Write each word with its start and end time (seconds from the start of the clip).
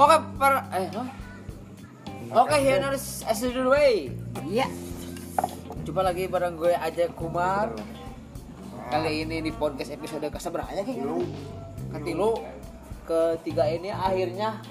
Oke, 0.00 0.16
per 0.40 0.64
eh 0.72 0.88
huh? 0.96 1.08
Oke, 2.32 2.56
Hianers 2.56 3.20
as 3.28 3.44
the 3.44 3.52
way. 3.68 4.08
Iya. 4.48 4.64
Jumpa 5.84 6.00
lagi 6.00 6.24
bareng 6.24 6.56
gue 6.56 6.72
Ajay 6.72 7.12
Kumar. 7.12 7.68
Kali 8.88 9.28
ini 9.28 9.44
di 9.44 9.52
podcast 9.52 9.92
episode 9.92 10.24
keseberapa 10.32 10.72
ya, 10.72 10.88
King? 10.88 11.04
Ketilu. 11.92 12.32
Ketiga 13.04 13.68
ini 13.68 13.92
akhirnya 13.92 14.64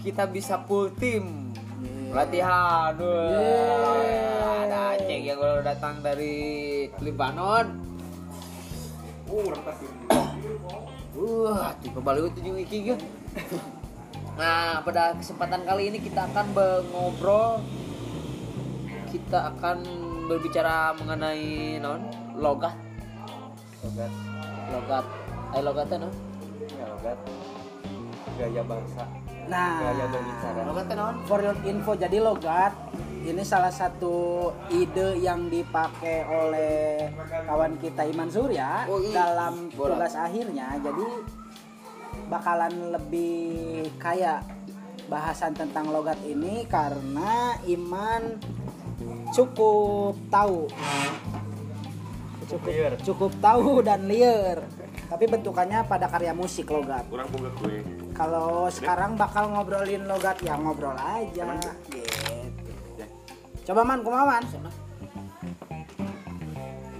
kita 0.00 0.24
bisa 0.32 0.64
full 0.64 0.88
tim 0.96 1.52
latihan. 2.16 2.96
Ada 4.64 4.96
Aceh 4.96 5.18
yang 5.28 5.44
baru 5.44 5.60
datang 5.60 6.00
dari 6.00 6.88
Lebanon. 7.04 7.68
Uh, 11.12 11.68
tipe 11.84 12.00
balik 12.00 12.32
itu 12.32 12.48
juga 12.48 12.58
iki. 12.64 12.96
Nah, 14.34 14.82
pada 14.82 15.14
kesempatan 15.14 15.62
kali 15.62 15.82
ini 15.88 15.98
kita 15.98 16.26
akan 16.26 16.46
be- 16.50 16.82
ngobrol 16.90 17.62
kita 19.08 19.54
akan 19.54 19.78
berbicara 20.26 20.90
mengenai 20.98 21.78
non 21.78 22.02
logat. 22.34 22.74
Logat. 23.80 24.10
Logat. 24.74 25.04
Eh 25.54 25.62
logatnya 25.62 25.96
non? 26.02 26.12
Ya 26.66 26.86
logat. 26.90 27.18
Gaya 28.34 28.62
bangsa. 28.66 29.06
Nah, 29.46 29.86
gaya 29.86 30.04
berbicara. 30.10 30.60
logatnya 30.66 30.94
non? 30.98 31.14
For 31.24 31.38
your 31.38 31.54
info 31.62 31.94
jadi 31.94 32.18
logat 32.18 32.74
ini 33.22 33.40
salah 33.40 33.70
satu 33.70 34.50
ide 34.68 35.16
yang 35.16 35.46
dipakai 35.46 36.26
oleh 36.26 37.08
kawan 37.46 37.78
kita 37.78 38.04
Iman 38.04 38.28
Surya 38.28 38.84
Oh, 38.84 38.98
iya. 38.98 39.30
dalam 39.30 39.70
tugas 39.70 40.12
akhirnya. 40.12 40.74
Jadi 40.76 41.06
bakalan 42.28 42.94
lebih 42.94 43.88
kaya 44.00 44.40
bahasan 45.08 45.52
tentang 45.52 45.92
logat 45.92 46.16
ini 46.24 46.64
karena 46.64 47.58
Iman 47.68 48.40
cukup 49.32 50.16
tahu. 50.32 50.68
Superior. 52.44 52.92
cukup 53.00 53.32
tahu 53.40 53.80
dan 53.80 54.04
liar. 54.04 54.60
Tapi 55.08 55.24
bentukannya 55.28 55.84
pada 55.88 56.08
karya 56.08 56.36
musik 56.36 56.68
logat. 56.68 57.08
Kurang 57.08 57.28
boga 57.32 57.50
gue. 57.60 57.80
Kalau 58.12 58.68
sekarang 58.68 59.16
bakal 59.16 59.48
ngobrolin 59.52 60.04
logat 60.04 60.40
ya 60.44 60.56
ngobrol 60.60 60.96
aja. 60.96 61.56
Gitu. 61.88 63.04
Coba 63.64 63.80
man 63.80 64.04
kumaha 64.04 64.24
man? 64.38 64.44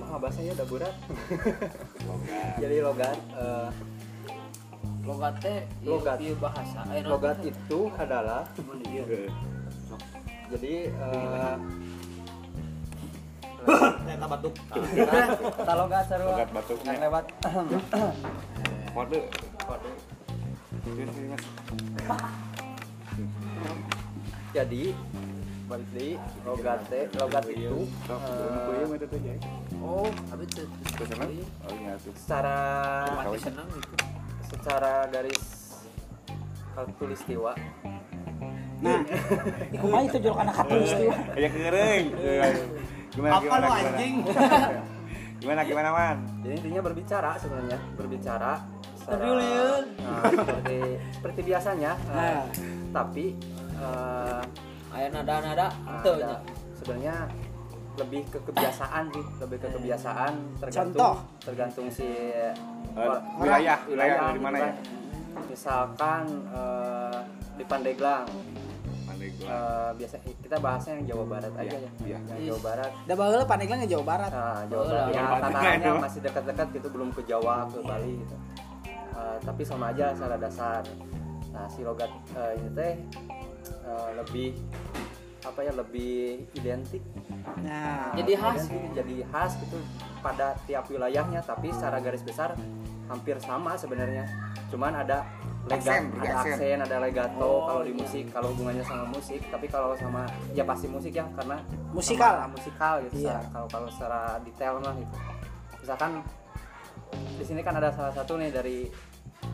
Mah 0.01 0.23
bahasanya 0.23 0.55
udah 0.57 0.67
berat 0.71 0.95
jadi 2.63 2.77
logat 2.87 3.19
logatnya 5.05 5.57
Logat. 5.85 6.17
iya 6.19 6.35
bahasa 6.41 6.81
eh, 6.97 7.05
logat 7.05 7.39
itu 7.45 7.79
adalah 8.01 8.43
Cuman 8.57 8.79
iya. 8.89 9.05
jadi 10.49 10.75
eh, 10.89 11.57
ternyata 13.65 14.27
batuk. 14.29 14.55
Logat 15.81 16.05
seru. 16.05 16.29
Logat 16.29 16.51
batuknya. 16.53 16.91
yang 16.93 17.03
lewat. 17.09 17.25
Kode 18.93 19.21
kode 19.65 19.91
Iya, 20.85 21.05
iya, 21.09 21.37
jadi 24.53 24.93
balik 25.65 26.21
logat 26.45 26.81
teh 26.93 27.09
logat 27.17 27.45
itu 27.49 27.89
eh, 27.89 28.85
oh 29.81 30.07
habis 30.29 30.49
itu? 30.53 30.65
Oh 31.65 31.73
iya 31.73 31.97
secara 31.97 32.57
senang 33.41 33.65
gitu 33.73 33.95
secara 34.55 35.07
garis 35.09 35.43
kalkulistiwa 36.73 37.53
nah 38.81 39.01
iku 39.75 39.85
mah 39.87 40.03
itu 40.03 40.19
juruk 40.19 40.39
anak 40.39 40.55
katulistiwa 40.57 41.15
Aja 41.33 41.49
kering. 41.55 42.05
Gimana 43.11 43.33
Apa 43.33 43.41
gimana 43.41 43.55
lu 43.57 43.69
gimana? 43.71 43.89
anjing? 43.89 44.15
Gimana 45.45 45.61
gimana 45.63 45.89
man? 45.93 46.17
Jadi 46.41 46.55
intinya 46.57 46.81
berbicara 46.83 47.31
sebenarnya, 47.37 47.79
berbicara 47.95 48.53
secara 48.97 49.23
Julian. 49.23 49.83
nah, 50.01 50.25
seperti 50.27 50.79
seperti 51.13 51.41
biasanya, 51.45 51.93
eh, 51.95 52.11
Nah. 52.11 52.45
tapi 52.91 53.37
eh, 53.77 54.41
ayah 54.91 55.11
nada 55.13 55.35
nada 55.39 55.67
ada 55.69 56.01
tuh 56.01 56.17
sebenarnya 56.75 57.15
lebih 57.95 58.25
ke 58.27 58.39
kebiasaan 58.43 59.05
sih, 59.13 59.25
lebih 59.39 59.59
ke 59.61 59.69
kebiasaan 59.71 60.33
tergantung 60.59 60.99
Contoh. 60.99 61.15
tergantung 61.39 61.87
si 61.89 62.09
Or- 62.95 63.23
wilayah, 63.37 63.79
wilayah 63.85 64.17
dari 64.21 64.33
gitu 64.33 64.45
mana 64.45 64.57
kan. 64.57 64.65
ya? 64.65 64.75
Misalkan 65.45 66.23
eh, 66.49 67.19
di 67.55 67.65
Pandeglang, 67.65 68.27
eh, 69.41 69.91
biasa 69.93 70.15
kita 70.23 70.57
bahasnya 70.59 70.93
yang 70.97 71.07
Jawa 71.09 71.25
Barat 71.29 71.53
aja 71.53 71.63
Iya, 71.65 71.79
ya, 71.81 71.91
iya. 72.05 72.19
yang 72.21 72.45
Jawa 72.49 72.61
Barat. 72.63 72.91
udah 73.01 73.17
baheula 73.17 73.45
Pandeglang 73.45 73.81
ke 73.81 73.89
Jawa 73.89 74.05
Barat 74.05 74.31
Nah, 74.31 74.61
Jawa 74.65 74.85
Barat 74.85 75.07
ya 75.11 75.19
Yang 75.75 75.77
itu. 75.77 75.91
masih 76.01 76.21
dekat-dekat 76.23 76.67
gitu 76.73 76.89
belum 76.89 77.09
ke 77.11 77.23
Jawa 77.25 77.55
ke 77.67 77.79
Bali 77.81 78.13
gitu. 78.17 78.37
Eh, 79.15 79.37
tapi 79.41 79.63
sama 79.63 79.91
aja 79.91 80.11
secara 80.11 80.37
dasar. 80.37 80.83
Nah, 81.51 81.67
si 81.67 81.83
logat 81.83 82.11
eh, 82.33 82.53
ini 82.57 82.69
teh 82.73 82.93
eh, 83.85 84.09
lebih 84.17 84.49
apa 85.41 85.61
ya 85.61 85.73
lebih 85.73 86.41
identik 86.55 87.05
nah 87.61 88.09
Jadi 88.15 88.33
khas. 88.33 88.65
Identik, 88.65 88.83
jadi 88.97 89.15
khas 89.29 89.53
gitu 89.59 89.77
pada 90.25 90.57
tiap 90.65 90.89
wilayahnya 90.89 91.45
tapi 91.45 91.69
secara 91.69 92.01
garis 92.01 92.25
besar 92.25 92.57
hampir 93.05 93.37
sama 93.39 93.77
sebenarnya 93.77 94.25
cuman 94.67 94.97
ada 94.97 95.29
lega, 95.65 95.77
Aksen, 95.77 96.05
ada 96.15 96.33
aksen. 96.35 96.53
aksen 96.57 96.79
ada 96.81 96.97
legato 96.99 97.37
Oh, 97.39 97.61
kalau 97.67 97.83
di 97.83 97.93
musik 97.93 98.33
kalau 98.33 98.49
hubungannya 98.51 98.81
sama 98.83 99.05
musik 99.07 99.45
tapi 99.47 99.67
kalau 99.67 99.93
sama 99.95 100.25
ya 100.51 100.65
pasti 100.65 100.89
musik 100.89 101.13
ya 101.13 101.29
karena 101.35 101.61
Musikal. 101.91 102.33
sama 102.39 102.49
musikal 102.51 102.95
gitu 103.03 103.15
Iya. 103.23 103.45
kalau 103.51 103.69
kalau 103.69 103.89
secara 103.89 104.41
detail 104.41 104.81
mah 104.81 104.95
gitu 104.95 105.17
misalkan 105.79 106.11
di 107.31 107.45
sini 107.45 107.61
kan 107.61 107.77
ada 107.77 107.93
salah 107.93 108.11
satu 108.11 108.35
nih 108.35 108.49
dari 108.49 108.89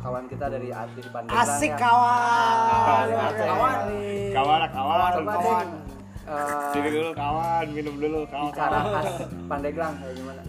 kawan 0.00 0.24
kita 0.24 0.46
dari 0.46 0.70
Adli 0.70 1.02
Pandeglang 1.04 1.42
asik 1.44 1.72
ya. 1.72 1.78
kawan 1.78 2.58
Kawan. 2.80 3.32
kawan 3.36 3.78
Kawan, 4.30 4.60
kawan. 4.70 5.10
Coba 5.12 5.32
kawan. 5.34 5.66
deh, 5.66 6.30
eh, 6.30 6.70
Sini 6.70 6.88
dulu 6.88 7.10
kawan, 7.12 7.64
minum 7.68 7.94
dulu 7.96 8.18
kawan. 8.24 8.48
bicara 8.48 8.78
khas 8.88 9.08
Pandeglang 9.44 9.94
kayak 9.96 10.14
gimana 10.16 10.40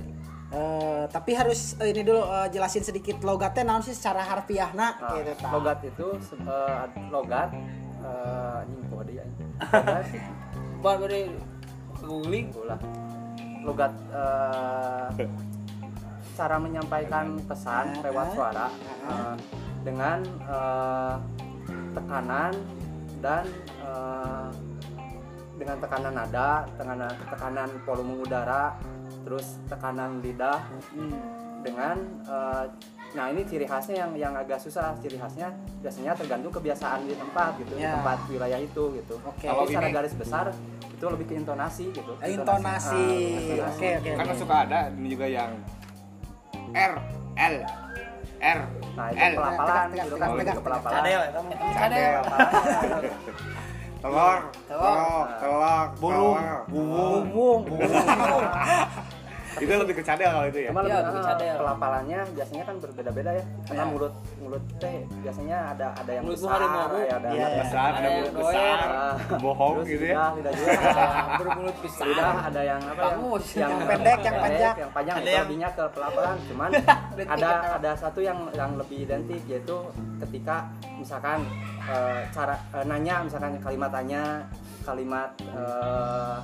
Eh, 0.52 1.04
tapi 1.08 1.32
harus 1.32 1.80
eh, 1.80 1.96
ini 1.96 2.04
dulu 2.04 2.28
eh, 2.28 2.52
jelasin 2.52 2.84
sedikit 2.84 3.24
logatnya 3.24 3.72
naon 3.72 3.88
sih 3.88 3.96
secara 3.96 4.20
harfiahna 4.20 5.00
Nah, 5.00 5.16
gitu 5.24 5.48
logat 5.48 5.80
itu 5.80 6.08
eh, 6.44 6.84
logat 7.08 7.50
eh 8.04 8.60
anjing 8.60 8.82
kok 8.92 9.00
anjing. 9.00 9.50
Logat 9.72 10.06
buat 10.84 10.98
beri 11.08 11.22
googling. 12.04 12.48
Logat 13.64 13.96
eh, 14.12 15.08
cara 16.36 16.56
menyampaikan 16.60 17.40
pesan 17.48 18.04
lewat 18.04 18.36
suara 18.36 18.68
eh, 19.08 19.36
dengan 19.88 20.20
eh, 20.52 21.16
tekanan 21.96 22.54
dan 23.24 23.48
eh, 23.88 24.50
dengan 25.56 25.78
tekanan 25.80 26.14
nada, 26.18 26.66
tekanan 26.76 27.14
tekanan 27.30 27.70
volume 27.86 28.20
udara, 28.26 28.76
terus 29.22 29.62
tekanan 29.66 30.20
lidah 30.20 30.60
Hmm. 30.92 31.14
dengan 31.62 31.98
eh, 32.24 32.66
nah 33.12 33.28
ini 33.28 33.44
ciri 33.44 33.64
khasnya 33.64 33.96
yang 34.00 34.12
yang 34.16 34.34
agak 34.34 34.58
susah 34.58 34.96
ciri 34.98 35.16
khasnya 35.16 35.52
biasanya 35.80 36.16
tergantung 36.16 36.50
kebiasaan 36.50 37.04
di 37.04 37.14
tempat 37.14 37.54
gitu 37.58 37.76
di 37.76 37.84
Ya. 37.84 37.94
tempat 37.94 38.18
wilayah 38.26 38.58
itu 38.58 38.84
gitu 38.96 39.16
Oke. 39.22 39.46
kalau 39.46 39.64
secara 39.64 39.88
garis 39.92 40.16
besar 40.16 40.46
itu 40.88 41.06
lebih 41.06 41.26
ke 41.26 41.36
intonasi 41.36 41.92
gitu 41.92 42.14
Eh, 42.18 42.34
intonasi 42.34 43.06
Ah, 43.60 43.70
oke 43.70 43.90
oke 44.00 44.10
Karena 44.16 44.32
oke. 44.32 44.40
suka 44.40 44.56
ada 44.64 44.80
ini 44.92 45.08
juga 45.10 45.26
yang 45.28 45.52
R 46.72 46.94
L 47.36 47.56
R 48.40 48.60
nah 48.92 49.08
itu 49.08 49.20
L 49.22 49.34
pelapalan 49.36 49.88
gitu 49.92 50.16
kan 50.16 50.28
tegak, 50.32 50.46
tegak. 50.48 50.64
pelapalan 50.64 50.94
Cadel 50.98 51.20
ya. 51.20 51.30
Cadel. 51.76 52.12
Pelapalan. 52.18 53.02
telur 54.02 54.40
Telur. 54.66 55.26
telur 55.38 55.86
telur 55.94 56.38
Burung. 56.66 57.62
telur. 57.68 58.42
Itu 59.62 59.72
lebih 59.72 59.94
ke 59.94 60.04
cadel 60.04 60.26
kalau 60.28 60.48
itu 60.48 60.60
ya 60.60 60.70
Cuma 60.70 60.82
Iya, 60.82 60.88
lebih 60.92 61.06
lebih 61.06 61.22
ah, 61.22 61.28
cadel. 61.30 61.56
pelapalannya 61.56 62.20
biasanya 62.34 62.64
kan 62.66 62.76
berbeda-beda 62.78 63.32
ya. 63.32 63.44
Karena 63.64 63.82
Ya. 63.82 63.88
mulut 63.88 64.14
mulut 64.36 64.64
teh 64.76 64.96
biasanya 65.22 65.58
ada 65.70 65.88
ada 65.94 66.12
yang 66.12 66.24
Mulut 66.26 66.36
besar, 66.36 66.58
harimau. 66.58 66.98
ya, 66.98 67.14
ada 67.14 67.28
Iya, 67.30 67.46
ada 67.46 67.58
besar 67.62 67.78
ada 67.82 67.94
Ada 67.94 68.02
yang 68.02 68.18
mulut 68.18 68.34
besar 68.36 68.78
doer. 68.82 69.40
bohong 69.40 69.76
gitu 69.84 70.04
ya 70.04 70.16
lidah, 70.16 70.32
lidah 70.34 70.52
juga 70.52 70.72
ada 70.82 71.06
bermulut 71.38 71.76
pisang 71.80 72.08
lidah 72.08 72.34
ada 72.44 72.62
yang 72.64 72.82
apa 72.82 73.02
yang, 73.02 73.22
Bagus. 73.22 73.46
yang, 73.54 73.72
pendek, 73.82 74.20
yang 74.20 74.36
panjang. 74.36 74.76
yang 74.76 74.92
panjang 74.92 75.16
Ada 75.16 75.22
itu 75.22 75.30
yang- 75.32 75.46
lebihnya 75.46 75.70
ke 75.72 75.84
pelapalan 75.92 76.38
cuman 76.44 76.70
ada 77.36 77.50
ada 77.78 77.92
satu 77.94 78.20
yang 78.20 78.38
yang 78.52 78.72
lebih 78.76 78.98
identik 79.02 79.42
yaitu 79.46 79.78
ketika 80.20 80.56
misalkan 80.94 81.40
eh, 81.84 82.20
cara 82.30 82.56
eh, 82.72 82.84
nanya 82.84 83.16
misalkan 83.22 83.54
kalimat 83.58 83.90
tanya 83.90 84.24
kalimat 84.82 85.30
eh, 85.44 86.38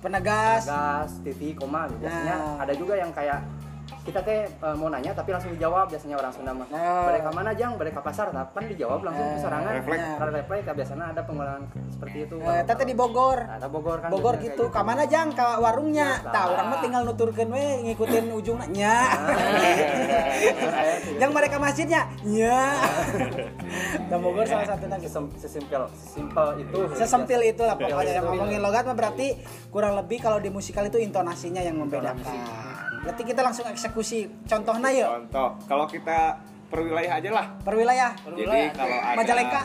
Penegas. 0.00 0.64
gas 0.64 1.12
titik 1.20 1.60
koma 1.60 1.84
gitu. 1.92 2.08
biasanya 2.08 2.36
Nah. 2.40 2.56
ada 2.64 2.72
juga 2.72 2.94
yang 2.96 3.12
kayak 3.12 3.44
kita 4.00 4.20
teh 4.20 4.48
eh, 4.48 4.74
mau 4.74 4.88
nanya 4.88 5.12
tapi 5.12 5.30
langsung 5.30 5.52
dijawab 5.52 5.86
biasanya 5.86 6.16
orang 6.16 6.32
Sunda 6.32 6.52
mah 6.52 6.66
Oh. 6.70 7.04
mereka 7.06 7.28
mana 7.30 7.50
jang 7.52 7.76
mereka 7.76 8.00
pasar 8.00 8.32
kan 8.32 8.64
dijawab 8.64 9.00
langsung 9.02 9.22
Eh, 9.22 9.34
kesarangan 9.36 9.72
refleks. 9.76 10.06
Karena 10.16 10.32
refleks 10.34 10.64
ya, 10.64 10.72
biasanya 10.72 11.04
ada 11.10 11.22
pengulangan 11.22 11.62
seperti 11.90 12.18
itu 12.22 12.34
Eh, 12.38 12.62
tete 12.64 12.82
di 12.82 12.94
Bogor 12.94 13.38
ada 13.40 13.66
Bogor 13.66 13.98
kan 14.00 14.08
Bogor 14.08 14.34
gitu, 14.38 14.64
kayak 14.64 14.74
ka 14.74 14.80
mana 14.82 15.04
jang 15.04 15.28
ka 15.30 15.58
warungnya. 15.58 16.08
Nah. 16.20 16.32
Tah, 16.32 16.44
orang 16.48 16.66
mah 16.66 16.78
tinggal 16.80 17.02
nuturkeun 17.04 17.50
we 17.50 17.64
ngikutin 17.84 18.24
ujungnya 18.30 18.66
nya. 18.70 18.96
Yang 21.20 21.30
mereka 21.30 21.56
masjidnya 21.56 22.00
nya. 22.24 22.58
Dan 24.06 24.18
Bogor 24.18 24.44
salah 24.44 24.66
satu. 24.66 24.84
Sesem- 25.00 25.32
sesimpel 25.34 25.82
sesimpel 25.94 26.46
itu 26.58 26.76
Sesempil 26.92 27.40
itulah 27.42 27.72
Sesimpil 27.72 27.88
pokoknya 27.90 28.12
yang 28.12 28.22
itu. 28.22 28.30
ngomongin 28.30 28.60
logat 28.60 28.84
mah 28.84 28.94
berarti 28.94 29.26
kurang 29.68 29.94
lebih 29.94 30.18
kalau 30.18 30.36
di 30.36 30.48
musikal 30.48 30.82
itu 30.82 30.98
intonasinya 30.98 31.60
yang 31.60 31.76
membedakan. 31.76 32.36
Berarti 33.00 33.22
kita 33.24 33.40
langsung 33.40 33.64
eksekusi 33.64 34.28
contohnya 34.44 34.88
yuk 34.92 35.08
Contoh, 35.08 35.48
kalau 35.64 35.88
kita 35.88 36.36
per 36.68 36.80
wilayah 36.84 37.12
aja 37.16 37.30
lah. 37.32 37.46
per 37.64 37.74
wilayah 37.74 38.10
Jadi 38.14 38.60
kalau 38.76 38.96
ada 38.96 39.16
Majalengka, 39.16 39.62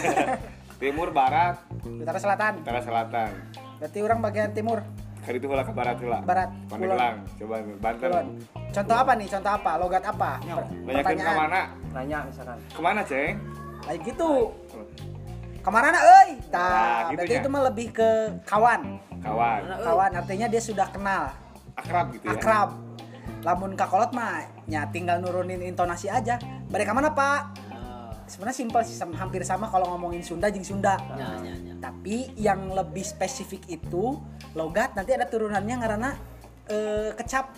timur, 0.82 1.08
barat, 1.08 1.56
utara 1.80 2.18
selatan. 2.20 2.52
utara, 2.60 2.80
selatan. 2.82 3.30
Berarti 3.80 3.98
orang 4.02 4.18
bagian 4.20 4.50
timur, 4.52 4.78
Kali 5.26 5.42
itu 5.42 5.48
ke 5.50 5.72
barat 5.74 5.96
heula. 5.98 6.18
Barat, 6.22 6.50
Pandeglang, 6.70 7.16
coba 7.34 7.56
Banten. 7.82 7.98
kulon. 7.98 8.26
Contoh 8.70 8.94
apa 8.94 9.12
nih? 9.18 9.26
Contoh 9.26 9.52
apa? 9.58 9.70
Logat 9.74 10.04
apa? 10.06 10.30
Banyakin 10.86 11.18
ke 11.18 11.32
mana? 11.34 11.60
nanya 11.90 12.18
misalkan 12.22 12.58
Ke 12.70 12.80
mana, 12.80 13.00
Ceng? 13.02 13.34
Kayak 13.82 14.00
gitu. 14.06 14.30
Ke 15.66 15.70
mana 15.74 15.98
euy? 15.98 16.30
Nah, 16.30 16.46
Tah, 16.46 17.10
gitu 17.10 17.16
berarti 17.18 17.34
ya. 17.34 17.40
itu 17.42 17.48
mah 17.50 17.62
lebih 17.66 17.86
ke 17.90 18.10
kawan. 18.46 18.80
Kawan. 19.18 19.60
Kawan 19.82 20.10
artinya 20.14 20.46
dia 20.46 20.62
sudah 20.62 20.86
kenal, 20.94 21.34
Akrab 21.76 22.06
gitu 22.12 22.24
ya. 22.24 22.34
akrab. 22.34 22.70
Lamun 23.42 23.72
kakolot 23.74 24.10
mah 24.10 24.42
ya 24.66 24.88
tinggal 24.88 25.20
nurunin 25.20 25.60
intonasi 25.60 26.08
aja. 26.08 26.40
Mereka 26.66 26.90
mana, 26.90 27.12
Pak? 27.12 27.62
Sebenarnya 28.26 28.58
simpel 28.58 28.82
sih 28.82 28.98
hampir 29.14 29.46
sama 29.46 29.70
kalau 29.70 29.86
ngomongin 29.94 30.18
Sunda 30.18 30.50
jeung 30.50 30.66
Sunda. 30.66 30.98
Ya, 31.14 31.30
ya, 31.38 31.54
ya. 31.54 31.74
Tapi 31.78 32.34
yang 32.34 32.74
lebih 32.74 33.06
spesifik 33.06 33.62
itu 33.70 34.18
logat 34.52 34.98
nanti 34.98 35.14
ada 35.14 35.24
turunannya 35.24 35.76
karena 35.78 36.10
eh, 36.66 37.10
kecap 37.14 37.54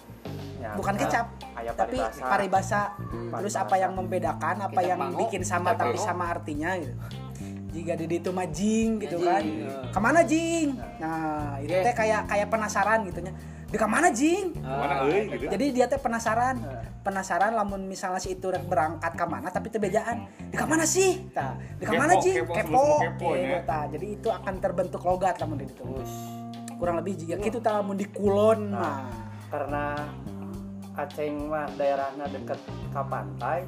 Ya, 0.59 0.75
bukan 0.75 0.99
bisa. 0.99 1.06
kecap 1.06 1.26
tapi 1.79 2.03
paribasa. 2.03 2.26
paribasa 2.26 2.81
terus 2.99 3.31
Paribasa. 3.55 3.59
apa 3.62 3.75
yang 3.79 3.93
membedakan 3.94 4.56
apa 4.59 4.81
yang 4.82 4.99
bikin 5.14 5.47
sama 5.47 5.71
tapi 5.73 5.94
sama 5.94 6.35
artinya 6.35 6.75
gitu 6.75 6.93
jika 7.71 7.94
di 7.94 8.11
itu 8.11 8.31
mah 8.35 8.50
jing 8.50 8.99
gitu 8.99 9.23
Ya, 9.23 9.38
kan 9.38 9.43
jing, 9.47 9.62
ya. 9.62 9.71
ke 9.87 9.99
mana 10.03 10.21
jing 10.26 10.69
nah 10.99 11.62
itu 11.62 11.71
teh 11.71 11.94
kayak 11.94 12.26
kayak 12.26 12.50
penasaran 12.50 13.06
gitunya 13.06 13.31
di 13.69 13.76
ke 13.76 13.85
mana 13.85 14.09
jing? 14.09 14.56
Ke 14.56 14.65
mana 14.65 14.94
euy 15.05 15.29
gitu. 15.29 15.44
jadi 15.53 15.65
dia 15.76 15.85
teh 15.87 16.00
penasaran. 16.00 16.56
Penasaran 17.05 17.53
lamun 17.56 17.88
misalnya 17.88 18.20
si 18.20 18.37
itu 18.37 18.49
berangkat 18.69 19.12
ke 19.17 19.25
mana 19.25 19.49
tapi 19.49 19.69
tebejaan 19.69 20.29
di 20.49 20.56
ke 20.56 20.67
mana 20.69 20.85
sih? 20.85 21.25
Tah 21.32 21.56
di 21.76 21.85
ke 21.85 21.93
mana 21.93 22.17
Kepo, 22.17 22.25
jing? 22.25 22.35
kepo, 22.44 22.53
kepo, 22.53 22.85
kepo, 23.00 23.29
Gitu, 23.37 23.49
ya. 23.65 23.81
jadi 23.88 24.06
itu 24.12 24.29
akan 24.29 24.55
terbentuk 24.61 25.00
logat 25.05 25.41
lamun 25.41 25.65
itu 25.65 25.85
kurang 26.79 26.97
lebih 27.03 27.19
jika 27.19 27.43
gitu 27.43 27.59
tah 27.59 27.81
lamun 27.81 27.97
di 27.99 28.06
kulon 28.06 28.70
mah. 28.73 29.09
karena 29.50 29.97
Aceh 30.99 31.31
mah 31.31 31.71
daerahnya 31.79 32.26
deket 32.26 32.59
ke 32.91 33.03
pantai 33.06 33.62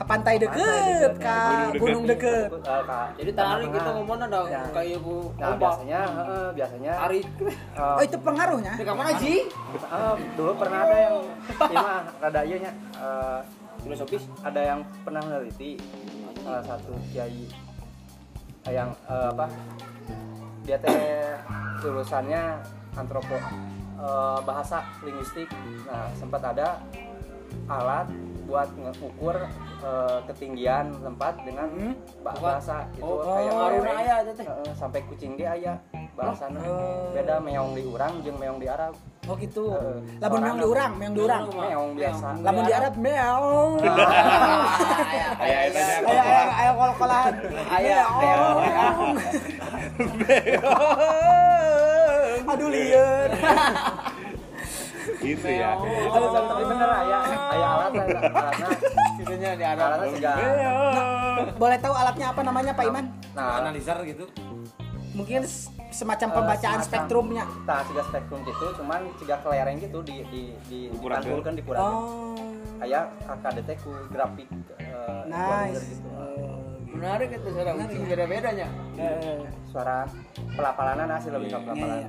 ke 0.00 0.04
pantai 0.08 0.40
deket, 0.40 1.12
ke 1.20 1.36
gunung 1.76 2.08
deket. 2.08 2.48
Eh, 2.48 2.82
Jadi 3.20 3.30
tadi 3.30 3.36
tengah-tengah. 3.36 3.74
kita 3.76 3.90
ngomong 3.92 4.16
ada 4.18 4.40
Ya. 4.48 4.62
kayak 4.72 4.98
bu 4.98 5.16
nah 5.36 5.52
biasanya 5.54 6.00
heeh, 6.08 6.46
biasanya 6.56 6.92
Tarik. 6.96 7.26
eh, 7.76 7.94
Oh 8.00 8.02
itu 8.02 8.16
pengaruhnya? 8.16 8.72
Di 8.80 8.84
mana 8.88 9.12
Ji? 9.14 9.34
eh, 9.44 10.14
dulu 10.32 10.52
pernah 10.56 10.80
ada 10.82 10.96
yang 10.98 11.16
ini 11.60 11.76
mah 11.76 12.00
rada 12.16 12.40
ieu 12.42 12.58
nya 12.58 12.72
Filosofis. 13.80 14.24
ada 14.40 14.60
yang 14.62 14.80
pernah 15.04 15.20
meneliti 15.20 15.76
salah 16.40 16.64
satu 16.64 16.96
kiai 17.12 17.44
yang 18.66 18.88
apa 19.04 19.52
dia 20.62 20.76
teh 20.76 20.96
lulusannya 21.82 22.56
antropo 22.94 23.36
bahasa 24.42 24.80
linguistik 25.02 25.48
nah 25.84 26.08
sempat 26.14 26.40
ada 26.46 26.80
alat 27.68 28.08
buat 28.50 28.66
ngukur 28.74 29.36
eh, 29.80 30.18
ketinggian 30.26 30.90
tempat 30.98 31.38
dengan 31.40 31.70
Hmm? 31.70 31.94
ba- 32.20 32.34
bahasa 32.36 32.82
itu 32.90 33.00
Oh, 33.00 33.22
kayak 33.22 33.48
pengaruhna 33.48 33.78
merek. 33.86 34.02
aya 34.02 34.14
eta 34.20 34.32
teh. 34.34 34.44
Heeh, 34.44 34.72
sampai 34.74 35.00
kucing 35.06 35.32
ge 35.34 35.46
aya 35.46 35.78
bahasana 36.12 36.58
Oh. 36.60 37.08
beda 37.10 37.38
meong 37.38 37.72
di 37.72 37.82
urang 37.84 38.18
jeung 38.20 38.36
meong 38.36 38.58
di 38.58 38.66
Arab 38.66 38.92
Oh 39.24 39.36
gitu. 39.36 39.70
Heeh. 39.70 40.18
Lamun 40.18 40.40
meong 40.42 40.58
di 40.58 40.66
urang, 40.66 40.92
meong 40.96 41.14
di 41.14 41.22
urang. 41.22 41.44
meong 41.46 41.90
biasa 41.94 42.26
Lamun 42.40 42.62
di 42.62 42.72
Arab 42.72 42.94
meong. 42.98 43.72
Aya 45.38 45.58
eta 45.64 45.78
nya 45.78 45.96
Ayo 46.02 46.20
ayo 46.20 46.50
ayo 46.52 46.70
kol-kolan. 46.74 47.32
Aya, 47.70 48.00
Meong. 48.10 49.14
Aduh 52.48 52.68
lieur. 52.68 53.30
Gitu 55.30 55.46
ya. 55.48 55.70
Aduh, 55.76 56.28
tapi 56.32 56.62
bener 56.64 56.88
aya 56.90 57.18
aya 57.48 57.66
alat 57.68 57.92
alatnya 57.92 58.68
Situnya 59.16 59.50
di 59.54 59.64
Arab. 59.64 59.86
alatnya 59.86 60.08
juga 60.12 60.30
Boleh 61.56 61.78
tahu 61.78 61.94
alatnya 61.94 62.26
apa 62.28 62.40
namanya 62.40 62.72
Pak 62.72 62.84
Iman? 62.86 63.04
nah 63.30 63.62
Analizer 63.62 63.98
gitu. 64.04 64.24
Mungkin 65.10 65.42
semacam 65.90 66.28
Eh, 66.28 66.34
pembacaan 66.34 66.78
semacam- 66.78 66.86
spektrumnya. 66.86 67.44
Tah, 67.66 67.82
siga 67.82 68.02
spektrum 68.04 68.40
gitu, 68.42 68.66
cuman 68.78 69.00
siga 69.18 69.36
kelereng 69.42 69.76
gitu 69.76 69.98
di 70.00 70.22
di 70.24 70.40
di 70.64 70.78
dipantulkeun 70.88 71.54
di 71.54 71.62
kurang. 71.62 71.82
Oh. 71.82 72.34
Aya 72.78 73.10
KKD 73.20 73.58
teh 73.64 73.76
ku 73.76 73.90
grafik 74.08 74.46
eh, 74.78 75.22
Nice. 75.26 75.82
gitu. 75.92 76.08
Menarik 76.90 77.28
itu 77.32 77.48
suara 77.48 77.70
ucing 77.72 78.02
beda-bedanya. 78.04 78.68
Eh, 78.96 79.46
Suara 79.66 80.02
pelapalanan 80.52 81.06
hasil 81.08 81.30
lebih 81.32 81.48
ke 81.48 81.54
iya, 81.54 81.64
pelapalan. 81.64 82.00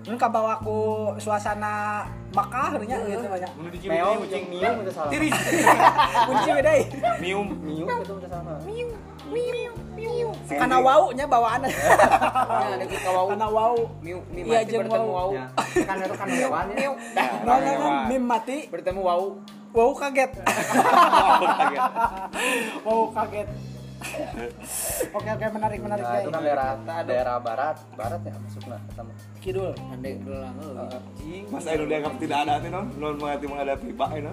Iya. 0.00 0.08
Ini 0.08 0.16
kabawa 0.16 0.56
ku 0.64 0.78
suasana 1.16 2.04
Makkah 2.30 2.78
nya 2.86 2.96
gitu 3.02 3.26
banyak. 3.26 3.50
Meong 3.90 4.18
jeung 4.30 4.46
miung 4.48 4.76
itu 4.86 4.92
salah. 4.94 5.10
Kunci 6.30 6.48
beda. 6.54 6.72
eh. 6.72 6.86
Mium. 7.18 7.46
Miung 7.58 7.88
itu 8.00 8.12
udah 8.16 8.30
sama. 8.30 8.54
Karena 10.46 10.76
wau 10.78 11.10
nya 11.10 11.26
bawaan. 11.26 11.66
Ya, 11.66 11.74
ada 12.78 12.86
kita 12.86 13.10
wau. 13.10 13.26
Karena 13.34 13.48
wau. 13.50 13.76
Miu, 13.98 14.18
mi 14.30 14.40
Iya, 14.46 14.62
mati 14.62 14.74
bertemu 14.78 15.10
wau. 15.10 15.30
wau. 15.30 15.30
Ya, 15.34 15.46
kan 15.86 15.96
itu 15.98 16.14
kan 16.14 16.28
hewan 16.30 16.64
ya. 16.70 16.76
Miu. 16.78 16.92
Dah, 17.14 17.26
Nah, 17.42 17.56
nah, 17.58 17.74
nah, 17.76 18.02
mim 18.06 18.22
mati. 18.22 18.58
bertemu 18.70 19.00
wau. 19.02 19.26
Wow 19.70 19.94
kaget. 19.94 20.30
Kaget. 21.60 21.82
Wow 22.82 23.02
kaget. 23.14 23.48
Oke 25.12 25.28
oke 25.28 25.46
menarik 25.52 25.78
menarik 25.84 26.04
Nah, 26.04 26.18
itu 26.24 26.30
kan 26.32 26.40
daerah 26.40 26.68
daerah 27.04 27.36
barat, 27.36 27.76
barat 27.94 28.20
ya 28.24 28.34
masuknya 28.40 28.78
ketemu. 28.88 29.12
Kidul. 29.40 29.70
Andai 29.92 30.14
belang 30.24 30.56
anjing. 30.56 31.44
Mas 31.52 31.64
Ainu 31.68 31.84
dianggap 31.84 32.14
tidak 32.16 32.38
ada 32.48 32.54
teh 32.60 32.70
non, 32.72 32.86
non 32.96 33.14
menghati 33.20 33.46
menghadapi 33.46 33.88
Pak 33.92 34.08
Ainu. 34.16 34.32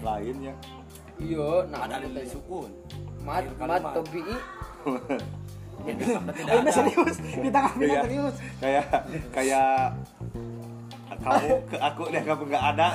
Lainnya. 0.00 0.54
Iya, 1.20 1.68
nah 1.68 1.80
ada 1.84 2.00
di 2.00 2.24
sukun. 2.28 2.72
Mat 3.20 3.44
mat 3.60 3.82
topi. 3.92 4.22
Oh, 5.80 6.60
ini 6.60 6.68
serius. 6.68 7.16
Di 7.24 7.48
tengah 7.48 7.72
Iya. 7.72 7.88
kita 7.88 8.04
serius. 8.04 8.34
Kayak 8.60 8.86
kayak 9.32 9.96
kamu 11.20 11.48
ke 11.68 11.76
aku 11.76 12.02
deh 12.08 12.22
kamu 12.24 12.42
nggak 12.48 12.64
ada. 12.74 12.86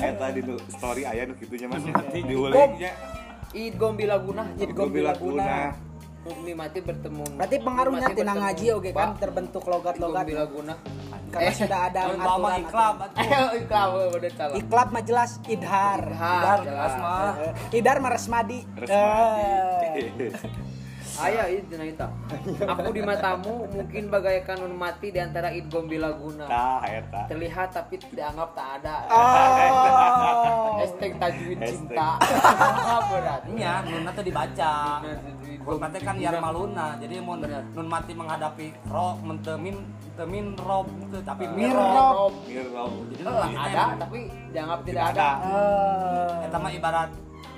Eta 0.10 0.26
di 0.30 0.40
nu 0.46 0.54
story 0.70 1.02
aya 1.06 1.26
nu 1.26 1.34
kitunya 1.34 1.66
Mas. 1.66 1.82
Diulingnya. 2.10 2.92
Id 3.50 3.74
Gombi 3.76 4.06
Laguna. 4.06 4.46
Id 4.54 4.70
Gombi 4.72 5.02
Laguna. 5.02 5.74
Mi 6.44 6.52
mati 6.52 6.78
bertemu. 6.84 7.24
Berarti 7.34 7.56
pengaruhnya 7.58 8.08
tina 8.12 8.34
ngaji 8.36 8.66
oke 8.76 8.90
kan 8.92 9.16
terbentuk 9.18 9.64
Id 9.66 9.72
logat-logat. 9.72 10.24
Gombi 10.28 10.36
Laguna. 10.38 10.74
Karena 11.30 11.50
sudah 11.54 11.80
ada 11.86 12.00
aturan. 12.10 12.58
iklam. 12.62 12.94
Eh, 13.14 13.30
iklam 13.62 13.88
udah 14.18 14.30
salah. 14.34 14.54
Iklab 14.58 14.88
mah 14.90 15.02
jelas 15.06 15.30
idhar. 15.46 16.02
Idhar, 16.02 16.58
jelas 16.66 16.92
mah. 16.98 17.32
Eh, 17.38 17.78
Idhar 17.78 17.96
mah 18.02 18.10
resmadi. 18.14 18.58
Eh. 18.86 20.30
Aya 21.20 21.44
id 21.52 21.68
dina 21.68 21.84
eta. 21.84 22.08
Aku 22.64 22.88
di 22.96 23.04
matamu 23.04 23.68
mungkin 23.68 24.08
bagaikan 24.08 24.64
nun 24.64 24.74
mati 24.80 25.12
di 25.12 25.20
antara 25.20 25.52
Id 25.52 25.68
Gombi 25.68 26.00
Laguna. 26.00 26.48
Tah 26.48 26.80
eta. 26.88 27.28
Terlihat 27.28 27.68
tapi 27.76 28.00
dianggap 28.00 28.56
tak 28.56 28.68
ada. 28.80 28.96
Oh. 29.12 30.80
Hashtag 30.80 31.20
tajwid 31.20 31.60
cinta. 31.60 32.16
Berat. 33.12 33.42
Iya, 33.52 33.72
nun 33.84 34.08
teh 34.08 34.24
dibaca. 34.24 34.72
Teh 35.92 36.00
kan 36.00 36.16
yar 36.16 36.40
maluna. 36.40 36.96
Jadi 36.96 37.20
mun 37.20 37.44
nun 37.76 37.86
mati 37.86 38.12
menghadapi 38.16 38.66
ro 38.88 39.20
mentemin 39.20 39.76
temin 40.16 40.52
rob 40.56 40.88
teu, 41.08 41.20
tapi 41.24 41.44
Mirrob. 41.52 42.32
mirrob. 42.32 42.32
Mirrob. 42.48 42.92
Jadi 43.12 43.56
ada 43.56 43.84
tapi 43.96 44.20
dianggap 44.52 44.80
tidak 44.84 45.04
Tidak 45.10 45.16
ada. 45.16 45.30
Eh. 45.40 46.46
eta 46.48 46.56
mah 46.60 46.72
ibarat 46.72 47.10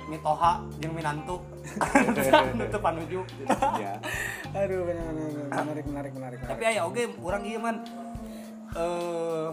mitoha 0.09 0.63
jeung 0.81 0.93
minantu. 0.95 1.39
Itu 2.57 2.79
panuju. 2.79 3.21
Ya. 3.79 3.99
Aduh 4.55 4.83
benar 4.87 5.11
benar 5.11 5.31
benar. 5.31 5.49
menarik 5.63 5.85
menarik 5.87 6.11
menarik. 6.15 6.39
Tapi 6.43 6.63
aya 6.67 6.81
oge 6.85 7.09
urang 7.21 7.43
ieu 7.43 7.59
man 7.61 7.83
eh 8.73 9.47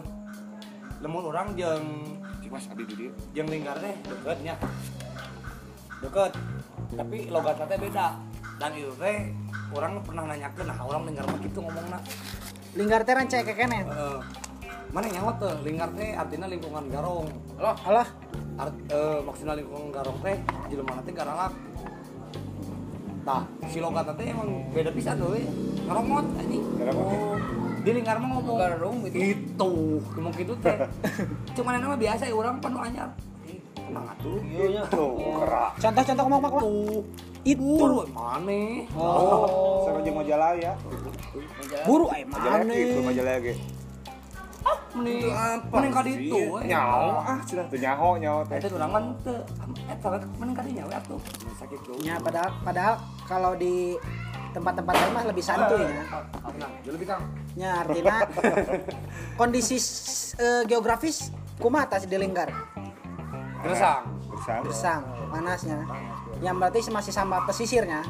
lemur 1.01 1.33
orang 1.33 1.57
jeung 1.57 1.87
Mas 2.51 2.67
abdi 2.67 2.83
di 2.83 2.95
dieu. 2.99 3.15
jeung 3.31 3.47
lingkar 3.47 3.79
teh 3.79 3.95
deket 6.03 6.33
tapi 6.99 7.31
logatnya 7.31 7.71
teh 7.71 7.79
beda 7.79 8.19
dan 8.59 8.75
itu 8.75 8.91
teh 8.99 9.31
orang 9.71 10.03
pernah 10.03 10.27
nanyakeun 10.27 10.67
nah 10.67 10.83
orang 10.83 11.07
lingkar 11.07 11.31
mah 11.31 11.39
gitu 11.39 11.63
ngomongna 11.63 12.03
linggar 12.75 13.07
teh 13.07 13.15
rancak 13.15 13.47
kekene 13.47 13.87
Eh, 13.87 14.19
mana 14.91 15.07
nyawa 15.07 15.31
tuh 15.39 15.55
lingkar 15.63 15.91
teh 15.95 16.11
artinya 16.19 16.47
lingkungan 16.51 16.85
garong 16.91 17.27
Loh, 17.59 17.77
alah 17.87 18.09
Art, 18.59 18.75
eh, 18.91 19.19
maksudnya 19.23 19.55
lingkungan 19.55 19.95
garong 19.95 20.19
teh 20.21 20.37
jelema 20.69 20.99
teh 21.07 21.15
garalak 21.15 21.53
Tah, 23.21 23.45
si 23.69 23.79
logat 23.85 24.09
teh 24.17 24.33
emang 24.33 24.73
beda 24.73 24.89
pisan 24.97 25.21
euy. 25.21 25.45
Ngeromot 25.85 26.25
anjing. 26.41 26.65
Ya? 26.81 26.89
Oh, 26.97 27.37
di 27.85 27.91
lingkar 27.93 28.17
mah 28.17 28.33
ngomong 28.33 28.57
Garong 28.57 28.97
gitu. 29.05 29.17
Itu, 29.21 29.73
ngomong 30.17 30.33
gitu 30.41 30.57
teh. 30.65 30.89
Cuman 31.57 31.85
nama 31.85 32.01
biasa 32.01 32.33
ya 32.33 32.33
orang 32.33 32.57
penuh 32.65 32.81
anyar. 32.81 33.13
Tenang 33.77 34.07
atuh. 34.09 34.41
Iya 34.41 34.65
nya. 34.73 34.83
Tuh, 34.89 35.21
kerak. 35.21 35.71
contoh-contoh 35.77 36.25
ngomong 36.25 36.41
apa 36.41 36.49
Tuh, 36.65 37.01
itu 37.45 37.61
buru 37.61 38.09
maneh. 38.09 38.89
Oh, 38.97 39.85
sareng 39.85 40.01
jeung 40.01 40.17
majalah 40.17 40.51
ya. 40.57 40.73
buru 41.85 42.07
ay 42.09 42.25
Majalah 42.25 42.65
mana 42.65 42.73
gitu, 42.73 43.01
majalah 43.05 43.35
ge. 43.45 43.55
Mending 44.91 45.31
mending 45.67 45.93
ka 45.93 46.03
ditu 46.03 46.39
we. 46.51 46.61
Nyaho 46.67 47.07
ah, 47.17 47.39
cenah 47.41 47.65
teu 47.67 47.79
nyaho 47.79 48.09
nyaho 48.17 48.41
teh. 48.45 48.57
Eta 48.59 48.69
urang 48.71 48.91
mah 48.91 49.03
teu 49.21 49.37
eta 49.87 50.09
mending 50.37 50.57
ka 50.57 50.63
dinya 50.63 50.85
we 50.85 50.95
atuh. 50.95 51.21
Sakit 51.55 51.79
tuh. 51.81 51.95
ya 52.01 52.15
padahal 52.19 52.51
padahal 52.61 52.95
kalau 53.25 53.53
di 53.55 53.95
tempat-tempat 54.51 54.91
lain 54.93 55.13
mah 55.13 55.25
lebih 55.25 55.45
santuy 55.45 55.79
ya 55.81 56.03
Nah, 56.51 56.71
lebih 56.85 57.07
kang. 57.07 57.23
nya 57.55 57.81
artinya 57.81 58.27
kondisi 59.41 59.79
eh, 60.37 60.63
geografis 60.67 61.31
kumaha 61.57 61.87
tas 61.87 62.05
di 62.05 62.17
lingkar 62.17 62.51
Gersang. 63.61 64.09
Bersama. 64.27 64.63
gersang 64.65 65.01
panasnya 65.29 65.79
yang 66.41 66.57
berarti 66.57 66.81
masih 66.89 67.13
sama 67.13 67.45
pesisirnya 67.45 68.01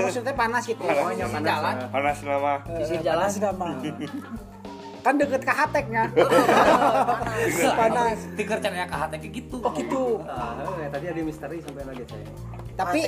maksudnya 0.00 0.32
panas 0.32 0.64
gitu 0.64 0.80
ya 0.80 1.04
Pokoknya 1.04 1.26
jalan, 1.28 1.74
Panas 1.92 2.18
nama. 2.24 2.54
sisi 2.80 2.96
jalan. 2.98 3.28
panas 3.28 3.54
mah 3.54 3.72
kan 5.02 5.14
deket 5.14 5.42
ke 5.42 5.52
hateknya 5.52 6.04
panas 7.78 8.18
Tiker 8.32 8.58
caranya 8.58 8.86
ka 8.86 8.96
hate 8.98 9.16
kayak 9.18 9.32
gitu. 9.34 9.56
oh 9.58 9.72
gitu 9.72 10.22
Ah, 10.24 10.54
eh, 10.78 10.88
tadi 10.88 11.04
ada 11.06 11.20
misteri 11.20 11.58
sampai 11.58 11.82
lagi 11.82 12.02
saya. 12.06 12.26
tapi 12.72 13.02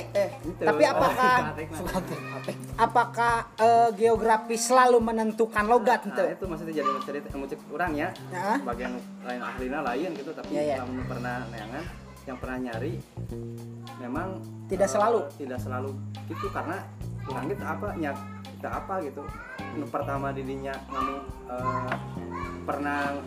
Gitu. 0.45 0.61
tapi 0.61 0.83
apakah 0.85 1.35
Hatek 1.55 2.55
apakah 2.75 3.35
eh, 3.57 3.89
geografis 3.95 4.61
selalu 4.65 5.01
menentukan 5.01 5.65
logat 5.65 6.03
Nah, 6.03 6.11
gitu 6.11 6.23
itu 6.29 6.43
maksudnya 6.45 6.73
jadi 6.75 6.89
misteri 6.91 7.17
cek 7.23 7.59
urang 7.69 7.93
ya. 7.93 8.09
Ya. 8.29 8.59
Bagian 8.61 8.93
lain 9.21 9.41
ahlina 9.41 9.79
lain 9.81 10.09
gitu 10.13 10.31
tapi 10.31 10.51
Ya, 10.51 10.61
ya. 10.65 10.75
lamun 10.83 11.01
pernah 11.05 11.47
neangan 11.49 11.83
yang 12.25 12.37
pernah 12.37 12.57
nyari 12.59 12.93
memang 13.97 14.27
Tidak 14.65 14.81
eh, 14.81 14.91
selalu. 14.91 15.19
tidak 15.37 15.59
selalu 15.59 15.91
gitu 16.25 16.47
karena 16.49 16.77
urang 17.25 17.45
kita 17.47 17.65
apa 17.65 17.87
nyak 17.95 18.17
kita 18.57 18.69
apa 18.71 18.93
gitu 19.01 19.23
nu 19.75 19.85
pertama 19.91 20.31
didinya 20.31 20.71
nganu 20.87 21.15
eh, 21.51 21.93
pernah 22.63 23.19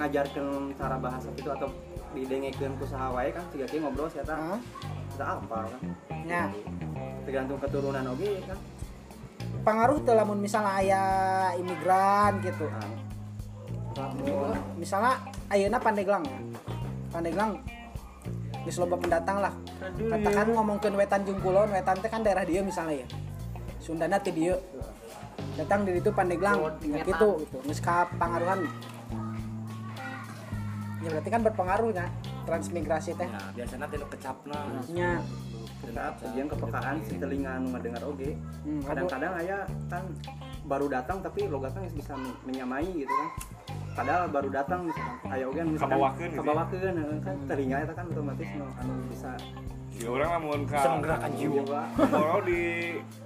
ngajarkan 0.00 0.74
cara 0.74 0.96
bahasa 0.98 1.28
itu 1.36 1.46
atau 1.46 1.68
didengekeun 2.16 2.74
ku 2.78 2.86
saha 2.88 3.10
wae 3.14 3.30
kan 3.30 3.44
tiga 3.54 3.66
kali 3.68 3.82
ngobrol 3.82 4.08
saya 4.10 4.26
Hah? 4.26 4.58
kita 5.14 5.26
apa 5.38 5.58
kan. 5.70 5.80
Ya. 6.24 6.44
tergantung 7.24 7.58
keturunan 7.62 8.04
oke 8.10 8.30
kan 8.48 8.58
pengaruh 9.64 9.98
tuh 10.04 10.14
lamun 10.14 10.38
misalnya 10.44 10.72
ayah 10.84 11.56
imigran 11.56 12.32
gitu. 12.44 12.68
Nah, 12.68 12.92
Lamun 13.94 14.52
misalnya 14.76 15.22
ayeuna 15.48 15.78
Pandeglang. 15.80 16.24
Ya 16.26 16.38
Pandeglang 17.14 17.50
geus 18.64 18.80
loba 18.80 18.96
pendatang 18.96 19.44
lah. 19.44 19.52
Katakan 19.80 20.48
ngomongkeun 20.56 20.96
wetan 20.96 21.20
jeung 21.28 21.40
kulon 21.44 21.68
wetan 21.68 22.00
teh 22.00 22.08
kan 22.08 22.24
daerah 22.24 22.44
dia 22.44 22.64
misalnya 22.64 23.04
ya. 23.04 23.06
Sundana 23.80 24.16
ti 24.16 24.32
dieu 24.32 24.56
datang 25.54 25.80
dari 25.86 25.98
itu 26.00 26.10
Pandeglang. 26.10 26.58
Ya 26.82 27.02
gitu 27.06 27.44
gitu. 27.44 27.58
Geus 27.68 27.80
pangaruhan. 28.18 28.66
Ya 31.04 31.08
berarti 31.12 31.28
kan 31.28 31.40
berpengaruh 31.44 31.90
ya 31.92 32.06
transmigrasi 32.48 33.12
teh. 33.16 33.28
Ya, 33.28 33.42
biasanya 33.52 33.86
teh 33.88 33.98
nu 34.00 34.06
kecapna. 34.08 34.58
nya 34.92 35.20
kita 35.84 36.16
yang 36.32 36.48
kepekaan 36.48 36.96
si 37.04 37.14
telinga 37.20 37.60
nu 37.60 37.76
ngadengar 37.76 38.02
oge. 38.08 38.40
Hmm, 38.64 38.80
kadang-kadang 38.88 39.32
aya 39.36 39.58
kan 39.92 40.04
baru 40.64 40.86
datang 40.88 41.20
tapi 41.20 41.44
logatnya 41.44 41.84
bisa 41.92 42.16
men- 42.16 42.40
menyamai 42.48 42.88
gitu 42.88 43.12
kan. 43.12 43.28
Padahal 43.94 44.26
baru 44.32 44.48
datang 44.48 44.88
misalkan 44.88 45.16
aya 45.28 45.44
oge 45.44 45.60
misalkan 45.60 45.92
Kabawakeun 45.92 46.24
gitu 46.24 46.34
ya? 46.34 46.40
kabawakeun 46.40 46.94
kan. 47.20 47.36
Telinga 47.52 47.76
eta 47.84 47.92
kan 47.92 48.04
otomatis 48.08 48.48
nu 48.56 48.66
anu 48.80 48.92
bisa 49.12 49.30
Ya 49.94 50.08
orang 50.08 50.30
lamun 50.32 50.60
ka 50.64 50.76
Bisa 50.76 50.90
menggerakkan 50.92 51.30
jiwa. 51.34 51.80
Kalau 51.94 52.38
di 52.42 52.62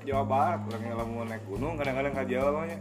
Jawa 0.02 0.24
Barat, 0.24 0.60
orang 0.64 0.82
yang 0.82 0.96
lamun 0.96 1.26
naik 1.26 1.44
gunung 1.44 1.74
kadang-kadang 1.74 2.12
ka 2.12 2.22
Jawa 2.22 2.48
mah 2.52 2.64
nya. 2.66 2.78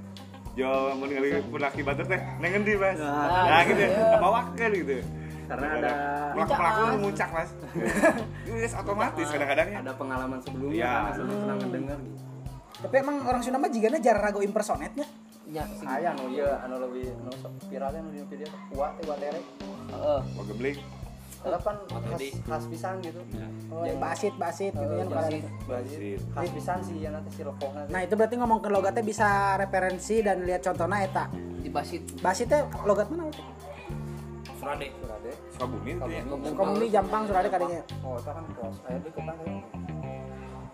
Jawa 0.54 0.92
mun 0.94 1.08
ngali 1.08 1.30
pendaki 1.46 1.82
batur 1.82 2.06
teh 2.06 2.22
neng 2.38 2.52
endi, 2.54 2.74
Mas? 2.76 2.98
Nah, 2.98 3.46
Nah, 3.46 3.62
gitu. 3.64 3.84
Kabawakeun 3.86 4.72
gitu. 4.76 4.96
karena 5.48 5.68
ada 5.72 5.92
Pelak 6.34 6.50
pelaku 6.52 6.82
muncak, 7.00 7.30
Mas. 7.32 7.50
Itu 8.44 8.56
otomatis 8.76 9.28
kadang-kadang 9.28 9.68
ya. 9.70 9.78
ada 9.80 9.94
pengalaman 9.96 10.40
sebelumnya 10.42 10.76
Ya. 10.78 10.92
kan 10.92 11.12
sebelum 11.14 11.38
pernah 11.40 11.56
ngedenger 11.58 12.00
gitu 12.04 12.18
tapi 12.78 12.96
emang 12.96 13.26
orang 13.26 13.42
Sunda 13.42 13.58
mah 13.58 13.72
jigana 13.72 13.98
jarang 13.98 14.22
ragu 14.22 14.40
impersonate-nya 14.40 15.08
Ya, 15.48 15.64
sing- 15.66 15.88
aya 15.88 16.14
nu 16.14 16.30
ieu 16.30 16.46
anu 16.46 16.78
lebih 16.78 17.10
nu 17.18 17.32
sok 17.34 17.50
viralnya 17.66 18.04
nu 18.04 18.12
di 18.12 18.22
video 18.22 18.46
kuat 18.70 19.00
teh 19.00 19.08
watere 19.08 19.42
Heeh. 19.88 20.20
Wah 20.22 20.46
eta 21.38 21.58
kan 21.60 21.76
khas, 21.86 22.02
Materi. 22.02 22.30
khas 22.34 22.64
pisan 22.66 22.94
gitu 23.00 23.22
oh, 23.70 23.86
basit 23.98 24.34
basit 24.36 24.74
gitu 24.74 24.94
kan 24.96 25.08
basit 25.12 25.42
kalau- 25.46 25.70
basit 25.70 26.20
khas 26.34 26.50
pisan 26.52 26.78
sih 26.82 26.96
ya 26.98 27.10
nanti 27.10 27.30
si 27.32 27.42
rokoknya 27.42 27.82
Nah 27.88 28.00
itu 28.02 28.14
berarti 28.14 28.36
ngomong 28.36 28.60
ke 28.60 28.70
logatnya 28.70 29.04
bisa 29.04 29.30
referensi 29.56 30.16
dan 30.20 30.42
lihat 30.42 30.62
contohnya 30.62 30.98
eta. 31.02 31.26
di 31.58 31.70
basit. 31.70 32.00
Basitnya 32.18 32.64
logat 32.82 33.12
mana? 33.12 33.28
Surade. 34.56 34.88
Surade. 34.96 35.32
Sukabumi 35.52 35.92
itu 35.94 36.06
ya. 36.08 36.22
Komuni 36.54 36.88
Jampang 36.88 37.24
Surade 37.28 37.48
kadinya. 37.48 37.82
oh 38.02 38.16
itu 38.16 38.30
kan 38.30 38.46
kos 38.54 38.78
aya 38.84 38.98
deket 38.98 39.24
kan 39.24 39.36
ya. 39.38 39.56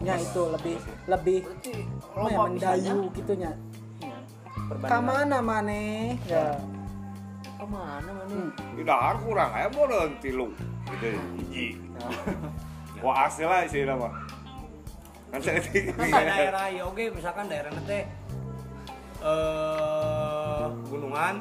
Ya 0.03 0.15
itu 0.17 0.41
lebih 0.49 0.75
lebih 1.07 1.39
Berarti 1.41 1.73
apa 2.13 2.29
ya, 2.29 2.37
mendayu 2.39 2.97
gitunya. 3.11 3.51
Iya. 3.99 4.17
Ka 4.53 4.61
perbandingan 4.69 5.03
mana 5.03 5.37
maneh? 5.41 6.19
Ya. 6.25 6.45
Ke 7.63 7.71
mana 7.71 8.11
mana? 8.11 8.51
Di 8.75 8.83
dahar 8.83 9.15
kurang 9.23 9.55
aya 9.55 9.71
modern 9.71 10.19
tilu. 10.19 10.51
Gitu 10.83 11.15
hiji. 11.39 11.67
Wah 13.03 13.23
asli 13.23 13.47
lah 13.47 13.63
sih 13.71 13.87
nama. 13.87 14.11
Kan 15.31 15.39
saya 15.39 15.63
daerah 16.27 16.67
ya 16.67 16.83
oke 16.83 17.07
misalkan 17.15 17.47
daerah 17.47 17.71
teh 17.87 18.03
eh 19.23 20.63
gunungan 20.91 21.39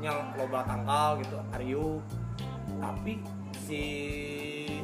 yang 0.00 0.32
loba 0.32 0.64
tangkal 0.64 1.20
gitu 1.20 1.36
ariu 1.52 2.00
tapi 2.80 3.20
si 3.68 3.84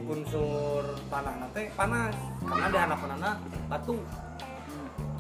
unsur 0.04 0.84
tanah 1.08 1.48
teh 1.56 1.72
panas 1.72 2.12
karena 2.44 2.68
di 2.68 2.78
anak 2.84 3.00
batu 3.64 3.96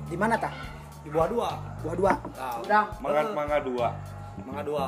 Di 0.04 0.16
mana 0.20 0.36
tah? 0.36 0.52
di 1.00 1.08
bawah 1.08 1.28
dua 1.32 1.50
Buah 1.80 1.96
dua. 1.96 2.12
nah, 2.36 2.60
Udang. 2.60 2.86
mangga 3.00 3.22
mangga 3.32 3.58
dua. 3.64 3.88
mangga 4.44 4.62
dua 4.68 4.84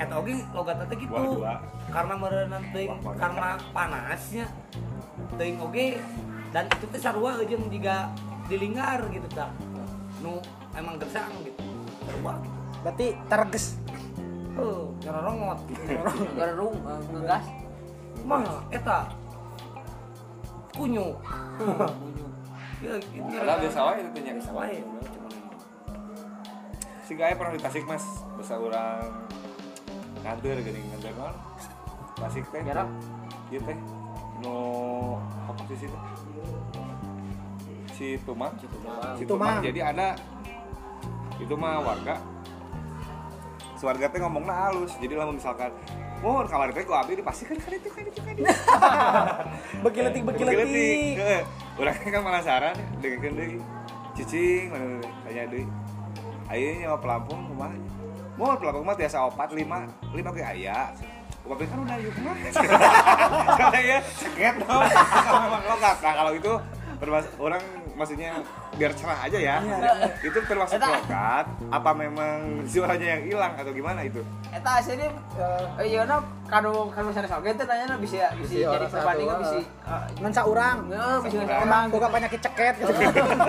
eta 0.00 0.14
oge 0.16 0.32
logat 0.56 0.80
teh 0.88 0.96
gitu. 0.96 1.12
Dua. 1.12 1.60
karena 1.92 2.14
merenang 2.16 2.64
teuing 2.72 2.88
Buah 2.88 3.04
panas. 3.04 3.20
karena 3.20 3.48
panasnya 3.76 4.46
teuing 5.36 5.58
oge 5.60 6.00
dan 6.50 6.64
itu 6.72 6.84
teh 6.88 7.00
sarua 7.00 7.36
jeung 7.44 7.68
jiga 7.68 8.08
dilinggar 8.48 9.04
gitu 9.12 9.28
tah 9.30 9.52
nu 10.24 10.40
emang 10.72 10.96
gersang 10.96 11.28
gitu. 11.44 11.60
Sarua 12.08 12.32
gitu. 12.40 12.56
Berarti 12.80 13.06
terges. 13.28 13.66
heuh 14.50 14.90
nyerongot 15.06 15.60
gitu 15.68 15.82
Garung 16.40 16.74
eh, 16.74 17.00
ngegas. 17.14 17.44
mah 18.24 18.42
eta. 18.72 18.98
Kunyu. 20.74 21.12
Ya 22.80 22.96
gitu. 22.96 23.28
Padahal 23.28 23.60
biasa 23.60 23.78
wae 23.84 23.96
itu 24.00 24.08
teh 24.16 24.22
nya. 24.24 24.32
biasa 24.40 24.52
wae 24.56 24.80
cuman 24.80 25.32
Si 27.04 27.12
gaya 27.12 27.36
pernah 27.36 27.52
di 27.52 27.60
Tasik 27.60 27.84
Mas, 27.84 28.06
basa 28.40 28.56
orang 28.56 29.04
nganter 30.20 30.56
geuning 30.60 30.84
nganter 30.94 31.12
naon? 31.16 31.36
Tasik 32.20 32.44
teh. 32.52 32.60
Jarak. 32.64 32.88
Ieu 33.50 33.60
teh. 33.64 33.78
No 34.40 34.56
apa 35.48 35.60
sih 35.68 35.84
situ? 35.84 35.98
Si 37.92 38.06
Tumang. 38.24 38.52
Si 38.56 38.66
Tumang. 38.68 39.16
Tumang. 39.28 39.58
Jadi 39.60 39.80
ada 39.84 40.16
itu 41.40 41.56
mah 41.56 41.80
warga 41.80 42.20
Sewarga 43.80 44.12
teh 44.12 44.20
ngomongnya 44.20 44.52
halus. 44.52 44.92
Jadi 45.00 45.16
lamun 45.16 45.40
misalkan 45.40 45.72
Mohon 46.20 46.46
kamar 46.52 46.68
teh 46.76 46.84
ku 46.84 46.92
abdi 46.92 47.16
dipasihkan 47.16 47.56
kan 47.56 47.72
itu 47.72 47.88
kan 47.88 48.04
itu 48.04 48.20
kan 48.20 48.34
itu. 48.36 48.44
Begiletik 49.80 50.22
begiletik. 50.28 51.16
Heeh. 51.16 51.42
Urang 51.80 51.96
kan 51.96 52.20
penasaran 52.20 52.76
dengekeun 53.00 53.40
deui. 53.40 53.56
Cicing 54.12 54.68
mana 54.68 55.00
tanya 55.24 55.48
deui. 55.48 55.64
Ayeuna 56.52 56.76
nyawa 56.76 56.98
pelampung 57.00 57.40
kumaha? 57.48 57.72
Mau 58.40 58.56
pelabang 58.56 58.84
mah 58.88 58.96
tiasa 58.96 59.28
opat 59.28 59.52
lima 59.52 59.84
lima 60.16 60.30
kayak 60.32 60.50
aya. 60.56 60.88
Bapak 61.44 61.66
kan 61.68 61.78
udah 61.84 61.96
yuk 62.00 62.16
mah 62.24 62.34
saya 63.72 63.98
seket 64.20 64.54
dong. 64.64 64.84
Kalau 64.96 65.40
memang 65.44 65.62
logat 65.68 65.96
nah 66.00 66.12
kalau 66.16 66.32
itu 66.32 66.52
orang 67.40 67.62
maksudnya 67.96 68.44
biar 68.76 68.92
cerah 68.92 69.18
aja 69.24 69.38
ya. 69.40 69.56
Itu 70.20 70.36
termasuk 70.44 70.76
Eta. 70.76 70.88
logat 70.88 71.46
apa 71.68 71.90
memang 71.96 72.64
suaranya 72.68 73.16
yang 73.16 73.22
hilang 73.24 73.52
atau 73.56 73.72
gimana 73.72 74.04
itu? 74.04 74.20
Eta 74.52 74.70
asli 74.80 75.00
eh 75.00 75.10
iya 75.84 76.04
na 76.04 76.20
kanu 76.44 76.92
kanu 76.92 77.08
sana 77.08 77.24
soge 77.24 77.56
teh 77.56 77.64
nanya 77.64 77.96
bisa 77.96 78.28
bisa 78.36 78.36
Bisi 78.36 78.56
jadi 78.60 78.68
orang 78.68 78.90
perbandingan 78.92 79.36
satu, 79.40 79.44
bisa. 79.48 79.60
Ngan 80.20 80.32
saurang 80.32 80.76
Heeh, 80.92 81.16
bisa 81.24 81.36
emang 81.60 81.84
boga 81.88 82.08
penyakit 82.12 82.40
ceket 82.42 82.74
gitu 82.84 82.92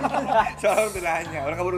soalnya 0.64 0.86
udah 0.88 1.02
nanya 1.04 1.40
orang 1.44 1.58
kabur 1.60 1.76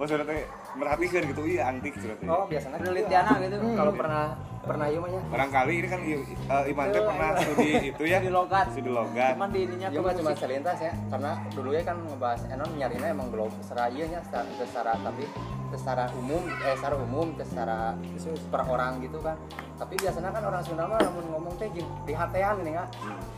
maksudnya 0.00 0.24
teh 0.24 0.48
merhatikan 0.72 1.22
gitu 1.28 1.42
iya 1.44 1.68
antik 1.68 1.92
suratnya 2.00 2.28
oh 2.32 2.48
biasanya 2.48 2.76
gitu. 2.80 2.84
penelitianna 2.88 3.32
gitu 3.36 3.56
kalau 3.76 3.92
pernah 3.92 4.24
pernah 4.60 4.86
iya 4.88 4.98
mah 5.00 5.10
ya 5.12 5.20
barangkali 5.28 5.72
ini 5.76 5.88
kan 5.88 6.00
I- 6.00 6.24
uh, 6.48 6.64
Iman 6.64 6.86
teh 6.88 7.02
pernah 7.04 7.28
studi 7.36 7.68
itu 7.92 8.02
ya 8.08 8.18
Studi 8.18 8.32
logat. 8.32 8.66
studi 8.72 8.90
logat 8.90 9.32
cuman 9.36 9.48
di 9.52 9.60
ininya 9.60 9.88
Iya 9.92 10.00
mah 10.00 10.14
cuma 10.16 10.32
selintas 10.32 10.78
ya, 10.80 10.92
karena 11.08 11.32
dulunya 11.52 11.82
kan 11.84 11.96
ngebahas 12.00 12.40
Enon 12.48 12.70
nyarinya 12.74 13.08
emang 13.08 13.28
belum 13.28 13.50
secara 13.60 13.92
iya 13.92 14.04
nya 14.08 14.20
secara, 14.24 14.48
secara 14.56 14.92
tapi 14.96 15.24
secara 15.70 16.04
umum 16.16 16.42
eh 16.48 16.74
secara 16.74 16.96
umum 16.96 17.26
secara 17.36 17.78
per 18.48 18.62
orang 18.64 18.92
gitu 19.00 19.20
kan. 19.20 19.36
Tapi 19.80 19.96
biasanya 19.96 20.28
kan 20.28 20.44
orang 20.44 20.60
Sunda 20.60 20.84
mah 20.84 21.00
namun 21.00 21.24
ngomong 21.26 21.56
teh 21.56 21.64
jeung 21.72 21.88
di 22.04 22.12
hatean 22.12 22.60
ini 22.60 22.76
kan. 22.76 22.84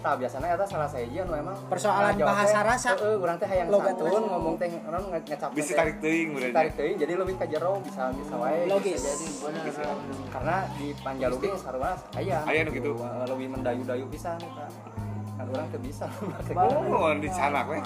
Tah 0.03 0.19
biasanya 0.19 0.47
eta 0.51 0.67
salah 0.67 0.91
saya 0.91 1.23
nu 1.23 1.33
emang 1.33 1.55
Persoalan 1.71 2.13
ngajawab 2.13 2.29
bahasa 2.29 2.59
teh, 2.59 2.67
rasa. 2.67 2.91
Heeh, 2.99 3.15
urang 3.17 3.37
teh 3.39 3.47
hayang 3.47 3.69
santun 3.71 4.23
ngomong 4.27 4.55
teh 4.59 4.67
nge- 4.67 4.83
ngecap 5.23 5.51
bisa 5.55 5.71
teh. 5.71 5.77
tarik 5.79 5.97
teuing 6.03 6.29
Bisa 6.29 6.37
berarti 6.37 6.57
tarik 6.59 6.73
teuing 6.75 6.97
jadi 6.99 7.13
lebih 7.15 7.35
ka 7.39 7.47
jero 7.47 7.79
bisa 7.79 8.11
bisa 8.11 8.35
wae. 8.35 8.67
Logis. 8.67 8.99
bisa 8.99 9.15
jadi. 9.15 9.87
Karena 10.29 10.57
di 10.75 10.87
Panjalugi 10.99 11.49
sarua 11.55 11.95
aya. 12.13 12.39
Aya 12.43 12.61
nu 12.67 12.71
gitu. 12.71 12.91
Eh, 12.93 13.25
Lebih 13.25 13.47
mendayu-dayu 13.49 14.05
pisan 14.11 14.37
eta. 14.37 14.67
Kan 15.33 15.47
urang 15.47 15.67
teu 15.71 15.79
bisa. 15.79 16.11
oh 16.91 17.15
di 17.17 17.31
sana 17.31 17.63
weh 17.65 17.79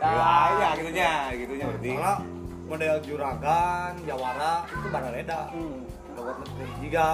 Nah, 0.00 0.48
ya 0.56 0.68
gitunya 0.74 1.10
gitunya 1.32 1.64
berarti 1.68 1.90
Kalau 1.94 2.16
model 2.64 2.96
juragan, 3.04 3.92
jawara 4.02 4.54
itu 4.64 4.88
barareda. 4.88 5.40
Logat 6.24 6.48
teh 6.48 6.68
jika 6.80 7.06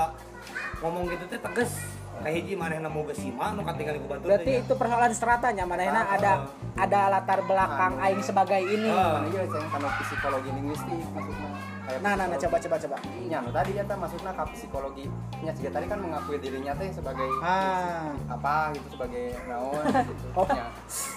ngomong 0.81 1.02
gitu 1.11 1.25
teh 1.26 1.40
tegas. 1.40 1.73
Kayak 2.21 2.35
hiji 2.37 2.52
manehna 2.52 2.88
mau 2.93 3.00
gesima 3.02 3.49
nu 3.57 3.64
katinggal 3.64 3.97
ku 3.97 4.07
batur 4.07 4.29
berarti 4.29 4.45
teh, 4.45 4.61
itu 4.61 4.73
persoalan 4.76 5.12
stratanya 5.17 5.64
manehna 5.64 6.05
Ah. 6.05 6.14
ada 6.14 6.33
ada 6.76 7.00
latar 7.11 7.40
belakang 7.43 7.97
aing 7.99 8.21
sebagai 8.21 8.61
ini 8.61 8.93
Ah. 8.93 9.25
Mana 9.25 9.29
iya 9.33 9.43
saya 9.49 9.67
karena 9.67 9.88
psikologi 9.99 10.50
linguistik 10.52 11.00
maksudnya. 11.11 11.49
Kayak 11.90 12.00
nah 12.06 12.14
nah 12.14 12.26
nah 12.30 12.38
coba 12.38 12.56
coba 12.62 12.76
coba 12.78 12.97
Iya, 13.20 13.38
no, 13.42 13.50
tadi 13.50 13.70
ya 13.75 13.82
maksudnya 13.87 14.32
ke 14.35 14.44
psikologi. 14.54 15.06
Nya 15.42 15.52
juga 15.54 15.70
tadi 15.75 15.87
kan 15.90 15.99
mengakui 15.99 16.38
dirinya 16.38 16.73
teh 16.78 16.90
sebagai 16.94 17.26
ah 17.42 18.14
apa 18.30 18.70
gitu 18.78 18.87
sebagai 18.94 19.35
naon 19.50 19.82
gitu. 20.11 20.26
Oh. 20.38 20.47
Nya, 20.47 20.66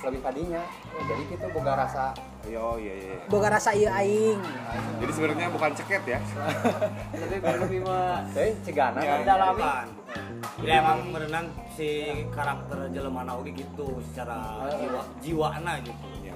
lebih 0.09 0.19
tadinya. 0.25 0.61
Jadi 1.05 1.21
gitu 1.29 1.45
boga 1.53 1.73
rasa 1.77 2.13
yo 2.43 2.75
iya 2.75 2.91
iya 2.99 3.15
boga 3.31 3.47
rasa 3.55 3.71
ieu 3.71 3.87
aing 3.87 4.35
jadi 4.99 5.11
sebenarnya 5.15 5.47
bukan 5.47 5.71
ceket 5.79 6.03
ya 6.03 6.19
lebih 7.23 7.39
lebih 7.39 7.79
mah 7.87 8.19
Teh 8.35 8.51
cegana 8.67 8.99
Ya, 8.99 9.15
kan. 9.15 9.19
dalam 9.23 9.55
Bukan. 9.55 9.87
Ya 10.59 10.83
emang 10.83 10.99
berenang 11.15 11.47
si 11.71 12.11
karakter 12.35 12.91
jelema 12.91 13.23
oge 13.39 13.55
gitu 13.55 14.03
secara 14.11 14.67
jiwa 14.75 15.01
jiwana 15.23 15.79
gitu. 15.81 16.05
Ya. 16.19 16.35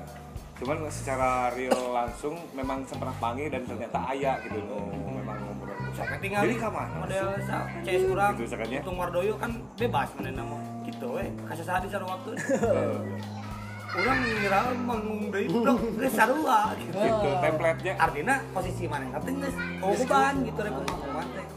Cuman 0.58 0.78
secara 0.90 1.54
real 1.54 1.94
langsung 1.94 2.34
memang 2.58 2.82
pernah 2.90 3.14
panggil 3.22 3.54
dan 3.54 3.62
ternyata 3.62 4.10
ayah 4.10 4.42
gitu 4.42 4.58
loh 4.66 4.90
memang 4.90 5.38
ngobrol 5.46 5.78
Sampai 5.94 6.18
tinggal 6.22 6.42
jadi 6.46 6.58
kamar 6.62 6.88
model 6.98 7.28
sa 7.46 7.56
CS 7.82 8.04
urang 8.10 8.34
Gitu. 8.38 8.54
Untung 8.82 8.98
Wardoyo 8.98 9.34
kan 9.38 9.52
bebas 9.78 10.10
mana 10.18 10.30
nama 10.30 10.58
gitu 10.86 11.18
we. 11.18 11.26
Kasih 11.50 11.66
di 11.66 11.90
sarua 11.90 12.10
waktu. 12.18 12.32
Urang 13.98 14.20
ngira 14.20 14.60
manggung 14.84 15.32
deui 15.34 15.48
blok 15.50 15.80
geus 15.98 16.14
sarua 16.14 16.76
gitu. 16.76 16.92
gitu 17.02 17.30
template-nya 17.40 17.94
Artinya 17.98 18.36
posisi 18.52 18.84
mana 18.86 19.10
nanti 19.10 19.32
geus 19.42 19.56
oh 19.82 19.94
beban 19.96 20.36
gitu 20.46 20.60
rek 20.60 20.74
teh. 20.76 21.48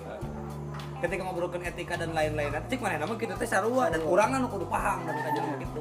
Ketika 1.00 1.20
ngobrolkan 1.24 1.60
etika 1.64 1.94
dan 1.96 2.12
lain-lain, 2.12 2.52
cek 2.52 2.80
mana 2.80 3.00
nama 3.00 3.12
kita 3.16 3.34
teh 3.36 3.48
sarua 3.48 3.92
dan 3.92 4.00
urang 4.06 4.36
anu 4.36 4.46
kudu 4.48 4.64
paham 4.68 5.04
dan 5.04 5.16
kajian 5.20 5.58
gitu. 5.60 5.80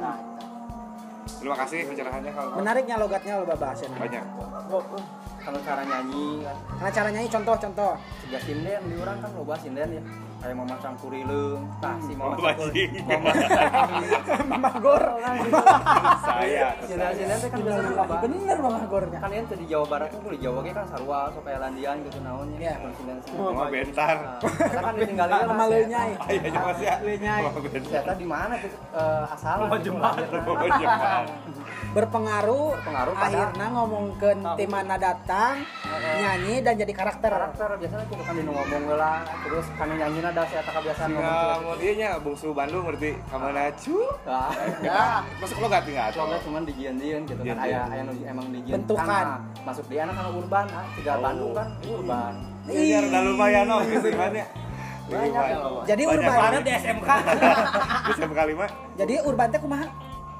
nah 0.00 0.35
terima 1.36 1.56
kasih 1.56 1.78
pencerahannya 1.88 2.32
kalau 2.32 2.50
menariknya 2.58 2.96
logatnya 3.00 3.32
lo 3.40 3.44
bahasan 3.48 3.90
banyak. 3.96 4.24
Kalau 5.46 5.62
cara 5.62 5.82
nyanyi 5.86 6.42
kan 6.42 6.56
karena 6.74 6.90
cara 6.90 7.08
nyanyi 7.14 7.28
contoh-contoh 7.30 7.92
Tiga 8.26 8.38
sinden 8.42 8.80
di 8.90 8.94
orang 8.98 9.16
kan 9.22 9.30
loba 9.38 9.54
sinden 9.54 9.88
ya 9.94 10.02
kayak 10.36 10.54
mama 10.54 10.76
cangkurileng 10.78 11.60
tah 11.80 11.96
si 11.98 12.12
mama 12.14 12.34
Mama 12.36 12.50
cangkur 12.52 12.68
Cing. 12.72 12.90
mama. 13.08 13.30
Mama 14.52 14.70
Gor. 14.78 15.04
Saya 16.26 16.68
sinden 16.84 17.12
sinden 17.16 17.38
teh 17.40 17.48
kan 17.50 17.60
biasa 17.64 17.80
loba 17.92 18.14
bener 18.22 18.56
Mama 18.60 18.80
Gornya 18.86 19.18
kan 19.18 19.30
ente 19.32 19.54
di 19.56 19.66
Jawa 19.66 19.86
Barat 19.88 20.08
tuh 20.12 20.20
di 20.30 20.38
Jawa 20.40 20.58
ge 20.62 20.72
kan 20.76 20.86
sarua 20.86 21.32
sok 21.32 21.42
kayak 21.46 21.60
landian 21.64 21.96
gitu 22.04 22.18
naonnya 22.20 22.72
sinden 22.94 23.16
mama 23.36 23.64
bentar. 23.72 24.16
Kita 24.42 24.80
kan 24.80 24.94
ditinggalin 24.96 25.36
sama 25.46 25.64
leunyai 25.70 26.12
ayah 26.28 26.42
aja 26.46 26.58
mas 26.62 26.80
ya. 26.80 26.94
Mama 27.42 27.60
bentar. 27.60 27.80
Ternyata 27.86 28.12
di 28.14 28.26
mana 28.26 28.54
gitu 28.60 28.76
asalnya 29.26 29.64
Mama 29.66 29.76
Jembar. 29.80 30.14
mama 30.44 31.24
berpengaruh 31.96 32.76
Pengaruh 32.84 33.14
akhirnya 33.16 33.66
ngomongkeun 33.72 34.38
tim 34.60 34.68
mana 34.68 34.96
datang 35.00 35.64
nyanyi 36.20 36.60
dan 36.60 36.76
jadi 36.76 36.92
karakter. 36.92 37.30
Karakter 37.32 37.68
biasanya 37.80 38.04
gitu 38.12 38.20
kan 38.20 38.36
ngomong 38.36 38.84
lah 38.96 39.24
terus 39.44 39.66
kan 39.80 39.88
nyanyi 39.88 40.20
ada 40.26 40.42
saya 40.44 40.62
tak 40.62 40.74
kebiasaan 40.76 41.08
gitu. 41.08 41.22
mau 41.62 41.74
dia 41.76 41.92
nya 41.94 42.10
bungsu 42.18 42.48
Bandung 42.50 42.82
berarti 42.82 43.10
kamana 43.26 43.70
cu 43.72 43.98
Nah, 44.26 44.50
ya 44.82 45.02
masuk 45.38 45.56
lo 45.62 45.66
gak 45.66 45.84
tinggal 45.84 46.08
Soalnya 46.10 46.38
cuman 46.42 46.62
di 46.62 46.72
Jian-Jian 46.74 47.20
gitu 47.24 47.40
kan 47.40 47.56
Jian-jian. 47.56 47.86
aya 47.86 47.94
aya 47.94 48.02
nu 48.02 48.12
emang 48.20 48.46
di 48.50 48.58
Jian. 48.62 48.74
Bentukan. 48.82 49.06
Kan, 49.06 49.26
ah, 49.26 49.40
masuk 49.62 49.84
di 49.86 49.96
anak 49.96 50.14
kan 50.14 50.26
urban 50.30 50.66
ah, 50.70 50.84
tiga 50.94 51.12
Oh. 51.12 51.22
Bandung 51.22 51.52
kan 51.52 51.68
urban. 51.84 52.34
Iya, 52.66 52.98
udah 53.00 53.20
lumayan 53.22 53.66
oh, 53.70 53.80
gitu 53.84 54.06
gimana 54.10 54.36
ya? 54.42 54.46
Banyak 55.06 55.44
ya 55.46 55.56
loh. 55.62 55.82
jadi 55.86 56.02
Banyak 56.02 56.18
urban 56.18 56.50
di 56.60 56.72
SMK. 56.74 57.10
Bisa 58.10 58.22
berkali 58.26 58.52
mah. 58.52 58.70
jadi 58.96 59.14
urban 59.22 59.48
teh 59.48 59.60
kumaha 59.60 59.86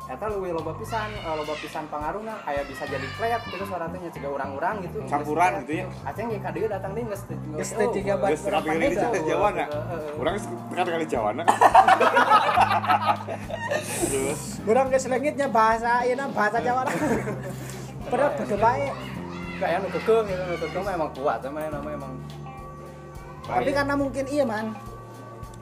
Eta 0.06 0.30
leuwih 0.30 0.54
loba 0.54 0.70
pisan, 0.78 1.10
eh, 1.10 1.34
loba 1.34 1.54
pisan 1.58 1.90
pangaruhna 1.90 2.38
aya 2.46 2.62
bisa 2.62 2.86
jadi 2.86 3.02
kleat 3.18 3.42
terus 3.50 3.66
suara 3.66 3.90
teh 3.90 3.98
nya 3.98 4.10
cegah 4.14 4.30
urang-urang 4.30 4.78
gitu. 4.86 5.02
Campuran 5.10 5.66
gitu 5.66 5.82
ya? 5.82 5.84
Aceng 6.06 6.30
ge 6.30 6.38
ka 6.38 6.50
dieu 6.54 6.70
datang 6.70 6.94
deui 6.94 7.10
geus 7.10 7.26
Geus 7.26 7.70
teu 7.74 7.90
jiga 7.90 8.14
oh, 8.14 8.22
Ba- 8.22 8.30
Geus 8.30 8.42
sekali 8.46 8.70
kali 8.70 8.94
di 8.94 9.20
Jawa 9.26 9.48
na. 9.50 9.64
Urang 10.14 10.36
sekali 10.38 10.90
kali 10.94 11.06
Jawa 11.10 11.30
na. 11.34 11.44
Terus 14.06 14.40
Kurang 14.62 14.86
geus 14.94 15.04
leungitnya 15.10 15.46
bahasa 15.50 16.06
ieu 16.06 16.14
bahasa 16.30 16.58
Jawa 16.62 16.86
Padahal 18.06 18.30
beda 18.38 18.56
bae. 18.62 18.86
kayak 19.56 19.78
nu 19.82 19.88
kekeung 19.88 20.28
gitu, 20.28 20.42
nu 20.46 20.56
kekeung 20.60 20.84
mah 20.84 20.94
emang 20.94 21.10
kuat 21.16 21.40
emang 21.42 21.64
emang 21.66 22.12
Tapi 23.48 23.70
kan 23.72 23.82
karena 23.82 23.94
mungkin 23.96 24.24
iya 24.28 24.44
man. 24.46 24.76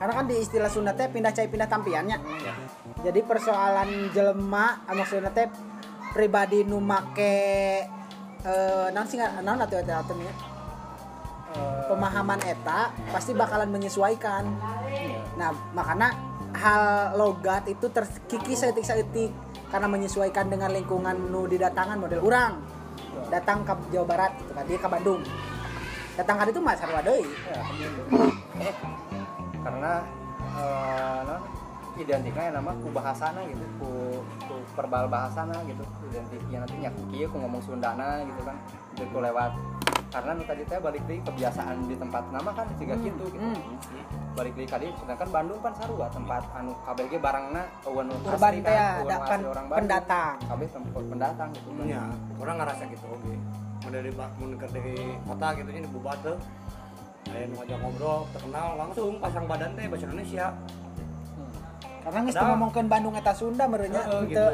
Karena 0.05 0.21
kan 0.21 0.29
di 0.29 0.37
istilah 0.37 0.69
Sunda 0.69 0.93
teh 0.93 1.09
pindah 1.09 1.33
cai 1.33 1.49
pindah 1.49 1.65
tampiannya. 1.65 2.21
Jadi 3.01 3.25
persoalan 3.25 4.13
jelema 4.13 4.85
ah, 4.85 4.93
maksudnya 4.93 5.33
teh 5.33 5.49
pribadi 6.13 6.61
nu 6.61 6.77
make 6.77 7.33
eh 8.45 8.87
naon 8.93 9.09
sih 9.09 9.17
naon 9.17 9.65
atuh 9.65 9.81
nya? 9.81 10.29
Pemahaman 11.89 12.37
eta 12.45 12.93
pasti 13.09 13.33
bakalan 13.33 13.73
menyesuaikan. 13.73 14.45
Nah, 15.41 15.49
makanya 15.73 16.13
hal 16.53 17.17
logat 17.17 17.65
itu 17.65 17.89
terkikis 17.89 18.61
saeutik-saeutik 18.61 19.33
karena 19.73 19.89
menyesuaikan 19.89 20.53
dengan 20.53 20.69
lingkungan 20.69 21.17
nu 21.33 21.49
didatangan 21.49 21.97
model 21.97 22.21
orang 22.21 22.61
datang 23.33 23.65
ke 23.65 23.73
Jawa 23.89 24.05
Barat 24.05 24.37
gitu 24.37 24.53
kan 24.53 24.69
dia 24.69 24.77
ke 24.77 24.85
Bandung. 24.85 25.25
Datang 26.13 26.35
kan 26.37 26.45
itu 26.45 26.61
deui. 26.61 27.25
Ya, 28.61 28.69
eh, 28.69 28.75
karena 29.65 29.91
eh 30.55 31.19
non 31.25 31.41
identiknya 31.95 32.53
nama 32.53 32.75
ku 32.75 32.91
bahasana 32.91 33.39
gitu 33.45 33.65
ku, 33.77 33.89
ku 34.45 34.55
verbal 34.73 35.07
bahasana 35.07 35.57
gitu 35.65 35.81
identiknya 36.05 36.57
nanti 36.61 36.75
nyak 36.77 36.93
kieu 37.09 37.25
ku 37.25 37.37
ngomong 37.37 37.59
Sundana 37.59 38.21
gitu 38.21 38.41
kan 38.43 38.55
itu 38.93 39.03
ku 39.07 39.19
lewat 39.19 39.51
karena 40.11 40.31
nu 40.31 40.43
tadi 40.43 40.63
teh 40.63 40.77
balik 40.77 41.03
deui 41.03 41.19
kebiasaan 41.19 41.87
di 41.87 41.95
tempat 41.95 42.23
nama 42.29 42.51
kan 42.51 42.67
juga 42.77 42.95
gitu 42.97 43.23
gitu 43.27 43.41
Hmm. 43.41 43.59
balik 44.33 44.51
deui 44.53 44.63
kali 44.65 44.91
sedangkan 44.93 45.27
Bandung 45.29 45.59
kan 45.59 45.71
sarua 45.73 46.07
tempat 46.07 46.43
anu 46.53 46.75
KBG 46.83 47.13
barangna 47.17 47.63
eueun 47.83 48.05
nu 48.05 48.15
urban 48.21 48.53
teh 48.57 48.67
kan, 48.69 48.95
nu 48.95 49.07
pen, 49.07 49.15
asli 49.17 49.47
orang 49.47 49.65
Bandung. 49.65 49.79
pendatang 49.81 50.33
kabeh 50.45 50.67
tempat 50.69 51.03
pendatang 51.09 51.49
gitu 51.51 51.69
Ya, 51.85 52.03
orang 52.35 52.55
ngerasa 52.59 52.83
gitu 52.85 53.05
oke. 53.07 53.33
Mau 53.77 53.89
dari 53.91 54.09
bak 54.09 54.29
mun 54.35 54.51
ke 54.55 54.65
dari 54.67 54.95
kota 55.21 55.47
gitu 55.53 55.69
nya 55.69 55.81
di 55.81 55.91
bubat 55.91 56.17
tuh. 56.19 56.37
Nu 57.37 57.53
ngajak 57.53 57.77
ngobrol, 57.77 58.19
terkenal 58.31 58.67
langsung 58.77 59.19
pasang 59.19 59.45
badan 59.45 59.75
teh 59.75 59.85
bahasa 59.85 60.05
Indonesia. 60.05 60.47
karena 61.97 62.21
geus 62.21 62.37
Padahal- 62.37 62.49
ngomongkeun 62.53 62.85
Bandung 62.85 63.15
eta 63.17 63.33
Sunda 63.33 63.65
merenya 63.65 64.01
teu 64.05 64.29
gitu. 64.29 64.45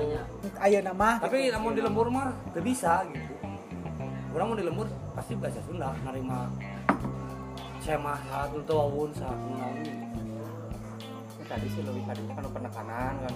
ayeuna 0.58 0.96
mah. 0.96 1.20
Tapi 1.20 1.52
namun 1.52 1.76
di 1.76 1.84
lembur 1.84 2.08
mah 2.08 2.32
teu 2.50 2.63
bisa 2.63 3.04
gitu. 3.06 3.28
Orang 4.32 4.46
mau 4.48 4.56
di 4.56 4.63
lembur 4.63 4.88
pasti 5.12 5.36
bahasa 5.36 5.60
Sunda 5.60 5.91
nerima 6.02 6.48
sema 7.78 8.15
saat 8.24 8.56
untuk 8.56 8.72
wawun 8.72 9.12
saat 9.12 9.36
menawi 9.36 9.84
Ya, 11.36 11.44
tadi 11.50 11.67
sih 11.67 11.84
lebih 11.84 12.08
tadinya 12.08 12.34
kan 12.34 12.46
penekanan 12.48 13.13
kan. 13.20 13.34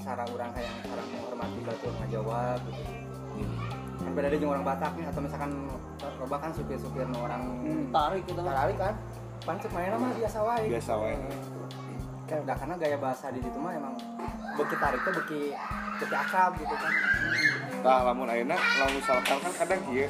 Cara 0.00 0.22
orang 0.24 0.50
kayak 0.56 0.72
cara 0.80 1.02
menghormati 1.04 1.58
batur 1.60 1.92
ngajawab 1.94 2.58
gitu 2.64 2.82
kan 4.06 4.14
beda 4.14 4.28
dengan 4.30 4.54
orang 4.54 4.64
Batak 4.70 4.92
nih 4.94 5.06
atau 5.10 5.18
misalkan 5.18 5.50
loba 6.22 6.36
kan 6.38 6.50
supir-supir 6.54 7.02
orang 7.10 7.42
tarik 7.90 8.22
kita 8.22 8.38
mah. 8.38 8.54
tarik 8.54 8.76
kan 8.78 8.94
pancet 9.42 9.70
mainnya 9.74 9.98
mah 9.98 10.14
biasa 10.14 10.38
wae 10.46 10.64
Biasa 10.70 10.92
wae. 10.94 11.14
Kayak 12.26 12.40
udah 12.42 12.56
karena 12.58 12.74
gaya 12.78 12.98
bahasa 12.98 13.26
di 13.34 13.40
situ 13.42 13.58
mah 13.58 13.74
emang 13.74 13.94
beki 14.54 14.76
tarik 14.78 15.00
tuh 15.02 15.12
beki 15.22 15.42
beki 15.98 16.14
akrab 16.14 16.54
gitu 16.58 16.74
kan 16.74 16.92
Tah 17.82 18.00
lamun 18.06 18.30
ayeuna 18.30 18.54
lamun 18.54 18.94
misalkan 18.98 19.38
kan 19.42 19.52
kadang 19.58 19.80
kieu. 19.90 20.06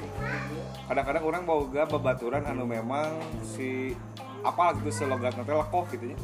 Kadang-kadang 0.87 1.25
orang 1.25 1.43
boga 1.49 1.83
babaturan 1.89 2.45
anu 2.45 2.65
memang 2.69 3.17
si 3.41 3.97
apa 4.45 4.77
gitu 4.81 4.93
selogat 4.93 5.35
nanti 5.35 5.51
lekoh 5.51 5.85
gitu 5.89 6.05
nya. 6.13 6.17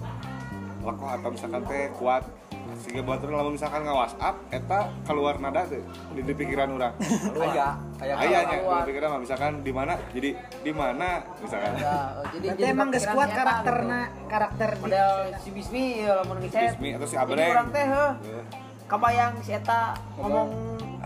Lekoh 0.83 1.09
atau 1.09 1.29
misalkan 1.31 1.62
teh 1.64 1.87
kuat 1.95 2.27
sehingga 2.75 3.03
baturan 3.05 3.35
lamun 3.37 3.55
misalkan 3.55 3.83
nggak 3.83 3.95
WhatsApp 3.95 4.35
eta 4.51 4.79
keluar 5.03 5.35
nada 5.37 5.62
tuh 5.62 5.79
di, 6.11 6.21
di 6.21 6.33
pikiran 6.33 6.68
orang. 6.71 6.92
aya 7.37 7.68
aya 7.97 8.14
Ayahnya 8.18 8.57
di 8.59 8.83
pikiran 8.88 9.09
mah 9.09 9.21
misalkan 9.21 9.53
di 9.61 9.71
mana 9.71 9.92
jadi 10.11 10.31
di 10.59 10.73
mana 10.73 11.09
misalkan. 11.38 11.71
Ya, 11.77 11.95
jadi 12.33 12.47
jadi 12.53 12.62
emang 12.68 12.88
pikiran 12.90 13.07
kuat 13.12 13.29
nyata 13.29 13.38
karakterna 13.38 14.01
karakter 14.27 14.68
gitu. 14.68 14.81
di 14.81 14.83
model 14.83 15.11
si 15.37 15.49
Bismi 15.51 15.85
ya 16.01 16.12
lamun 16.18 16.37
ngechat 16.40 16.62
Bismi 16.66 16.88
atau 16.92 17.07
si 17.07 17.14
jadi 17.14 17.23
Abreng. 17.23 17.51
orang 17.53 17.68
teh 17.71 17.85
heuh 17.85 18.12
Ya. 18.23 18.42
kabayang 18.85 19.35
si 19.40 19.51
eta 19.53 19.83
ngomong 20.16 20.49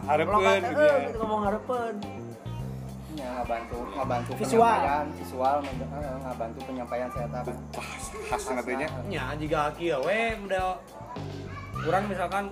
teh, 0.03 0.61
gitu 0.65 0.83
ya. 0.83 0.97
gitu 1.05 1.19
ngomong 1.21 1.41
hareupeun 1.45 1.95
ya 3.27 3.31
ngebantu 3.37 3.77
ngebantu 3.93 4.31
Visual. 4.37 4.63
penyampaian 4.71 5.07
visual 5.13 5.57
men- 5.59 5.91
eh, 5.93 6.17
ngebantu 6.23 6.59
penyampaian 6.63 7.09
saya 7.11 7.27
tahu 7.29 7.45
kan 7.45 7.57
khas 8.31 8.43
nantinya. 8.49 8.89
nya 9.07 9.25
jika 9.35 9.61
kieu 9.75 9.99
we 10.01 10.19
udah 10.41 10.79
kurang 11.77 12.05
misalkan 12.07 12.45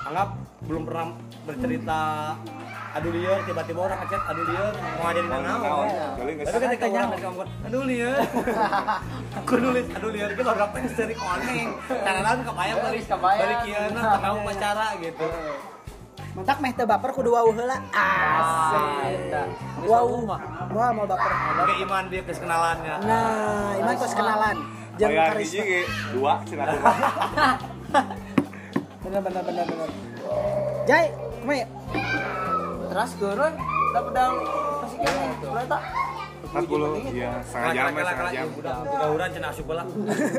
anggap 0.00 0.28
belum 0.64 0.82
pernah 0.84 1.06
bercerita 1.44 2.02
aduh 2.88 3.10
lieur 3.10 3.38
tiba-tiba 3.44 3.80
orang 3.82 3.98
ngechat 4.00 4.22
aduh 4.24 4.44
lieur 4.44 4.72
mau 4.72 5.02
ngajarin 5.04 5.26
Mau 5.28 5.38
naon 5.38 5.60
naon, 5.60 5.86
ya. 5.88 6.06
kali 6.14 6.32
geus 6.34 6.46
tapi 6.48 6.64
ketika 6.64 6.86
orang 6.88 7.08
ngasih 7.10 7.26
ngomong 7.26 7.48
aduh 7.60 7.82
lieur 7.84 8.18
aku 9.38 9.52
nulis 9.58 9.86
aduh 9.92 10.10
lieur 10.10 10.30
itu 10.30 10.42
baru 10.42 10.60
apa 10.62 10.76
seri 10.88 11.14
koneng 11.14 11.68
kadang-kadang 11.86 12.40
kebayang 12.44 12.78
dari 12.80 13.00
kebayang. 13.02 13.40
dari 13.40 13.54
kieu 13.60 13.84
tahu 13.92 14.36
pacara 14.42 14.86
gitu 14.98 15.26
mentak 16.38 16.62
meh 16.62 16.70
teu 16.70 16.86
baper 16.86 17.10
kudu 17.10 17.34
wau 17.34 17.50
heula. 17.50 17.82
Ah 17.90 18.38
asik 18.70 19.26
eta. 19.26 19.42
Wau 19.90 20.22
wah 20.22 20.90
mau 20.94 21.02
baper. 21.02 21.32
Oke 21.66 21.74
iman 21.82 22.04
dia 22.06 22.22
kes 22.22 22.38
kenalannya. 22.38 22.94
Nah 23.02 23.74
iman 23.82 23.94
kos 23.98 24.14
kenalan. 24.14 24.56
Jeung 24.98 25.10
Bayar 25.14 25.34
hiji 25.34 25.58
karisma 25.58 26.14
dua 26.14 26.32
cenah. 26.46 26.66
bener 29.02 29.20
bener 29.22 29.42
bener 29.42 29.64
bener. 29.66 29.88
Jai 30.86 31.06
kumaha 31.42 31.62
ya? 31.62 31.66
terus 32.88 33.12
geureun 33.20 33.54
da 33.92 34.00
pedang 34.00 34.34
masih 34.80 34.98
kene 35.04 35.24
berapa 35.44 35.78
40 36.48 37.12
ya 37.12 37.30
setengah 37.44 37.70
jam 37.76 37.92
ya 37.92 38.04
setengah 38.08 38.32
jam. 38.32 38.46
gagauran 38.88 39.28
cenah 39.28 39.50
asup 39.52 39.68
lah 39.68 39.84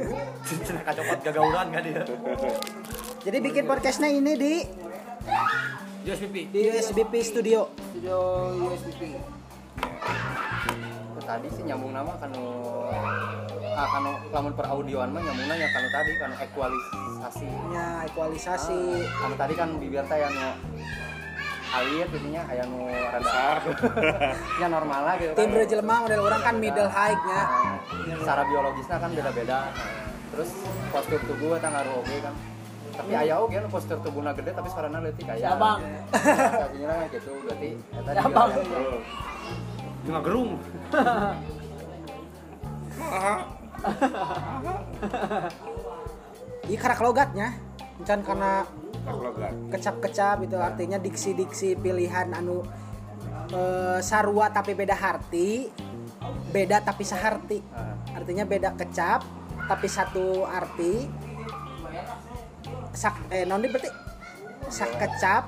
cenah 0.65 0.81
kacopot 0.81 1.19
gagauran 1.21 1.67
kan 1.69 1.81
dia. 1.85 2.01
Jadi 3.21 3.37
bikin 3.45 3.63
podcastnya 3.69 4.09
ini 4.09 4.33
di 4.33 4.53
Pipi 5.99 6.47
di 6.47 6.59
USBP 6.71 7.13
Studio. 7.19 7.67
Studio 7.91 8.17
USBP 8.71 9.01
Itu 11.11 11.21
tadi 11.27 11.47
sih 11.51 11.63
nyambung 11.67 11.91
nama 11.91 12.15
kan 12.15 12.31
ah 13.75 13.87
kan 13.87 14.03
lamun 14.31 14.53
per 14.55 14.65
audioan 14.71 15.11
mah 15.11 15.19
nyambungna 15.19 15.59
ya 15.59 15.67
kan 15.75 15.83
tadi 15.91 16.11
kan 16.15 16.31
ekualisasi. 16.39 17.47
Nya 17.75 18.07
equalisasi 18.07 18.79
Ah, 19.11 19.27
kan 19.27 19.31
tadi 19.35 19.53
kan 19.59 19.69
bibir 19.75 20.03
teh 20.07 20.23
anu 20.23 20.55
alir 21.69 22.07
jadinya 22.09 22.41
aya 22.49 22.63
nu 22.65 22.81
rada 22.89 23.61
nya 24.57 24.67
normal 24.79 25.01
lah 25.03 25.15
gitu 25.19 25.35
kan. 25.35 25.39
Timbre 25.43 25.63
jelema 25.67 25.95
model 26.07 26.21
orang 26.23 26.41
kan 26.41 26.55
middle 26.57 26.89
height 26.89 27.19
nya. 27.27 27.41
Nah, 27.43 28.17
secara 28.23 28.41
biologisnya 28.47 28.97
kan 28.97 29.11
beda-beda. 29.13 29.57
Nah, 29.67 29.99
terus 30.31 30.49
postur 30.95 31.19
tubuh 31.27 31.59
eta 31.59 31.67
ngaruh 31.69 32.01
oge 32.01 32.17
kan 32.23 32.33
tapi 32.99 33.15
aya 33.15 33.39
oge 33.39 33.55
nu 33.63 33.71
postur 33.71 33.97
tubuhna 34.03 34.35
gede 34.35 34.51
tapi 34.51 34.67
suarana 34.67 34.99
leutik 34.99 35.23
aya 35.31 35.39
Si 35.39 35.47
Abang. 35.47 35.79
Tadinya 36.67 36.93
gitu 37.07 37.31
berarti 37.47 37.69
eta 37.95 38.11
Si 38.11 38.19
juga 38.19 38.27
Abang. 38.27 38.49
cuma 39.99 40.19
gerung. 40.23 40.51
Iya 46.67 46.77
karak 46.77 46.99
logatnya. 46.99 47.47
Encan 48.03 48.19
karena 48.23 48.67
kecap-kecap 49.71 50.43
itu 50.43 50.57
artinya 50.59 50.99
diksi-diksi 50.99 51.79
pilihan 51.79 52.35
anu 52.35 52.67
eh, 53.55 53.99
sarua 54.03 54.51
tapi 54.51 54.75
beda 54.75 54.93
arti 54.99 55.71
beda 56.51 56.83
tapi 56.83 57.03
seharti 57.07 57.59
Nah, 57.63 57.95
artinya 58.17 58.43
beda 58.43 58.75
kecap 58.75 59.21
tapi 59.69 59.87
satu 59.87 60.43
arti 60.49 61.07
sak 62.91 63.15
eh 63.29 63.43
non 63.43 63.61
berarti? 63.61 63.89
Sak 64.67 64.91
kecap 64.95 65.43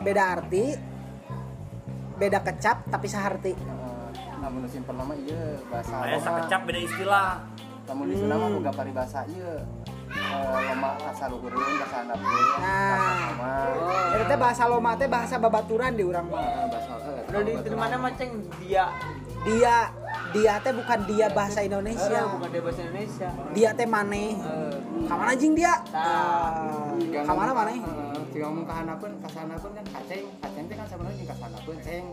beda 0.00 0.38
arti 0.38 0.76
beda 2.16 2.40
kecap 2.40 2.84
tapi 2.88 3.08
seharti 3.08 3.52
eh, 3.52 4.08
namun 4.40 4.64
simpen 4.64 4.92
nama 4.92 5.12
iya 5.14 5.56
bahasa 5.68 5.92
Aya 6.00 6.16
loma. 6.16 6.24
sakecap 6.24 6.60
beda 6.64 6.80
istilah. 6.80 7.30
Namun 7.84 8.04
di 8.06 8.16
sana 8.16 8.34
mah 8.36 8.48
boga 8.50 8.72
paribasa 8.72 9.20
iya. 9.28 9.52
Eh, 10.10 10.58
loma 10.66 10.90
asa 11.00 11.24
luhureun 11.28 11.60
bahasa 11.76 11.96
handapkeun 12.02 12.44
Nah. 12.60 12.96
bahasa 13.36 14.10
Eta 14.10 14.24
teh 14.26 14.38
bahasa 14.38 14.62
loma 14.66 14.90
teh 14.96 15.08
bahasa 15.08 15.34
babaturan 15.36 15.92
di 15.92 16.02
urang 16.02 16.26
mah. 16.28 16.40
Eh, 16.40 16.66
bahasa 16.66 16.92
eh, 17.08 17.28
udah 17.30 17.62
di 17.62 17.76
mana 17.76 17.96
maceng 17.96 18.30
dia. 18.58 18.84
Dia 19.40 19.76
dia 20.30 20.54
teh 20.62 20.72
bukan 20.74 20.98
dia 21.06 21.26
bahasa 21.30 21.60
Indonesia. 21.62 22.22
Bukan 22.38 22.50
dia 22.50 22.62
bahasa 22.62 22.80
Indonesia. 22.86 23.28
Dia 23.54 23.70
teh 23.74 23.88
maneh. 23.88 24.30
Eh, 24.38 24.74
kamana 25.06 25.32
jing 25.34 25.52
dia. 25.58 25.74
Jika 27.02 27.20
kamana 27.26 27.52
maneh? 27.52 27.78
Eh, 27.82 28.18
jika 28.30 28.44
ngomong 28.50 28.66
ke 28.66 28.74
hanapeun 28.74 29.12
ka 29.18 29.28
sanapeun 29.30 29.72
kan 29.74 29.86
kaceng 29.90 30.24
kaceng 30.38 30.64
teh 30.70 30.76
kan 30.78 30.86
sebenarnya 30.86 31.16
jeung 31.18 31.30
ka 31.30 31.36
sanapeun 31.36 31.78
ceng. 31.82 32.06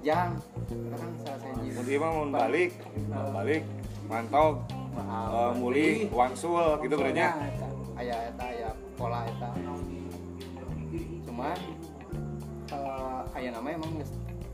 Jang. 0.00 0.30
Itu 0.64 1.76
kan 1.76 1.84
ieu 1.84 2.00
mah 2.00 2.10
mun 2.16 2.28
balik, 2.32 2.72
balik. 3.10 3.62
Mantog, 4.10 4.66
eh, 4.98 5.52
muli, 5.54 6.10
wangsul 6.10 6.82
gitu 6.82 6.94
berarti. 6.98 7.22
Nah, 7.22 7.46
eta. 7.46 7.68
aya 8.00 8.16
eta 8.32 8.44
aya 8.48 8.70
pola 8.98 9.28
eta. 9.28 9.50
Cuman 11.28 11.58
eh, 12.74 13.36
aya 13.38 13.48
nama 13.54 13.68
emang 13.70 13.92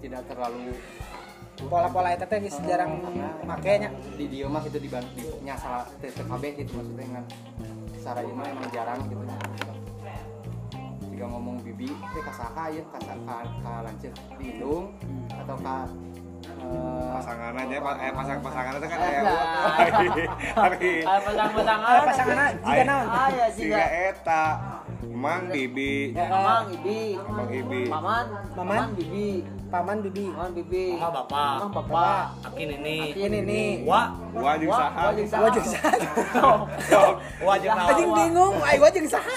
tidak 0.02 0.22
terlalu 0.28 0.76
pola-pola 1.58 2.12
eta 2.12 2.24
teh 2.24 2.38
geus 2.38 2.60
jarang 2.62 3.00
makanya 3.42 3.88
di 4.12 4.28
dia 4.28 4.44
mah 4.44 4.60
itu 4.60 4.76
di 4.76 4.88
di 4.88 5.22
nya 5.40 5.56
salah 5.56 5.88
teh 5.96 6.12
kabeh 6.12 6.50
gitu 6.54 6.70
maksudnya 6.74 7.00
dengan 7.00 7.24
secara 7.96 8.20
ini 8.20 8.32
mah 8.32 8.46
emang 8.46 8.68
jarang 8.70 8.98
gitu. 9.02 9.24
Jika 11.08 11.24
ngomong 11.26 11.56
bibi 11.60 11.88
teh 11.88 12.22
ka 12.22 12.30
saha 12.30 12.68
ieu 12.68 12.84
ka 12.86 13.00
ka, 13.00 13.38
lanceuk 13.82 14.12
di 14.36 14.44
hidung 14.52 14.92
atau 15.32 15.56
ka 15.56 15.76
eh, 16.46 17.08
Pasangan 17.10 17.56
aja, 17.56 17.76
pa- 17.80 17.98
eh 17.98 18.12
pasang 18.12 18.38
pasangan 18.38 18.72
itu 18.76 18.86
kan 18.86 19.00
aya 19.00 19.20
hari 19.66 19.96
hari 20.52 20.92
pasang-pasangan. 21.02 22.04
pasanganna 22.04 22.44
jika 22.54 22.70
Aya- 22.70 22.84
naon? 22.86 23.06
Ah, 23.08 23.28
ya 23.32 23.46
Siga 23.48 23.64
juga. 23.72 23.84
eta 24.04 24.42
Mang 25.04 25.52
Bibi, 25.52 26.16
Mamang 26.16 26.72
Ibi. 26.72 27.00
Mamang 27.20 27.48
Ibi. 27.52 27.82
Paman. 27.92 28.24
Maman. 28.56 28.56
Paman 28.56 28.88
Bibi. 28.96 29.28
paman 29.66 29.98
bibi 29.98 30.30
Paman 30.30 30.50
Bibi. 30.54 30.84
Mama 30.94 31.10
bapak 31.26 31.50
Mamang 31.58 31.72
Bapak. 31.74 32.24
akin 32.46 32.68
ini 32.78 32.96
ini 33.18 33.38
nih 33.42 33.68
wa 33.82 34.14
Gua 34.30 34.52
jeung 34.62 34.70
saha. 34.70 35.02
wah, 35.10 35.12
jeung 35.50 35.66
saha. 35.66 35.90
saha 36.86 37.10
wa 37.42 37.54
jeung 37.58 37.74
naon 37.74 37.90
anjing 37.90 38.10
bingung 38.14 38.54
ayo 38.62 38.78
wajib 38.86 39.02
saha 39.10 39.36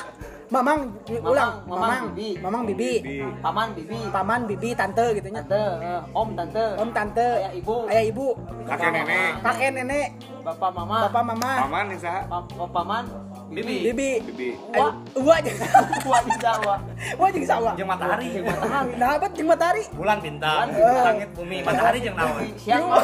mamang 0.54 0.94
ulang 1.26 1.66
Mamang 1.66 2.14
bibi. 2.14 2.30
mamang 2.46 2.64
bibi 2.70 2.92
Bibi. 3.02 3.18
Paman 3.42 3.68
Bibi. 3.74 4.00
paman 4.14 4.42
bibi 4.46 4.70
tante 4.78 5.06
gitu 5.18 5.28
nya 5.34 5.42
Tante, 5.50 5.64
eh, 5.82 6.02
Om 6.14 6.30
tante. 6.38 6.66
om 6.78 6.90
tante 6.94 7.28
Ayah 7.42 7.54
ibu. 7.58 7.76
ayah 7.90 8.04
ibu 8.06 8.28
Kakek 8.70 8.90
nenek, 8.94 9.32
kakek 9.42 9.70
nenek 9.74 10.08
Bapak 10.50 10.72
mama. 10.74 10.98
bapak 11.06 11.24
mama 11.30 11.52
paman 11.62 11.86
saha? 12.02 12.26
Pa- 12.26 12.42
pa- 12.42 12.72
paman. 12.74 13.06
Bibi. 13.54 13.86
bibi 13.94 14.10
Bibi. 14.26 14.50
Wah. 14.74 14.94
Wah, 15.14 15.38
jeung 15.46 15.62
Wah 16.10 16.22
di 16.26 16.34
Jawa. 16.42 16.76
wah 17.22 17.30
jeung 17.30 17.46
sawa. 17.46 17.72
jeung 17.78 17.86
matahari 17.86 18.34
jeung 18.34 18.46
matahari 18.50 18.92
Nah, 18.98 19.10
apa 19.22 19.26
jeung 19.30 19.50
matahari? 19.50 19.84
bulan 19.94 20.18
bintang 20.26 20.74
Bulan. 20.74 21.04
langit 21.06 21.30
bumi 21.38 21.58
matahari 21.62 21.98
jeung 22.02 22.18
naon 22.18 22.42
Siapa? 22.58 22.98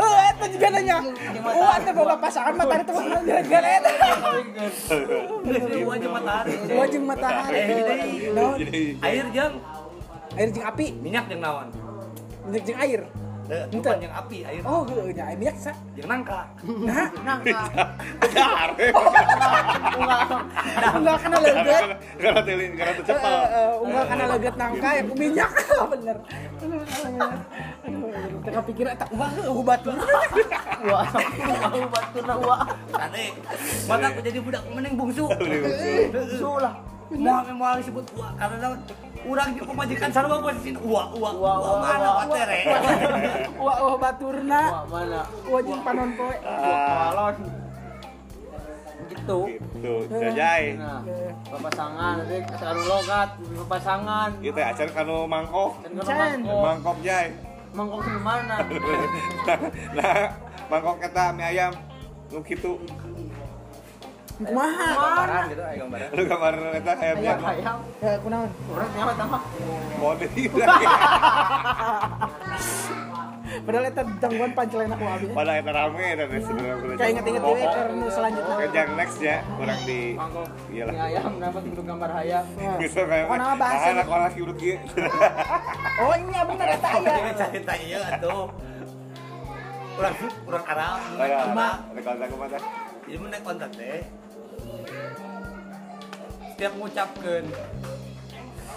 Oh, 0.00 0.16
eta 0.32 0.44
juga 0.48 0.66
nanya. 0.72 0.96
Wah, 1.44 1.76
teh 1.84 1.92
boga 1.92 2.16
pasangan 2.16 2.54
matahari 2.56 2.82
teh 2.88 2.94
gara-gara 3.28 3.68
eta. 3.84 3.90
wa 5.84 5.94
jeung 6.00 6.14
matahari 6.16 6.52
Wah, 6.72 6.86
jeung 6.88 7.04
matahari. 7.04 7.58
Eh? 7.60 8.52
Jadi 8.64 8.80
air 9.04 9.26
jeung 9.28 9.54
Air 10.40 10.48
jeung 10.56 10.64
api. 10.64 10.86
minyak 11.04 11.28
jeung 11.28 11.44
naon 11.44 11.68
minyak 12.48 12.64
jeung 12.64 12.80
air 12.80 13.02
Eh. 13.04 13.23
Bukan 13.44 13.96
yang 14.00 14.12
api 14.14 14.38
air. 14.42 14.62
Oh 14.64 14.82
nya 14.88 15.24
air 15.28 15.36
minyak 15.36 15.56
sa. 15.58 15.72
Yang 15.94 16.08
nangka. 16.08 16.40
Nah 16.64 17.08
nangka. 17.28 17.60
Dar. 18.34 18.68
enggak 20.94 21.16
kena 21.22 21.38
leget. 21.40 21.84
Karena 22.16 22.40
telin, 22.42 22.72
karena 22.74 22.92
Eh, 22.92 22.96
tercepal. 23.00 23.32
eh, 23.32 23.44
eh, 23.44 23.72
enggak 23.84 24.04
kena 24.08 24.24
leget 24.32 24.54
nangka 24.56 24.88
ya 24.88 25.02
ku 25.04 25.14
minyak. 25.14 25.50
Bener. 25.92 26.16
Tengah 28.44 28.62
pikir 28.64 28.84
tak 28.96 29.08
wah 29.12 29.30
batu. 29.64 29.90
Wah 30.84 31.06
batu 31.88 32.18
na 32.24 32.34
wah. 32.40 32.62
Tadi 32.88 33.24
mata 33.84 34.06
aku 34.08 34.20
jadi 34.24 34.38
budak 34.40 34.62
mending 34.72 34.94
bungsu. 34.96 35.24
Bungsu 35.28 36.52
lah 36.60 36.74
mau 37.10 37.44
mau 37.52 37.74
disebut 37.74 38.04
uak 38.12 38.32
karena 38.34 38.68
urang 39.24 39.48
juga 39.52 39.66
pemajikan 39.66 40.10
sarua 40.10 40.36
posisi 40.38 40.70
uak 40.72 40.82
uak 40.82 41.08
Uak, 41.14 41.34
uak 41.34 41.56
uak, 41.58 41.78
mana 41.78 42.06
uak. 42.06 42.16
patere 42.24 42.60
wah 43.56 43.76
wah 43.78 43.96
baturna 43.98 44.60
wah 44.64 44.84
mana 44.86 45.20
wah 45.44 45.60
jeung 45.60 45.82
panon 45.82 46.10
poe 46.14 46.36
Ah, 46.40 47.12
balon 47.12 47.36
gitu 49.04 49.38
Gitu, 49.74 49.94
jajai. 50.08 50.64
nah 50.74 51.00
papasangan 51.46 52.14
nanti 52.18 52.36
kanu 52.50 52.82
logat 52.82 53.28
papasangan 53.62 54.28
Ieu 54.40 54.48
teh 54.50 54.64
acan 54.64 54.88
kanu 54.90 55.16
mangkok. 55.26 55.76
mangkok 55.92 56.60
Mangkok 56.64 56.96
jai. 57.00 57.28
mangkok 57.70 58.00
di 58.00 58.12
mana 58.18 58.56
Nah, 59.96 60.14
mangkok 60.66 60.96
eta 61.00 61.24
mie 61.30 61.44
ayam. 61.46 61.72
Nu 62.30 62.40
kitu. 62.40 62.80
Kumaha 64.36 64.86
gambaran 64.90 65.42
gitu 65.46 65.62
aya 65.62 65.76
gambaran 65.78 66.08
Lu 66.10 66.22
gambar 66.24 66.52
eta 66.74 66.92
ayam 66.96 67.16
ayam 67.16 67.22
ayam. 67.22 67.38
ayam 67.44 67.76
Eh, 68.00 68.16
kunaon 68.18 68.50
orang 68.68 68.90
nyawa 68.92 69.12
tambah 69.14 69.40
Mode 69.96 70.26
ieu. 70.34 70.50
padahal 73.64 73.86
eta 73.86 74.02
jangguan 74.18 74.50
pancelan 74.52 74.90
aku 74.90 75.04
abi 75.06 75.26
Pada 75.30 75.52
eta 75.54 75.70
rame 75.70 76.04
eta 76.10 76.24
teh 76.26 76.40
sebenarnya. 76.40 76.96
kayak 76.96 77.10
inget-inget 77.12 77.42
dewe 77.44 77.62
karena 77.64 78.06
selanjutnya 78.08 78.54
Ke 78.56 78.66
jang 78.68 78.90
next 78.94 79.18
ya, 79.20 79.36
kurang 79.52 79.80
di 79.80 80.00
iyalah. 80.68 80.94
ayam 81.00 81.32
nama 81.38 81.58
bentuk 81.60 81.84
gambar 81.84 82.10
ayam 82.16 82.44
Nah. 82.56 82.76
Bisa 82.76 83.00
kayak 83.04 83.24
Oh, 83.24 83.36
nama 83.36 83.54
bahasa. 83.54 83.86
anak 83.92 84.06
orang 84.08 84.32
hidup 84.32 84.56
kieu. 84.56 84.76
oh 85.96 86.14
ini 86.16 86.32
ya 86.32 86.42
bener 86.44 86.66
eta 86.72 86.88
aya 86.90 87.06
Jadi 87.06 87.32
cerita 87.38 87.72
iya 87.78 87.98
atuh 88.10 88.44
urang 89.94 90.14
urang 90.44 90.64
Arab 90.66 90.98
Kayak 91.14 91.36
cuma 91.46 91.66
ku 92.26 92.36
mata. 92.36 92.58
jadi 93.04 93.16
mun 93.16 93.28
naik 93.30 93.42
kontak 93.42 93.70
teh 93.70 94.02
setiap 96.54 96.72
mengucapkan 96.78 97.42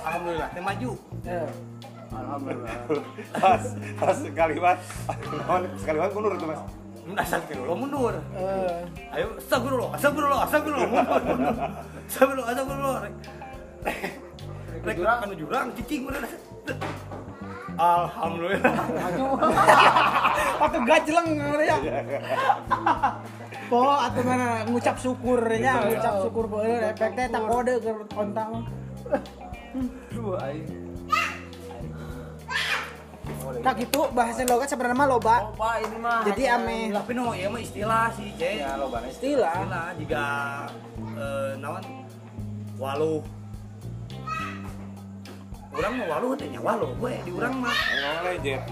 alhamdulillah. 0.01 0.49
Teh 0.49 0.63
maju. 0.63 0.91
Eh, 1.29 1.49
alhamdulillah. 2.09 2.75
Pas 3.37 3.63
pas 4.01 4.17
kalimat. 4.33 4.77
Oh, 5.45 5.57
sekalimat 5.77 6.09
mundur 6.11 6.33
tuh 6.41 6.47
Mas. 6.49 6.61
lo 7.63 7.73
mundur. 7.77 8.13
Eh. 8.35 9.15
ayo 9.15 9.27
astagfirullah 9.39 9.95
astagfirullah 9.95 10.39
astagfirullah 10.43 10.87
mundur 10.89 11.21
mundur. 11.23 11.55
Astagfirullah 12.09 12.47
astagfirullah. 12.51 13.01
Rek 14.83 14.95
jurang. 14.97 15.17
kan 15.21 15.29
jurang 15.37 15.67
cicing 15.77 16.01
bener. 16.09 16.23
Alhamdulillah. 17.77 18.73
Atuh 20.57 20.81
gajleng 20.89 21.29
ya. 21.61 21.77
Po 23.67 23.83
atuh 23.83 24.23
mana? 24.23 24.63
Ngucap 24.63 24.95
syukur 24.95 25.43
nya, 25.59 25.83
ngucap 25.83 26.23
syukur 26.23 26.47
beul 26.47 26.79
efeknya 26.79 27.27
tak 27.27 27.43
kode 27.43 27.73
ke 27.83 27.91
kontak. 28.15 28.47
dua 30.15 30.39
Tak 33.59 33.73
gitu 33.83 34.07
bahasa 34.15 34.47
logat 34.47 34.71
sebenarnya 34.71 34.95
mah 34.95 35.07
loba. 35.07 35.35
loba 35.51 35.71
ini 35.83 35.97
mah 35.99 36.23
Jadi 36.23 36.43
ame. 36.47 36.79
tapi 36.95 37.11
no 37.11 37.35
ya 37.35 37.51
mah 37.51 37.59
istilah 37.59 38.07
sih 38.15 38.31
cek 38.39 38.53
ya 38.63 38.79
lo 38.79 38.87
bana 38.87 39.07
istilah. 39.11 39.55
istilah. 39.67 39.87
jika 39.99 40.23
eh, 41.19 41.51
naon? 41.59 41.83
Waluh. 42.79 43.19
Urang 45.75 45.93
mah 45.99 46.07
waluh 46.07 46.31
teh 46.39 46.47
nya 46.47 46.59
waluh 46.63 46.89
gue 46.97 47.13
di 47.27 47.31
urang 47.35 47.55
mah. 47.59 47.75
Legend. 48.23 48.63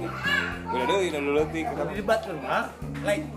Udah 0.71 0.85
deui 0.87 1.07
nu 1.11 1.31
leutik. 1.35 1.65
tapi 1.75 1.91
debat 1.99 2.19
kan 2.23 2.35
mah 2.39 2.65
like 3.03 3.27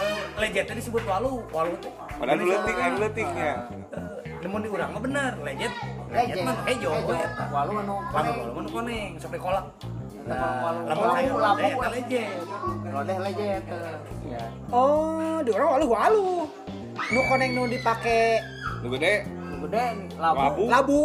eh, 0.00 0.16
legend 0.40 0.64
teh 0.68 0.76
disebut 0.76 1.02
waluh 1.04 1.44
waluh 1.52 1.76
teh 1.80 1.92
Padahal 2.20 2.36
nu 2.36 2.44
leutik 2.52 2.76
aya 2.76 2.96
leutiknya. 3.00 3.52
Eh, 3.96 4.04
namun 4.44 4.60
di 4.60 4.68
urang 4.68 4.90
mah 4.92 5.00
bener. 5.00 5.32
Legend. 5.40 5.74
Legend 6.12 6.40
mah 6.44 6.56
hejo 6.68 6.90
we 7.08 7.16
eta 7.16 7.44
walu 7.48 7.72
anu 7.80 7.96
lamun 8.12 8.34
waluh 8.36 8.52
mah 8.56 8.62
nu 8.64 8.70
koneng 8.72 9.10
sampai 9.16 9.40
kolak. 9.40 9.66
Walu. 10.28 10.80
Lamun 10.84 11.08
teh 11.56 11.70
eta 11.72 11.88
legend. 11.96 12.40
Lodeh 12.90 13.18
lejet 13.24 13.62
ya. 14.28 14.44
Oh, 14.68 15.40
di 15.40 15.50
orang 15.56 15.68
walu 15.80 15.86
walu. 15.88 16.28
Nu 17.12 17.20
koneng 17.28 17.50
nu 17.56 17.62
dipake 17.64 18.40
Nu 18.84 18.88
gede. 18.92 19.24
Gede 19.60 19.84
labu. 20.16 20.64
Labu. 20.72 21.00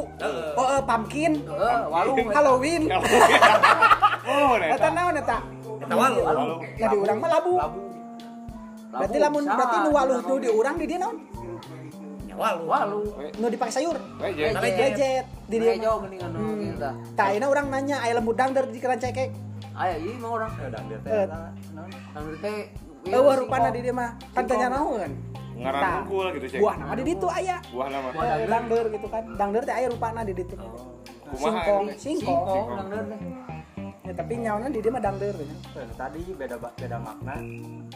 Oh, 0.55 0.67
eh, 0.71 0.81
pumpkin. 0.83 1.33
eh 1.43 1.79
walu. 1.91 2.13
Halloween. 2.35 2.83
Oh, 4.25 4.57
Eta 4.57 4.73
eta. 4.73 4.89
naon 4.89 5.15
eta? 5.21 5.37
eta 5.85 5.93
Lalu 5.93 6.21
Nah 6.81 6.87
di 6.89 6.97
urang 6.97 7.17
mah 7.21 7.29
labu. 7.29 7.53
Berarti 8.95 9.17
lamun 9.17 9.43
berarti 9.43 9.77
nu 9.81 9.89
waluh 9.91 10.19
nu 10.21 10.35
di 10.37 10.49
urang 10.49 10.75
di 10.75 10.85
dia 10.85 10.97
naon? 10.97 11.17
ya 12.25 12.35
waluh 12.35 12.65
walu 12.65 12.99
Nu 13.35 13.45
dipake 13.47 13.71
sayur. 13.71 13.95
Legend. 14.17 14.53
Lejet 14.57 15.25
di 15.45 15.57
dia. 15.57 15.73
Geuning 15.77 16.21
anu 16.21 16.39
kita 16.57 16.89
Tah 17.13 17.25
ayeuna 17.29 17.47
urang 17.47 17.67
nanya 17.69 17.97
aya 17.99 18.13
lembu 18.13 18.31
dangder 18.31 18.65
di 18.65 18.79
keran 18.79 18.97
cekek. 18.97 19.29
aya 19.73 19.95
ieu 19.97 20.15
mah 20.17 20.31
urang 20.33 20.51
udah 20.53 20.81
dia 20.81 20.97
teh 20.97 21.11
Eh. 21.11 21.25
naon 21.27 21.91
anu 22.15 22.31
teh 22.39 22.57
Eueuh 23.05 23.35
rupana 23.37 23.69
di 23.69 23.79
dia 23.79 23.93
mah. 23.93 24.17
Kan 24.31 24.43
tanya 24.45 24.67
naon. 24.71 25.11
Ngaran 25.55 25.83
unggul 26.01 26.27
gitu 26.33 26.45
cek. 26.49 26.59
Buah 26.59 26.75
nama 26.75 26.93
di 26.93 27.03
ditu 27.05 27.27
aya. 27.29 27.57
Buah 27.69 27.87
nama. 27.87 28.07
Eh, 28.11 28.47
Dangder 28.47 28.85
gitu 28.89 29.07
kan. 29.07 29.23
Dangder 29.35 29.61
teh 29.61 29.75
aya 29.75 29.87
rupana 29.87 30.21
di 30.21 30.33
ditu. 30.33 30.55
Kumaha 30.55 31.35
Singkong, 31.35 31.83
ini? 31.83 31.93
singkong. 31.95 32.47
singkong 32.47 32.67
dangder 32.75 33.03
teh 33.05 33.19
Ya, 34.05 34.13
tapi 34.13 34.33
nyawana 34.37 34.69
di 34.69 34.77
dia 34.77 34.91
mah 34.91 35.01
dangder 35.01 35.33
teh. 35.33 35.47
Eh, 35.75 35.87
tadi 35.95 36.19
beda 36.31 36.55
beda 36.57 36.97
makna 36.97 37.35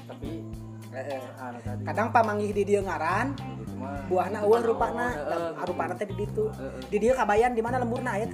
tapi 0.05 0.29
eh 0.89 1.21
anu 1.37 1.57
Kadang 1.85 2.07
pamanggih 2.09 2.51
di 2.51 2.63
dia 2.65 2.81
ngaran, 2.81 3.37
gitu 3.37 3.73
buahna 4.09 4.41
eueuh 4.41 4.61
rupana, 4.65 5.07
rupana 5.63 5.93
teh 5.93 6.09
di 6.09 6.15
ditu. 6.17 6.49
Heeh. 6.49 6.81
Di 6.89 6.97
dia 6.97 7.13
kabayan 7.13 7.53
di 7.53 7.61
mana 7.61 7.77
lemburna 7.77 8.17
aya 8.17 8.25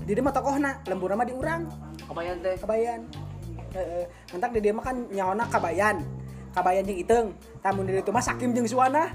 Di 0.00 0.10
dia 0.10 0.22
mah 0.22 0.32
tokohna, 0.32 0.78
lemburna 0.86 1.14
mah 1.14 1.26
di 1.26 1.34
urang. 1.34 1.62
kebayan 2.06 2.36
teh 2.42 2.54
kabayan 2.58 3.00
heeh 3.70 4.02
mentak 4.34 4.50
di 4.50 4.58
dia 4.58 4.74
mah 4.74 4.82
kan 4.82 4.96
nyawana 5.14 5.46
kabayan 5.46 6.02
kabayan 6.50 6.82
jeung 6.82 6.98
iteng 6.98 7.26
tamun 7.62 7.86
di 7.86 7.94
ditu 7.94 8.10
mah 8.10 8.18
sakim 8.18 8.50
jeung 8.50 8.66
suana 8.66 9.14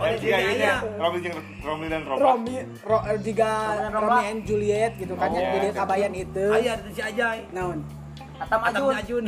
oh 0.00 0.08
di 0.16 0.24
Iya, 0.24 0.36
sini 0.40 0.56
iya. 0.56 0.80
aya 0.80 0.96
Romli 0.96 1.20
jeung 1.20 1.36
Romli 1.60 1.86
dan. 1.92 2.00
Romi 2.08 2.56
ro, 2.80 2.98
jiga 3.20 3.52
Romeo 3.52 3.76
dan 3.76 3.92
Romla. 3.92 4.08
Romi 4.08 4.24
and 4.24 4.40
Juliet 4.48 4.92
gitu 4.96 5.12
kan 5.14 5.28
Oh. 5.28 5.36
di 5.36 5.58
dia 5.60 5.72
kabayan 5.76 6.12
itu 6.16 6.46
aya 6.48 6.72
di 6.80 6.90
si 6.96 7.02
ajay 7.04 7.44
naon 7.52 7.84
atam 8.40 8.60
Atam 8.64 8.88
ajun 8.88 8.94
ajun 8.96 9.24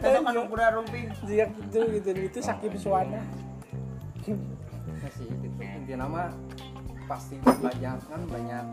Besok 0.00 0.22
anu 0.30 0.40
kuda 0.46 0.66
rumping. 0.78 1.06
Jiga 1.26 1.44
gitu 1.50 1.78
gitu 1.90 2.10
itu 2.14 2.38
sakim 2.38 2.72
suana 2.78 3.20
sih 5.16 5.30
gitu 5.30 5.62
intinya 5.62 6.06
mah 6.10 6.28
pasti 7.06 7.38
banyak 7.38 7.96
kan 8.10 8.20
banyak 8.26 8.64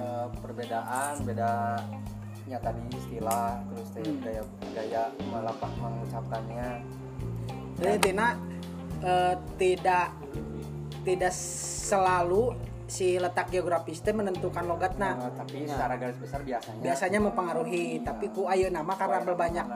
eh, 0.00 0.26
perbedaan 0.40 1.14
beda 1.28 1.76
nya 2.48 2.56
tadi 2.64 2.80
istilah 2.96 3.60
terus 3.68 3.88
teh 3.92 4.00
Hmm. 4.08 4.24
gaya 4.24 4.42
gaya 4.72 5.02
melapak 5.28 5.68
mengucapkannya. 5.76 6.80
Jadi 7.76 7.96
tina 8.00 8.40
eh, 9.04 9.36
tidak 9.60 10.16
tidak 11.04 11.32
selalu 11.84 12.56
si 12.88 13.20
letak 13.20 13.52
geografis 13.52 14.00
teh 14.00 14.16
menentukan 14.16 14.64
logatna 14.64 15.20
Eh, 15.20 15.32
tapi 15.36 15.68
secara 15.68 15.94
garis 16.00 16.16
besar 16.16 16.40
biasanya 16.40 16.80
biasanya 16.80 17.18
mempengaruhi 17.20 18.00
tapi 18.00 18.32
ku 18.32 18.48
ayo 18.48 18.72
nama 18.72 18.96
karena 18.96 19.20
berbanyak 19.28 19.66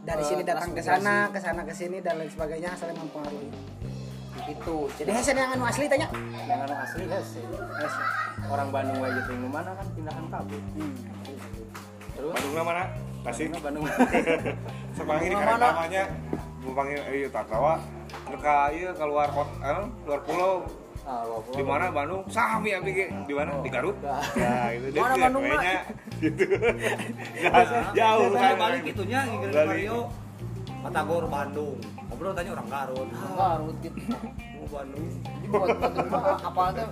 dari 0.00 0.24
sini 0.24 0.42
datang 0.48 0.72
ke 0.72 0.80
sana 0.80 1.28
ke 1.28 1.38
sana 1.38 1.60
ke 1.68 1.76
sini 1.76 2.00
dan 2.00 2.16
lain 2.16 2.32
sebagainya 2.32 2.72
saling 2.74 2.96
mempengaruhi. 2.96 3.48
Itu 4.44 4.88
jadi 4.96 5.12
hasil 5.12 5.36
yang 5.36 5.52
anu 5.56 5.64
asli 5.68 5.84
tanya. 5.88 6.08
Yang 6.48 6.60
anu 6.68 6.74
asli 6.80 7.04
hese 7.04 7.40
orang 8.44 8.68
Bandung 8.72 9.00
aja 9.00 9.20
tuh 9.24 9.32
yang 9.36 9.52
mana 9.52 9.70
kan 9.72 9.86
pindahan 9.92 10.24
kabut 10.32 10.62
terus? 12.16 12.32
Bandung 12.32 12.52
mana? 12.68 12.84
Mana 13.24 13.58
Bandung. 13.60 13.84
Sepanggil 14.96 15.26
ini 15.32 15.36
karena 15.36 15.56
namanya 15.60 16.02
Bupanggil 16.64 17.00
ieu 17.12 17.28
Tatawa. 17.28 17.76
Mereka 18.24 18.72
ieu 18.72 18.92
keluar 18.96 19.28
kota, 19.28 19.84
luar 20.08 20.20
pulau 20.24 20.64
di 21.54 21.62
mana? 21.64 21.84
Bandung? 21.92 22.22
Sama 22.32 22.64
ya 22.64 22.80
pikir 22.80 23.12
di 23.28 23.34
mana? 23.36 23.60
Di 23.60 23.70
Garut? 23.70 23.96
Nah 24.00 24.68
itu 24.72 24.86
dia 24.88 25.00
mana 25.04 25.14
Bandung 25.20 25.42
kayaknya. 25.44 25.80
Gitu. 26.24 26.44
Jauh 27.92 28.28
kan. 28.32 28.56
Balik 28.56 28.80
gitunya 28.88 29.18
ngikir 29.28 29.50
Mario 29.52 29.98
Batagor 30.80 31.24
Bandung. 31.28 31.76
Ngobrol 32.08 32.32
tanya 32.32 32.50
orang 32.56 32.68
Garut. 32.68 33.08
Garut 33.12 33.76
gitu. 33.84 33.98
Bandung. 34.68 35.06
Apa 36.40 36.60
aja? 36.72 36.84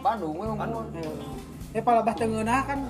Bandung 0.00 0.34
memang. 0.36 0.68
Ya 1.70 1.80
pala 1.80 2.00
bah 2.04 2.16
tengah 2.16 2.60
kan. 2.64 2.80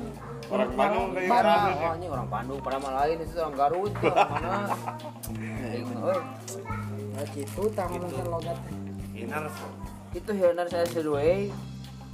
Orang 0.51 0.75
Bandung 0.75 1.15
iya. 1.15 1.15
dari 1.15 1.31
oh, 1.31 1.39
orang 1.39 1.79
Bandung. 1.79 2.11
orang 2.11 2.29
Bandung. 2.31 2.59
Pada 2.59 2.79
malah 2.83 3.07
lain 3.07 3.17
itu 3.23 3.39
orang 3.39 3.55
Garut. 3.55 3.93
Orang 4.03 4.31
mana? 4.35 4.51
Ya, 5.61 5.79
gitu. 5.79 5.95
Gitu. 5.95 6.59
Nah 7.15 7.25
gitu 7.31 7.63
tangan 7.71 8.03
gitu. 8.03 8.23
logat. 8.27 8.59
Inar 9.15 9.45
itu 10.11 10.31
Hyunar 10.35 10.67
saya 10.67 10.87
sedue 10.87 11.51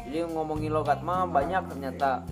jadi 0.07 0.23
ngomongin 0.31 0.71
logat 0.71 1.03
mah 1.03 1.27
banyak 1.27 1.67
ternyata. 1.67 2.23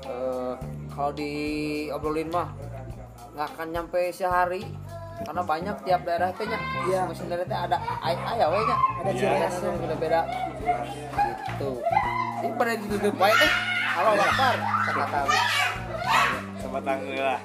Eh, 0.00 0.54
kalau 0.88 1.12
diobrolin 1.12 2.32
mah 2.32 2.56
nggak 3.36 3.48
akan 3.52 3.68
nyampe 3.68 4.00
sehari. 4.10 4.64
Karena 5.16 5.40
banyak 5.44 5.76
tiap 5.84 6.04
daerah 6.04 6.28
teh 6.32 6.44
nya. 6.44 6.60
Iya. 6.88 7.00
masing 7.08 7.28
daerah 7.28 7.44
teh 7.44 7.56
ada 7.56 7.76
ay 8.00 8.16
aya 8.16 8.48
we 8.48 8.60
nya. 8.64 8.76
Ada 8.80 9.10
ciri 9.12 9.28
Ada 9.28 9.48
khasnya. 9.48 9.68
yang 9.68 9.78
beda-beda. 9.80 10.20
Gitu. 11.36 11.70
Ini 12.36 12.52
pada 12.56 12.72
ditutup 12.80 13.14
baik 13.16 13.36
teh 13.36 13.52
halo 13.96 14.10
lapar 14.12 14.54
kata 14.92 15.20
Sebatang 16.60 17.00
lah. 17.16 17.40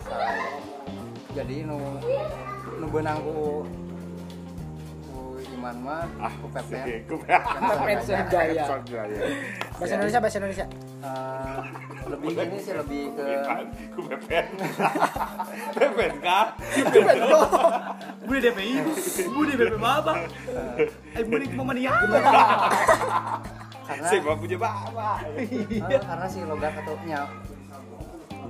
jadi 1.31 1.55
nu 1.63 1.79
nu 2.75 2.85
benang 2.91 3.23
Jerman 5.61 5.77
mah 5.85 6.09
Kuperpen. 6.41 7.05
Kuperpen 7.05 7.97
Sanjaya. 8.01 8.65
Bahasa 9.77 9.93
Indonesia 9.93 10.17
bahasa 10.17 10.37
Indonesia. 10.41 10.65
Uh, 11.05 11.61
lebih 12.09 12.33
ini 12.33 12.57
sih 12.57 12.73
lebih 12.73 13.13
ke 13.13 13.25
Kuperpen. 13.93 14.45
Kuperpen 15.69 16.13
kah? 16.25 16.57
Kuperpen 16.57 17.17
kah? 17.29 17.45
Gue 18.25 18.37
DPI, 18.41 18.73
gue 19.21 19.43
DPP 19.53 19.73
apa? 19.77 20.13
Eh, 21.21 21.21
gue 21.29 21.37
mau 21.53 21.69
mania. 21.69 21.93
Karena 23.85 24.07
sih, 24.09 24.17
gue 24.17 24.33
punya 24.33 24.57
bapak. 24.57 25.17
Karena 25.77 26.25
sih 26.25 26.41
logat 26.41 26.73
atau 26.73 26.97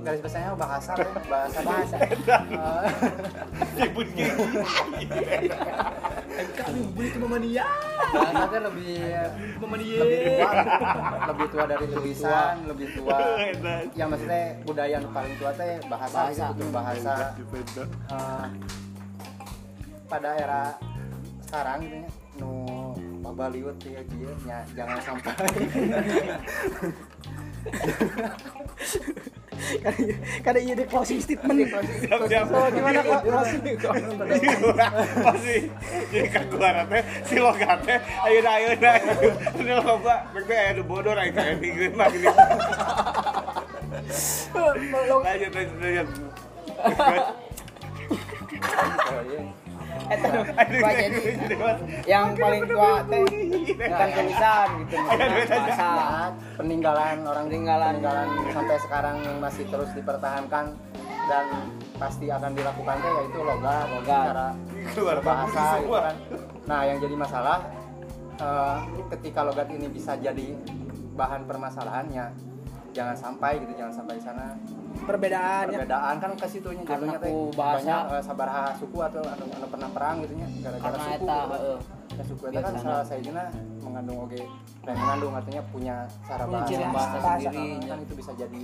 garis 0.02 0.20
besarnya 0.20 0.50
bahasa 0.58 0.92
teh, 0.98 1.06
bahasa 1.30 1.58
bahasa. 1.62 1.96
Ibu 3.78 4.00
gini. 4.12 4.30
Kami 6.58 6.80
Budi 6.92 7.18
Mamania. 7.18 7.66
bahasa 8.12 8.44
teh 8.50 8.60
lebih 8.60 8.98
Mamania. 9.62 9.98
lebih 10.02 10.18
tua. 10.26 10.50
Lebih 11.32 11.46
tua 11.54 11.64
dari 11.70 11.86
tulisan 11.88 12.54
lebih 12.66 12.88
tua. 12.98 13.16
Yang 13.98 14.08
maksudnya 14.10 14.42
budaya 14.66 14.96
nu 14.98 15.08
paling 15.14 15.34
tua 15.38 15.50
teh 15.54 15.78
bahasa, 15.86 16.18
Bahasa. 16.28 16.44
gitu 16.52 16.64
bahasa. 16.74 17.14
Eh, 18.10 18.46
pada 20.10 20.30
era 20.36 20.62
sekarang 21.48 21.78
gitu 21.84 21.96
ya 21.96 22.06
nu 22.40 22.52
ya 23.80 24.00
dia 24.08 24.32
nya 24.44 24.58
jangan 24.76 24.98
sampai 25.04 25.32
Kada 30.46 30.58
iya 30.58 30.74
di 30.74 30.84
closing 30.86 31.20
statement. 31.22 31.56
Iya, 31.58 31.78
nih 31.80 31.98
Siap 32.06 32.20
siap. 32.28 32.46
So, 32.50 32.58
gimana 32.72 33.00
iya, 33.00 33.10
kok? 33.10 33.20
closing 33.26 33.60
jadi 33.62 33.72
iya, 36.12 36.26
kakuarannya 36.28 37.00
si 37.24 37.36
logatnya 37.38 37.96
ayo 38.26 38.38
dah 38.42 38.54
ayo 38.58 38.70
dah 38.76 38.96
Ini 39.58 39.72
lo 39.78 39.82
loba 39.82 40.14
bek 40.34 40.50
ayo 40.50 40.70
ada 40.76 40.82
bodor 40.84 41.16
ayo 41.18 41.32
kayak 41.32 41.56
di 41.62 41.68
green 41.72 41.94
mah 41.96 42.08
gini. 42.10 42.28
Lanjut 45.22 45.50
lanjut 45.54 45.76
lanjut. 45.80 46.08
Oh, 48.62 49.61
Eta 50.08 50.28
gua 50.28 50.92
jadi 50.92 51.20
yang 52.04 52.34
paling 52.34 52.62
tua 52.66 52.92
teh 53.04 53.22
bukan 53.72 54.08
tulisan 54.12 54.68
gitu 54.82 54.96
bahasa 55.48 55.90
peninggalan 56.56 57.16
orang 57.22 57.44
Peninggalan. 57.48 57.92
peninggalan 57.96 58.28
sampai 58.50 58.76
sekarang 58.80 59.16
yang 59.20 59.36
masih 59.38 59.64
terus 59.66 59.90
dipertahankan 59.92 60.66
dan 61.22 61.44
pasti 61.96 62.26
akan 62.28 62.50
dilakukan 62.52 62.96
teh 62.98 63.12
yaitu 63.14 63.38
logat 63.40 63.86
Logat. 63.88 64.24
cara 64.28 64.48
Keluar 64.92 65.18
bahasa 65.22 65.78
gitu 65.78 65.94
kan. 65.94 66.16
Nah, 66.62 66.80
yang 66.82 66.98
jadi 66.98 67.14
masalah 67.14 67.58
eh, 68.36 68.78
ketika 69.14 69.40
logat 69.42 69.70
ini 69.70 69.86
bisa 69.86 70.18
jadi 70.18 70.58
bahan 71.12 71.46
permasalahannya 71.46 72.26
jangan 72.92 73.16
sampai 73.16 73.62
gitu 73.62 73.72
jangan 73.78 73.94
sampai 73.94 74.14
di 74.18 74.24
sana 74.24 74.46
perbedaan 75.04 75.64
ya 75.64 75.78
perbedaan 75.78 76.14
kan 76.16 76.30
ke 76.34 76.46
situnya 76.46 76.82
Karena 76.82 77.06
jatuhnya 77.08 77.18
teh 77.18 77.28
ku 77.28 77.38
bahasa- 77.52 77.76
banyak 77.78 78.02
eh, 78.08 78.22
sabaraha 78.22 78.64
suku 78.74 78.98
atau 79.00 79.22
anu, 79.24 79.44
anu 79.48 79.66
pernah 79.68 79.88
perang 79.90 80.16
gitu 80.20 80.32
nya 80.34 80.46
gara-gara 80.58 80.82
karena 80.84 81.02
suku 81.02 81.14
eta 81.18 81.38
gitu. 81.38 81.52
heeh. 81.54 81.78
Ya, 82.12 82.22
suku 82.22 82.42
itu 82.42 82.52
kan 82.54 82.62
Biasana. 82.68 82.84
salah 82.84 83.04
saya 83.04 83.20
mengandung 83.80 84.18
oke 84.20 84.40
dan 84.82 84.94
mengandung 84.94 85.32
artinya 85.32 85.62
punya 85.66 85.94
cara 86.22 86.44
bahasa, 86.44 86.76
bahasa 86.86 87.18
bahasa. 87.18 87.48
sendiri 87.48 87.68
kan 87.82 87.98
itu 87.98 88.14
bisa 88.14 88.32
jadi 88.34 88.62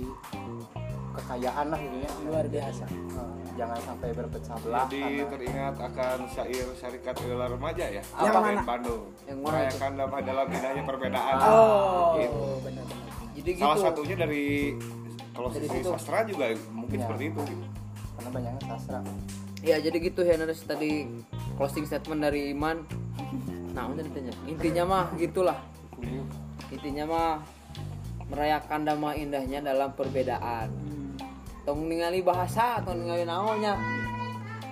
kekayaan 1.11 1.65
lah 1.67 1.79
gitu 1.79 1.97
ya 1.97 2.11
luar 2.23 2.45
biasa 2.47 2.85
Eh, 2.85 3.33
jangan 3.57 3.79
sampai 3.81 4.09
berpecah 4.13 4.55
belah 4.61 4.85
Jadi 4.85 5.01
karena 5.01 5.25
teringat 5.27 5.75
akan 5.81 6.17
syair 6.29 6.67
syarikat 6.73 7.15
Eula 7.19 7.47
Remaja 7.47 7.85
ya. 7.89 8.03
Yang 8.15 8.31
Apa? 8.31 8.39
mana? 8.39 8.61
Bandung. 8.63 9.01
Yang 9.25 9.37
mana? 9.37 9.47
Merayakan 9.49 9.91
damai 9.97 10.21
dalam 10.23 10.45
indahnya 10.47 10.83
perbedaan. 10.85 11.35
oh 11.41 12.09
Gitu. 12.15 12.43
benar-benar 12.61 13.07
jadi 13.31 13.49
gitu 13.49 13.59
Salah 13.59 13.77
satunya 13.81 14.15
dari 14.15 14.45
kalau 15.39 15.55
Dari 15.55 15.71
sisi 15.71 15.79
situ. 15.79 15.89
sastra 15.95 16.27
juga 16.27 16.45
mungkin 16.69 16.97
Ya. 16.99 17.03
seperti 17.07 17.23
itu. 17.31 17.39
gitu. 17.47 17.65
karena 18.19 18.29
banyaknya 18.35 18.63
sastra 18.67 18.99
ya 19.63 19.75
jadi 19.79 19.97
gitu 20.03 20.21
ya 20.21 20.35
Nares 20.35 20.59
tadi 20.67 21.07
closing 21.55 21.87
statement 21.87 22.19
dari 22.19 22.51
Iman 22.51 22.83
nah 23.71 23.87
udah 23.87 24.03
ditanya 24.03 24.35
intinya 24.43 24.83
mah 24.83 25.05
gitulah 25.15 25.55
intinya 26.67 27.03
mah 27.07 27.31
merayakan 28.27 28.83
damai 28.83 29.23
indahnya 29.23 29.63
dalam 29.63 29.95
perbedaan 29.95 30.67
tong 31.63 31.87
ningali 31.87 32.19
bahasa 32.19 32.83
atau 32.83 32.91
ningali 32.91 33.23
naonnya 33.23 33.79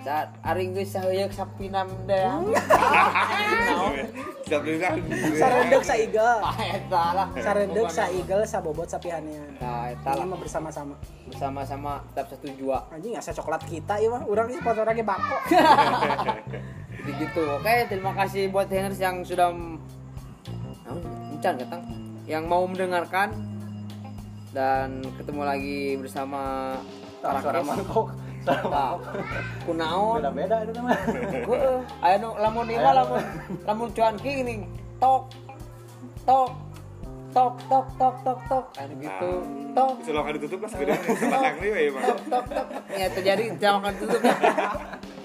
Ari 0.08 0.72
geus 0.72 0.96
sapi 0.96 1.20
sapinam 1.36 1.92
deang. 2.08 2.48
Sarendok 5.36 5.84
sa 5.84 5.96
igel. 6.00 6.40
Ah, 6.40 6.56
eta 6.64 7.04
lah. 7.12 7.28
Sarendok 7.36 7.90
sa 7.92 8.08
igel 8.08 8.42
sa 8.48 8.64
bobot 8.64 8.88
sa 8.88 8.96
pihanean. 9.04 9.60
Tah 9.60 9.92
eta 9.92 10.16
lah. 10.16 10.26
bersama-sama. 10.40 10.96
Bersama-sama 11.28 12.00
tetap 12.16 12.32
satu 12.32 12.48
jua. 12.56 12.88
Anjing 12.96 13.20
asa 13.20 13.36
coklat 13.36 13.68
kita 13.68 14.00
ieu 14.00 14.16
mah 14.16 14.24
urang 14.32 14.48
sponsornya 14.48 15.04
bako. 15.04 15.38
Jadi 17.08 17.12
gitu. 17.24 17.44
Oke, 17.60 17.76
terima 17.88 18.12
kasih 18.16 18.52
buat 18.52 18.68
hangers 18.68 19.00
yang 19.00 19.24
sudah 19.24 19.52
encan 21.32 21.56
datang, 21.56 21.82
yang 22.28 22.44
mau 22.48 22.68
mendengarkan 22.68 23.32
dan 24.52 25.04
ketemu 25.16 25.42
lagi 25.44 25.96
bersama 26.00 26.74
para 27.24 27.40
Tarakes 27.40 28.27
kunaon? 29.68 30.20
Beda-beda 30.24 30.56
itu 30.64 30.72
mah. 30.80 30.98
Heeh, 31.48 31.78
aya 32.04 32.16
nu 32.22 32.30
lamun 32.40 32.72
ieu 32.72 32.80
mah 32.82 32.94
lamun 32.96 33.22
lamun 33.68 33.88
cuan 33.92 34.16
gini 34.20 34.64
tok. 34.98 35.30
Tok. 36.28 36.52
Tok 37.36 37.54
tok 37.70 37.86
tok 38.02 38.16
tok 38.26 38.40
tok. 38.50 38.66
Anu 38.82 38.94
gitu. 38.98 39.32
Tok. 39.78 39.94
Selokan 40.02 40.32
ditutup 40.40 40.60
lah 40.64 40.70
segede 40.74 40.94
sebatang 40.98 41.56
nih 41.62 41.70
ya 41.70 41.90
bang. 41.94 42.04
tok 42.04 42.20
tok 42.26 42.46
tok. 42.50 42.68
Ya 42.98 43.08
terjadi 43.14 43.44
jangan 43.62 43.80
kan 43.86 43.94
tutup 44.02 44.22
ya 44.26 44.34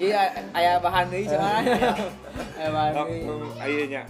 iya 0.03 0.21
aya 0.51 0.81
bahan 0.83 1.05
deui 1.09 1.25
cenah 1.29 1.63
aya 2.59 2.69
bahan 2.69 2.91
deui 2.93 3.23
ayeuna. 3.61 4.03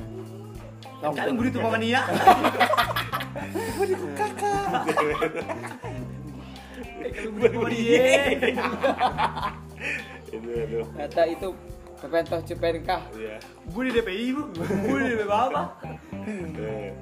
tok 0.99 1.11
Kali 1.15 1.31
Budi 1.35 1.49
Mamania. 1.59 2.01
Budi 3.77 3.93
Mamania. 3.95 4.53
Iya. 7.03 8.05
itu 10.33 10.79
kata 10.97 11.23
itu 11.29 11.47
Pepentoh 12.03 12.41
Cipenkah 12.43 13.01
Iya. 13.15 13.37
Gue 13.71 13.83
di 13.87 13.91
DPI 13.95 14.27
bu. 14.35 14.43
Gue 14.59 14.97
di 15.07 15.15
DPI 15.15 15.31
apa? 15.31 15.63
Iya. 16.27 16.91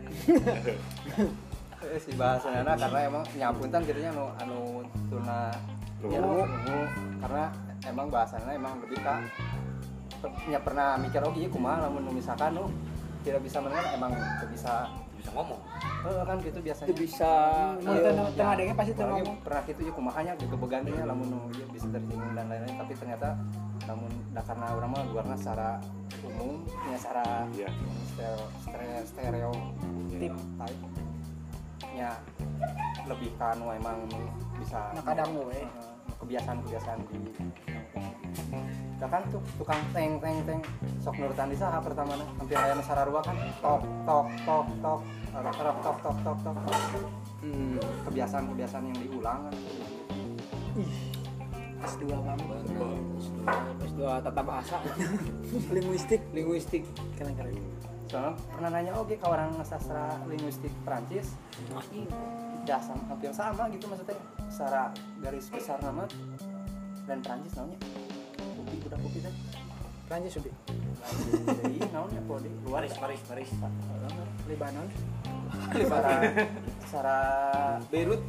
Si 1.98 2.14
bahasanya 2.14 2.78
karena 2.78 3.10
emang 3.10 3.26
nyapuntan 3.36 3.82
jadinya 3.84 4.14
anu, 4.14 4.26
anu 4.38 4.60
tuna 5.10 5.50
ilmu. 6.06 6.46
Karena 7.20 7.50
emang 7.90 8.08
bahasanya 8.14 8.54
emang 8.54 8.78
lebih 8.86 9.02
kak 9.02 9.26
nya 10.46 10.62
pernah 10.62 11.02
mikir 11.02 11.18
oh 11.26 11.34
iya 11.34 11.50
kumaha 11.50 11.90
namun 11.90 12.14
misalkan 12.14 12.54
lu 12.54 12.70
tidak 13.26 13.42
bisa 13.42 13.58
menang 13.58 13.86
emang 13.98 14.14
bisa. 14.54 14.86
Bisa 15.22 15.32
ngomong. 15.32 15.62
Heeh, 16.02 16.24
kan 16.26 16.36
gitu 16.42 16.60
biasanya 16.60 16.88
itu 16.88 16.96
bisa 17.00 17.32
Mun 17.78 17.94
Iya, 17.94 18.02
teu- 18.02 18.34
teu 18.34 18.42
ya. 18.42 18.44
ngadenge 18.44 18.74
pasti 18.74 18.92
Apalagi 18.92 19.14
ngomong. 19.22 19.38
pernah 19.40 19.62
gitu 19.64 19.80
ya 19.80 19.92
kumahanya 19.94 20.32
gegebegan 20.36 20.82
nya 20.84 21.04
lamun 21.06 21.28
nu 21.30 21.40
ieu 21.52 21.66
bisa 21.70 21.86
tersinggung 21.88 22.34
dan 22.34 22.46
lain-lain 22.48 22.74
tapi 22.76 22.94
ternyata 22.98 23.30
namun 23.84 24.10
da 24.32 24.42
karena 24.42 24.66
orang 24.72 24.90
mah 24.90 25.02
luarna 25.08 25.36
secara 25.38 25.70
umum 26.22 26.66
nya 26.66 26.98
secara 26.98 27.26
Iya. 27.52 27.70
stereo 28.08 28.42
stereo, 28.60 29.00
stereo 29.06 29.52
Tip. 30.12 30.34
type 30.34 30.82
nya 31.92 32.10
lebih 33.06 33.30
kan 33.36 33.58
emang 33.62 33.98
bisa 34.58 34.90
Nah, 34.94 35.04
kadang 35.04 35.30
we. 35.36 35.54
eh, 35.56 35.66
kebiasaan-kebiasaan 36.18 36.98
di 37.04 37.18
da 39.02 39.10
kan 39.10 39.26
tuh? 39.34 39.42
Tukang 39.58 39.82
teng 39.98 40.22
teng 40.22 40.38
teng. 40.46 40.62
Sok 41.02 41.18
nurutan 41.18 41.50
di 41.50 41.58
saha 41.58 41.82
pertama 41.82 42.14
nih 42.14 42.28
hampir 42.38 42.54
ayam 42.54 42.78
sararua 42.86 43.22
kan. 43.26 43.34
Tok 43.58 43.82
tok 44.06 44.28
tok 44.46 44.68
tok. 44.86 45.00
Rok 45.34 45.58
rok 45.58 45.78
tok 45.82 45.98
tok 46.06 46.18
tok 46.22 46.38
tok. 46.46 46.56
Hmm, 47.42 47.82
kebiasaan 48.06 48.46
kebiasaan 48.54 48.84
yang 48.94 48.98
diulang 49.02 49.40
kan. 49.50 49.56
Ih. 50.78 50.94
S2 51.82 52.14
bang 52.14 52.38
S2 52.70 52.82
S2 53.90 54.02
tata 54.22 54.42
bahasa. 54.46 54.78
Linguistik. 55.76 56.22
Linguistik. 56.30 56.86
Keren 57.18 57.34
keren. 57.34 57.58
Soalnya 58.06 58.38
pernah 58.54 58.70
nanya 58.70 58.92
oke 59.02 59.08
okay, 59.10 59.18
ke 59.18 59.26
orang 59.26 59.50
sastra 59.66 60.14
linguistik 60.30 60.70
perancis? 60.86 61.34
Dah 62.70 62.78
sama 62.78 63.02
hampir 63.10 63.34
sama 63.34 63.66
gitu 63.74 63.90
maksudnya. 63.90 64.14
Secara 64.46 64.94
garis 65.26 65.50
besar 65.50 65.82
nama 65.82 66.06
dan 67.10 67.18
perancis 67.26 67.58
namanya 67.58 67.82
udah 68.92 69.00
kopi 69.00 69.20
teh 69.24 69.34
Prancis 70.06 70.36
udah 70.36 70.54
jadi 71.64 71.80
namanya 71.88 72.22
kode 72.28 72.50
luar 72.68 72.84
Paris 72.84 72.94
Paris 73.00 73.22
Paris 73.24 73.50
Libanon 74.52 74.88
secara 75.72 76.12
secara 76.84 77.18
Beirut. 77.88 78.20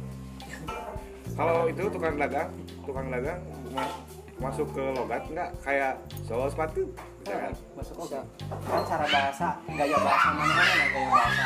Kalau 1.33 1.65
itu 1.65 1.83
tukang 1.89 2.15
dagang, 2.15 2.47
tukang 2.85 3.09
dagang 3.09 3.41
ma- 3.73 3.97
masuk 4.39 4.69
ke 4.71 4.83
logat 4.93 5.25
nggak? 5.27 5.49
Kayak 5.59 5.97
soal 6.23 6.45
sepatu, 6.45 6.87
misalkan. 7.19 7.53
masuk 7.73 7.95
oke. 7.97 8.19
Kan 8.47 8.81
cara 8.85 9.05
bahasa 9.09 9.47
gaya 9.67 9.97
bahasa 9.97 10.29
mana 10.31 10.45
mana 10.45 10.63
lah 10.63 10.87
gaya 10.87 11.09
bahasa. 11.09 11.45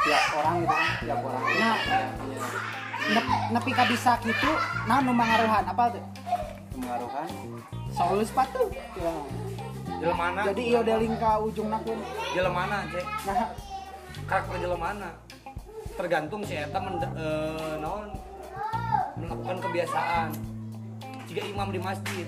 Tiap 0.00 0.24
orang 0.34 0.54
gitu 0.56 0.74
kan 0.74 0.88
tiap 0.98 1.20
orang. 1.20 1.42
Nah 1.60 1.76
nep- 3.10 3.40
nepi 3.52 3.70
ka 3.70 3.84
bisa 3.86 4.12
gitu 4.24 4.50
nah 4.88 4.98
nu 4.98 5.12
mangaruhan 5.12 5.62
apa 5.62 5.84
tuh? 5.92 6.04
Mengaruhkan 6.74 7.26
soal 7.94 8.18
sepatu 8.22 8.70
ya. 8.96 9.14
Jelemana 10.00 10.40
jadi 10.48 10.62
iya 10.64 10.80
deling 10.80 11.14
ka 11.20 11.36
ujung 11.44 11.68
nakun. 11.68 11.98
Jelemana 12.32 12.76
cek? 12.88 13.04
Nah. 13.28 13.48
Karakter 14.24 14.56
jelemana 14.62 15.10
tergantung 15.98 16.40
si 16.46 16.56
eta 16.56 16.78
men, 16.80 16.96
eh, 17.02 17.74
naon? 17.82 18.08
Melakukan 19.20 19.56
kebiasaan. 19.60 20.28
Jika 21.28 21.40
imam 21.44 21.68
di 21.68 21.80
masjid. 21.82 22.26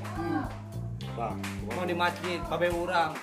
Nah, 1.16 1.34
mau 1.72 1.84
di 1.88 1.96
masjid 1.96 2.38
babe 2.46 2.68
urang. 2.68 3.16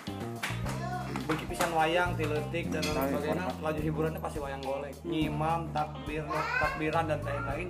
Bagi 1.29 1.45
pisan 1.45 1.69
wayang 1.77 2.17
tiletik 2.17 2.73
dan 2.73 2.81
lain 2.89 3.13
sebagainya. 3.13 3.45
laju 3.61 3.81
hiburannya 3.85 4.17
pasti 4.17 4.41
wayang 4.41 4.63
golek. 4.65 4.97
Nyimam 5.05 5.69
takbir 5.69 6.25
takbiran 6.57 7.05
dan 7.05 7.19
lain-lain. 7.21 7.69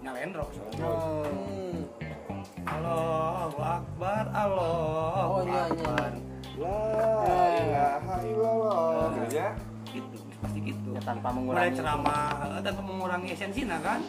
Nyalain 0.00 0.30
rok 0.32 0.48
Hmm. 0.80 1.84
Allahu 2.66 3.58
Akbar 3.58 4.24
Allahu 4.30 5.30
Oh, 5.30 5.40
iya, 5.44 5.62
iya. 5.64 5.64
Akbar 5.70 6.10
La 6.60 7.44
ilaha 7.56 8.14
illallah. 8.26 9.04
Gitu 9.16 9.36
ya. 9.36 9.48
gitu 9.90 10.16
pasti 10.40 10.58
gitu 10.62 10.88
ya 10.94 11.00
tanpa 11.02 11.28
Mulai 11.34 11.40
mengurangi 11.68 11.72
ceramah 11.76 12.24
eh, 12.46 12.60
tanpa 12.62 12.82
mengurangi 12.84 13.28
esensinya 13.34 13.78
kan 13.82 14.00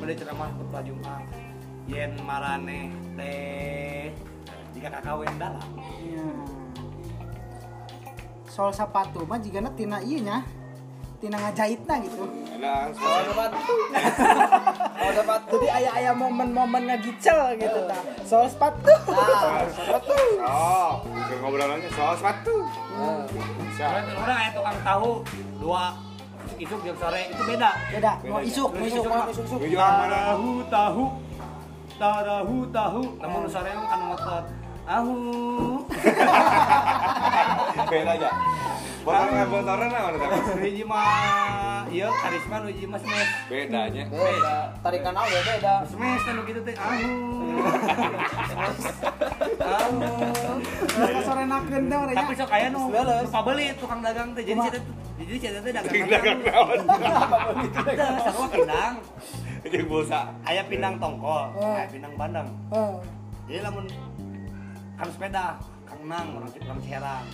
Mulai 0.00 0.14
ceramah 0.16 0.48
khutbah 0.54 0.82
Jumat 0.82 1.22
yen 1.86 2.18
marane 2.26 2.90
teh 3.14 4.10
jika 4.74 4.88
kakawin 4.90 5.30
dalam 5.38 5.62
Ya. 6.02 6.26
soal 8.46 8.72
sepatu 8.72 9.22
mah 9.22 9.38
jika 9.38 9.60
tina 9.74 10.00
iya 10.00 10.18
nya 10.18 10.36
tina 11.16 11.36
ngajahitna 11.40 11.94
gitu. 12.04 12.24
Soal. 12.60 12.88
Soal 12.96 13.20
jadi 15.46 15.66
ayah 15.80 15.92
ayah 16.02 16.14
momen-momen 16.16 16.82
ngagicel 16.88 17.56
gitu 17.56 17.78
ta. 17.88 17.98
Soal 18.26 18.46
sepatu. 18.50 18.94
Nah, 19.08 19.64
sepatu. 19.70 20.16
Oh, 20.44 20.92
ngobrolannya 21.40 21.88
soal 21.92 22.14
sepatu. 22.18 22.54
Bisa. 23.64 23.84
Orang 23.88 24.04
orang 24.20 24.36
aya 24.36 24.50
tukang 24.52 24.78
tahu 24.84 25.10
dua 25.60 25.96
isuk 26.56 26.80
jam 26.84 26.96
sore 27.00 27.20
itu 27.32 27.42
beda. 27.44 27.70
Beda. 27.92 28.12
Mau 28.24 28.38
aja. 28.40 28.46
isuk 28.48 28.70
mau 28.72 28.86
isuk 28.86 29.04
mau 29.04 29.28
isuk 29.30 29.46
tahu 29.76 30.50
tahu. 30.68 31.04
Tahu 31.96 32.56
tahu. 32.72 33.02
Namun 33.20 33.48
sore 33.48 33.68
emang 33.72 33.88
kan 33.88 34.00
motor. 34.04 34.42
Ahu. 34.86 35.16
Beda 37.90 38.12
aja. 38.14 38.30
Nah 39.06 39.46
mana 39.46 40.18
teh? 40.18 40.28
hiji 40.60 40.82
mah 40.82 41.86
iya 41.86 42.10
karisma 42.12 42.56
nu 42.58 42.66
hiji 42.66 42.84
mah 42.84 42.98
smash 42.98 43.30
Bedanya. 43.46 44.04
beda. 44.08 44.56
Tarikan 44.82 45.14
awal 45.14 45.40
beda. 45.40 45.74
smash 45.86 46.22
kan 46.24 46.34
gitu 46.42 46.60
teh 46.60 46.74
ahu 46.74 47.10
ahu 49.56 49.94
Mereka 50.96 51.20
sore 51.22 51.44
nakeun 51.44 51.82
teh 51.84 51.96
urang 51.96 52.16
tapi 52.16 52.32
nya. 52.32 52.40
sok 52.40 52.50
aya 52.50 52.66
nu 52.68 52.80
Beles. 52.88 53.22
nu 53.22 53.30
pabeli 53.30 53.66
tukang 53.76 54.00
dagang 54.00 54.28
teh 54.32 54.42
jadi 54.42 54.58
saya 54.60 54.80
jadi 55.16 55.34
saya 55.38 55.60
teh 55.60 55.72
dagang 55.72 55.94
Dagang 56.08 56.38
naon? 56.42 56.78
sarua 58.20 58.46
pindang 58.50 58.94
Jeung 59.64 59.86
pulsa. 59.86 60.20
aya 60.42 60.62
pindang 60.64 60.94
tongkol 60.96 61.54
aya 61.56 61.86
pindang 61.86 62.12
bandeng 62.14 62.48
Eh, 62.68 62.94
jadi 63.46 63.60
lamun 63.62 63.86
kan 64.94 65.08
sepeda 65.08 65.46
kang 65.84 66.02
nang 66.04 66.26
orang 66.34 66.50
orang 66.50 66.80
Ciherang 66.80 67.24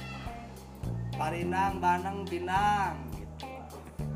parinang 1.23 1.79
banang 1.79 2.27
pinang 2.27 2.99
gitu 3.14 3.47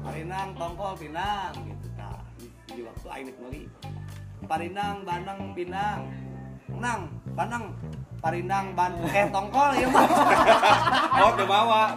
parinang 0.02 0.50
tongkol 0.58 0.90
pinang 0.98 1.54
gitu 1.54 1.86
nah 1.94 2.18
di, 2.34 2.50
di 2.66 2.80
waktu 2.82 3.06
aing 3.06 3.30
meuli 3.38 3.62
parinang 4.42 5.06
banang 5.06 5.54
pinang. 5.54 6.00
Nang 6.66 7.06
banang 7.38 7.70
parinang 8.18 8.74
ban 8.74 8.90
eh 9.06 9.26
tongkol 9.30 9.70
ya 9.72 9.86
mah 9.86 10.02
Oh, 11.22 11.30
teu 11.32 11.46
bawa 11.46 11.94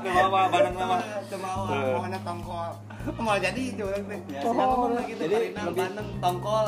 barang 0.47 0.75
nama. 0.77 0.97
Cemawa, 1.25 1.65
Eh. 1.67 1.93
pokoknya 1.97 2.19
tongkol. 2.21 2.69
Mau 3.17 3.35
jadi 3.35 3.61
itu 3.65 3.81
Ya, 3.83 3.97
Siapa 4.39 4.61
ngomong 4.61 4.93
gitu 5.03 5.25
Jadi 5.25 5.33
parinang 5.33 5.65
lebih- 5.67 5.81
banang 5.89 6.07
tongkol. 6.21 6.65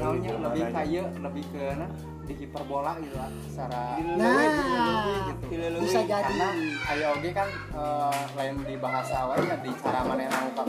Namanya 0.00 0.30
lebih 0.40 0.64
kaya 0.72 1.02
lebih 1.20 1.44
ke 1.52 1.64
nah, 1.76 1.90
di 2.22 2.34
hiperbola 2.36 2.92
gitu 2.98 3.16
lah 3.16 3.30
secara 3.42 3.98
Nah, 4.14 4.46
gitu. 5.26 5.46
bisa 5.82 6.00
jadi. 6.02 6.22
karena 6.22 6.48
aya 6.86 7.06
oge 7.12 7.30
kan 7.30 7.48
eh, 7.50 8.20
lain 8.32 8.54
di 8.62 8.74
bahasa 8.76 9.14
awal 9.20 9.42
ya 9.42 9.56
di 9.58 9.70
cara 9.74 10.00
mana 10.02 10.22
yang 10.22 10.34
ngungkap 10.36 10.66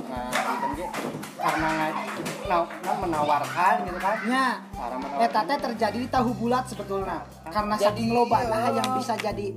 gitu 0.74 1.10
karena 1.36 1.68
nga- 1.70 1.96
na- 2.44 2.70
na- 2.82 3.00
menawarkan 3.00 3.74
gitu 3.86 4.00
kan 4.00 4.18
nya 4.26 4.46
cara 4.72 4.96
eta 4.96 5.00
menawarkan 5.00 5.42
teh 5.44 5.58
terjadi 5.62 5.98
di 6.00 6.10
tahu 6.10 6.30
bulat 6.34 6.66
sebetulnya 6.66 7.22
karena 7.46 7.76
Jadi, 7.76 7.86
saking 7.86 8.10
loba 8.12 8.38
nah 8.44 8.66
iya. 8.66 8.82
yang 8.82 8.90
bisa 8.98 9.14
jadi 9.16 9.48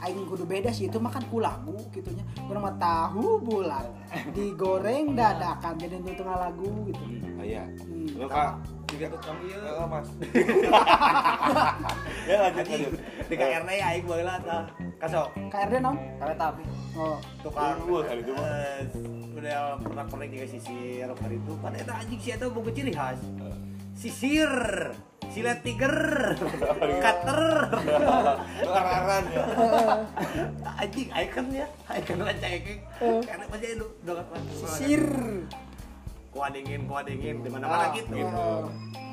aing 0.00 0.24
kudu 0.26 0.44
beda 0.44 0.68
sih 0.68 0.86
itu 0.86 0.96
makan 0.96 1.22
ku 1.28 1.40
lagu 1.40 1.76
gitunya 1.90 2.24
mah 2.58 2.74
tahu 2.74 3.36
bulat 3.38 3.84
digoreng 4.32 5.12
dadakan 5.12 5.76
jadi 5.76 5.96
tengah 6.14 6.38
lagu 6.40 6.68
gitu 6.86 7.04
Aya. 7.36 7.68
Hmm. 7.82 8.08
Lu 8.14 8.24
Kak. 8.24 8.56
Tiga 8.94 9.06
tukang 9.10 9.38
iya. 9.42 9.58
Heeh, 9.58 9.86
Mas. 9.90 10.08
Ya 12.24 12.36
lanjut 12.40 12.64
lanjut. 12.64 12.92
di 13.28 13.34
KRT 13.36 13.68
ya 13.68 13.86
aing 13.92 14.04
baheula 14.06 14.34
tah. 14.40 14.64
Kasok. 14.96 15.28
KRD 15.50 15.74
non 15.78 15.96
Karena 16.16 16.34
tapi. 16.38 16.62
oh. 16.94 17.18
Tukang. 17.42 17.76
Wah, 17.84 18.02
kali 18.06 18.20
itu 18.22 18.32
mah. 18.32 18.46
eh, 18.48 18.80
udah 19.34 19.58
pernah 19.76 20.04
pernah 20.08 20.26
juga 20.30 20.46
sisir 20.48 21.04
hari 21.10 21.36
itu. 21.36 21.52
Pada 21.58 21.76
eta 21.76 21.92
anjing 21.98 22.20
si 22.22 22.28
eta 22.32 22.46
boga 22.48 22.70
ciri 22.70 22.92
khas. 22.94 23.20
Sisir. 23.92 24.52
Silet 25.28 25.60
tiger. 25.60 25.96
Cutter. 27.04 27.42
Lu 28.64 28.70
araran 28.70 29.24
ya. 29.28 29.44
anjing 30.78 31.08
icon 31.10 31.46
ya. 31.50 31.66
Icon 31.90 32.18
lanca 32.22 32.48
ekek. 32.48 32.78
Karena 33.26 33.44
pasti 33.50 33.66
itu 33.68 33.86
dogat 34.00 34.26
sisir 34.54 35.04
kuah 36.34 36.50
dingin 36.50 36.80
kuah 36.90 37.02
dingin 37.06 37.36
di 37.40 37.48
mana 37.48 37.64
mana 37.70 37.86
Ah, 37.86 37.94
gitu. 37.94 38.14
Oh. 38.26 38.66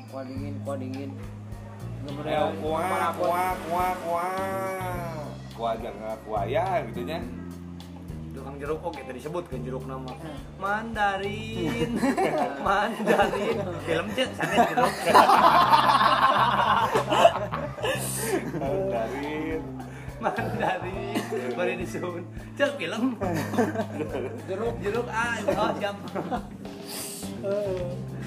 Kuah 0.10 0.24
dingin, 0.26 0.54
kuah 0.66 0.78
dingin. 0.82 1.10
Ya, 2.26 2.50
kuah, 2.58 3.14
kuah, 3.14 3.54
kuah, 3.70 3.92
kuah. 4.02 5.14
Kuah 5.54 5.74
jangan 5.78 6.18
kuaya 6.26 6.66
gitu 6.90 7.06
nya. 7.06 7.22
tukang 8.32 8.56
jeruk 8.58 8.80
oke 8.82 8.96
tadi 8.98 9.20
disebut 9.22 9.44
kan 9.46 9.62
jeruk 9.62 9.86
nama. 9.86 10.10
Mandarin. 10.64 11.92
Mandarin. 12.66 13.58
Film 13.86 14.08
cek 14.18 14.30
sana 14.34 14.56
jeruk. 14.66 14.94
Dari 18.90 19.62
Mandarin. 20.18 21.22
Baru 21.54 21.72
disun 21.78 22.24
cek 22.58 22.72
film. 22.82 23.14
Jeruk. 24.50 24.74
Jeruk 24.82 25.08
ah 25.12 25.38
oh 25.46 25.70
siap 25.78 25.96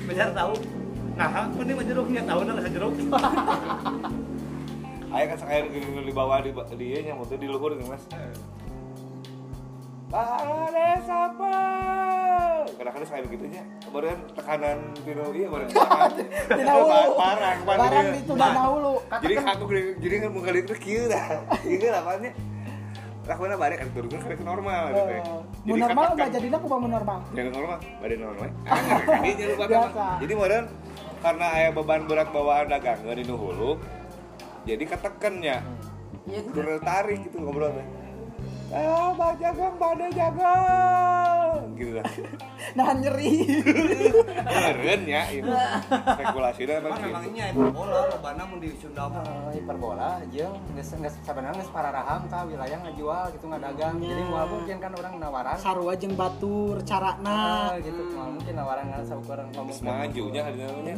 besar 0.04 0.28
tahu 0.34 0.54
nah 1.14 1.30
aku 1.46 1.62
nih 1.62 1.74
mah 1.78 1.84
jeruknya 1.86 2.22
tahu 2.26 2.40
nah 2.42 2.52
rasa 2.58 2.70
jeruk 2.70 2.92
Aya 5.14 5.30
kan 5.30 5.46
air 5.46 5.70
di 5.70 6.10
bawah 6.10 6.42
di 6.42 6.50
di 6.74 6.86
ieu 6.90 7.06
nya 7.06 7.14
mutu 7.14 7.38
di 7.38 7.46
luhur 7.46 7.70
gitu, 7.78 7.86
Mas. 7.86 8.02
Ada 10.10 10.86
siapa? 11.06 11.54
Kadang-kadang 12.74 13.06
saya 13.06 13.22
begitu 13.22 13.46
nya. 13.46 13.62
Kemudian 13.86 14.18
tekanan 14.34 14.90
tino 15.06 15.30
iya 15.30 15.46
baru 15.46 15.70
tekanan. 15.70 16.10
Hulu. 16.74 17.14
Barang, 17.14 17.58
barang 17.62 18.06
itu 18.18 18.32
dan 18.34 18.54
hulu 18.58 18.94
Jadi 19.22 19.34
aku 19.38 19.64
gede- 19.70 19.94
jadi 20.02 20.14
kan 20.18 20.30
muka 20.34 20.50
itu 20.50 20.74
kieu 20.82 21.06
dah. 21.06 21.46
Kieu 21.62 21.90
apanya? 21.94 22.30
Lakukan 23.24 23.56
balik 23.56 23.76
kan 23.80 23.88
turun 23.96 24.08
kan 24.12 24.20
ke 24.36 24.44
normal 24.44 24.82
gitu 24.92 25.12
ya. 25.16 25.22
Oh, 25.24 25.40
Jadi 25.64 25.80
normal 25.80 26.04
mah 26.12 26.28
jadinya 26.28 26.58
kumaha 26.60 26.80
mun 26.80 26.90
normal 26.92 27.18
Jangan 27.32 27.52
normal, 27.56 27.78
badan 28.00 28.18
normal. 28.20 28.48
Ah, 28.68 29.18
Ini 29.24 29.32
jangan 29.40 29.54
lupa. 29.56 29.66
Bang. 29.68 30.18
Jadi 30.20 30.32
modern 30.36 30.64
karena 31.24 31.46
aya 31.56 31.68
beban 31.72 32.02
berat 32.04 32.28
bawaan 32.28 32.66
dagang 32.68 33.00
di 33.00 33.24
nu 33.24 33.36
hulu. 33.40 33.80
Jadi 34.68 34.84
ketekennya. 34.84 35.56
Iya, 36.24 36.40
Kudu 36.48 36.80
tarik 36.80 37.18
gitu 37.28 37.36
ngobrol 37.40 37.68
teh. 37.72 37.86
Ah, 38.72 39.12
bang 39.12 39.36
jagang, 39.40 39.74
pada 39.76 40.06
jagang. 40.08 41.43
Gitu 41.74 41.92
lah. 41.98 42.06
nah 42.78 42.94
nyeri 42.94 43.34
Keren 44.44 45.02
ya 45.04 45.22
ini. 45.34 45.50
Spekulasi 45.90 46.62
dah 46.64 46.76
Cuman 46.78 46.90
bang. 46.90 47.02
memang 47.02 47.24
ini 47.28 47.38
aya 47.42 47.52
bola 47.52 48.00
lobana 48.08 48.42
mun 48.46 48.58
di 48.62 48.70
Sunda 48.78 49.10
mah. 49.10 49.22
Eh, 49.50 49.58
hiperbola 49.58 50.22
aja 50.22 50.46
nggak 50.70 50.84
nggak 50.86 51.12
sebenarnya 51.20 51.54
nggak 51.58 51.74
pararaham 51.74 52.20
kah 52.26 52.42
wilayah 52.46 52.78
ngajual 52.86 53.24
gitu 53.32 53.44
nggak 53.44 53.62
dagang 53.64 53.94
jadi 53.98 54.22
mau 54.24 54.46
mungkin 54.46 54.76
kan 54.78 54.92
orang 54.94 55.12
nawaran 55.18 55.56
sarua 55.58 55.92
jeung 55.94 56.14
batur 56.14 56.76
carana 56.82 57.22
nah 57.24 57.74
gitu 57.78 58.02
mau 58.14 58.30
mungkin 58.30 58.54
nawaran 58.54 58.84
nggak 58.86 59.02
sama 59.04 59.22
orang 59.34 59.48
ngomong 59.50 59.76
majunya 59.82 60.40
hari 60.42 60.56
namanya. 60.56 60.94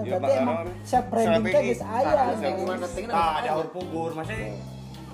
Ya, 0.00 0.16
berarti 0.16 0.38
emang 0.38 0.56
siap 0.82 1.04
branding 1.10 1.44
teh 1.44 1.62
geus 1.66 1.82
aya. 1.82 2.10
Ada 2.30 3.52
pugur, 3.68 4.10
masih 4.14 4.56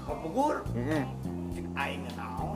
pugur. 0.06 0.54
Cik 1.52 1.66
aing 1.72 2.00
nggak 2.04 2.16
tahu. 2.16 2.50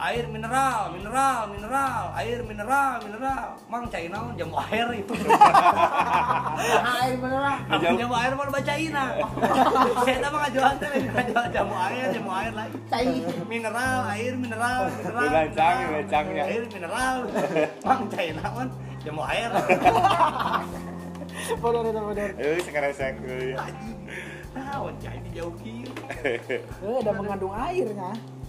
Air 0.00 0.24
mineral, 0.32 0.96
mineral, 0.96 1.52
mineral, 1.52 2.16
air 2.16 2.40
mineral, 2.40 3.04
mineral. 3.04 3.52
Mang 3.68 3.84
cai 3.92 4.08
naon 4.08 4.32
jamu 4.32 4.56
air 4.56 4.88
itu. 4.96 5.12
Nah, 5.12 6.96
air 7.04 7.20
beneran. 7.20 7.60
jamu 8.00 8.16
air 8.16 8.32
mau 8.32 8.48
bacaina. 8.48 9.04
Saya 10.08 10.16
tak 10.24 10.30
mah 10.32 10.40
ngajual 10.48 10.72
teh 10.80 10.88
ngajual 11.04 11.46
jamu 11.52 11.76
air, 11.76 12.06
jamu 12.16 12.32
air 12.32 12.52
lagi. 12.56 12.76
Cai. 12.88 13.12
Mineral, 13.44 13.98
air 14.08 14.32
mineral, 14.40 14.80
mineral. 14.88 15.20
Mineral. 15.28 15.84
dilancangnya. 15.92 16.44
Air 16.48 16.64
mineral. 16.72 17.16
Mang 17.92 18.02
cai 18.08 18.28
naon 18.32 18.68
jamu 19.04 19.22
air. 19.28 19.50
Bener 21.60 21.84
itu 21.92 22.00
bener. 22.08 22.30
Eh, 22.40 22.58
sekarang 22.64 22.92
saya. 22.96 23.12
Naon 24.56 24.96
cai 24.96 25.20
di 25.28 25.30
jauh 25.36 25.52
kieu. 25.60 25.92
Eh, 26.24 26.40
ada 26.88 27.12
mengandung 27.12 27.52
airnya. 27.52 28.39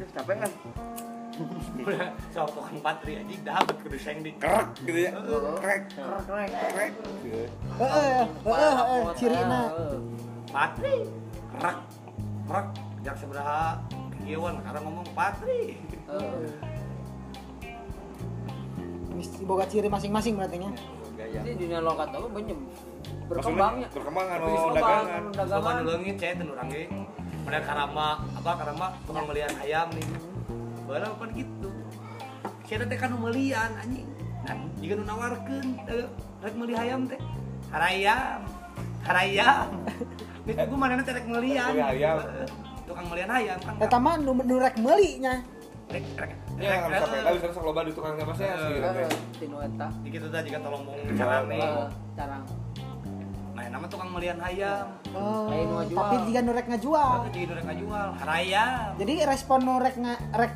Duh, 0.00 0.08
capek 0.16 0.36
kan. 0.40 0.50
Sok 2.32 2.48
tukang 2.56 2.78
patri 2.80 3.20
anjing 3.20 3.40
dapat 3.44 3.76
kudu 3.84 3.96
seng 4.00 4.20
di 4.20 4.32
Krek 4.36 4.76
gitu 4.84 5.08
ya. 5.08 5.12
Krek, 5.60 5.82
Krek 5.92 6.24
krek. 6.24 6.50
krek. 6.72 6.92
Heeh, 7.80 8.24
heeh, 8.44 9.02
cirina. 9.16 9.62
patri 10.50 11.06
kerak 11.54 11.78
kerak 12.50 12.66
jak 13.06 13.14
seberapa 13.14 13.78
kegiatan 14.18 14.58
karena 14.66 14.80
ngomong 14.82 15.06
patri 15.14 15.78
Geus 19.14 19.30
boga 19.46 19.62
ciri 19.70 19.86
masing-masing 19.86 20.34
berarti 20.34 20.56
nya. 20.58 20.70
Ini 21.20 21.52
dunia 21.54 21.78
lokat 21.84 22.08
apa 22.10 22.26
banyak 22.26 22.58
berkembangnya. 23.28 23.86
Maksudnya 23.86 24.00
berkembang 24.00 24.26
anu 24.26 24.44
Habis 24.48 24.60
loba, 24.64 24.74
dagangan. 24.74 25.22
dagangan. 25.36 25.74
nulungin 25.84 26.14
saya 26.18 26.32
tenur 26.34 26.58
ge 26.66 26.82
pada 27.44 27.60
karama 27.64 28.08
apa? 28.36 28.50
Karama 28.56 28.86
tukang 29.04 29.24
melian 29.26 29.52
ayam 29.60 29.88
nih. 29.94 30.06
Baru 30.84 31.06
apa 31.14 31.24
gitu. 31.34 31.68
Saya 32.66 32.86
teh 32.86 32.98
kan 32.98 33.10
melian 33.18 33.70
anjing? 33.82 34.06
Dan 34.46 34.70
jika 34.78 34.94
nu 34.94 35.04
nawarkeun 35.04 35.66
eh, 35.90 36.06
rek 36.40 36.54
meuli 36.54 36.74
ayam 36.78 37.06
teh. 37.10 37.18
Harayam 37.70 38.40
harayam 39.00 39.66
itu 40.46 40.60
gue 40.70 40.78
mana 40.78 41.02
teh 41.02 41.14
rek 41.14 41.26
melian. 41.26 41.72
Eh, 41.74 42.46
tukang 42.86 43.06
melian 43.10 43.30
ayam 43.30 43.58
kan? 43.62 43.74
Eta 43.78 43.98
mah 43.98 44.14
nu 44.18 44.32
nu 44.34 44.54
rek 44.56 44.76
meuli 44.78 45.18
nya. 45.18 45.42
rek 45.90 46.06
rek 46.16 46.32
Ya, 46.60 46.76
nggak 46.76 46.92
bisa 46.92 47.00
eh, 47.00 47.08
sepeda 47.08 47.30
bisa 47.40 47.48
sok 47.56 47.64
loba 47.72 47.80
di 47.88 47.92
tukang 47.96 48.14
apa 48.20 48.32
sih 48.36 48.44
sih 48.44 48.72
gitu. 48.76 48.84
Eh, 48.84 49.12
Tino 49.40 49.58
eta. 49.64 49.88
Dikit 50.04 50.28
teh 50.28 50.40
jika 50.44 50.58
tolong 50.60 50.82
mau 50.84 50.94
carane 51.16 51.56
Eh, 51.56 51.88
Carang. 52.14 52.42
Nama 53.70 53.86
tukang 53.86 54.10
melian 54.10 54.38
ayam. 54.42 54.86
Oh, 55.14 55.46
ngajual. 55.46 55.94
tapi 55.94 56.16
jika 56.26 56.38
nu 56.42 56.50
rek 56.50 56.66
ngajual. 56.66 57.16
Itu 57.22 57.28
jadi 57.30 57.44
nurek 57.54 57.64
ngajual. 57.70 58.08
Harayam. 58.18 58.88
Jadi 58.98 59.14
respon 59.22 59.58
nu 59.62 59.74
rek 59.78 59.96
nga, 60.02 60.14
rek 60.34 60.52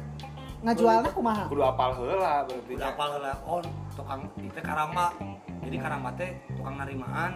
ngajualna 0.67 1.09
kumaha? 1.15 1.45
Kudu 1.47 1.63
apal 1.63 1.91
heula 1.95 2.43
berarti. 2.43 2.73
Udah 2.75 2.91
apal 2.91 3.11
lah. 3.23 3.37
Oh, 3.47 3.63
tukang 3.95 4.27
itu 4.43 4.59
karama. 4.59 5.15
Jadi 5.63 5.77
karama 5.79 6.09
teh 6.19 6.31
tukang 6.59 6.75
narimaan 6.75 7.33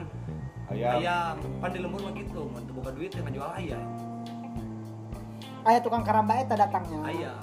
Ayam. 0.69 0.99
ayam. 0.99 1.35
Pan 1.63 1.71
di 1.71 1.79
lembur 1.79 2.01
mah 2.03 2.13
gitu. 2.19 2.41
Mun 2.51 2.63
teu 2.67 2.75
boga 2.75 2.91
duit 2.91 3.11
teh 3.15 3.23
ngajual 3.23 3.51
ayam. 3.55 3.87
Aya 5.63 5.79
tukang 5.79 6.03
karamba 6.03 6.43
eta 6.43 6.59
datangnya. 6.59 7.07
Ayam. 7.07 7.39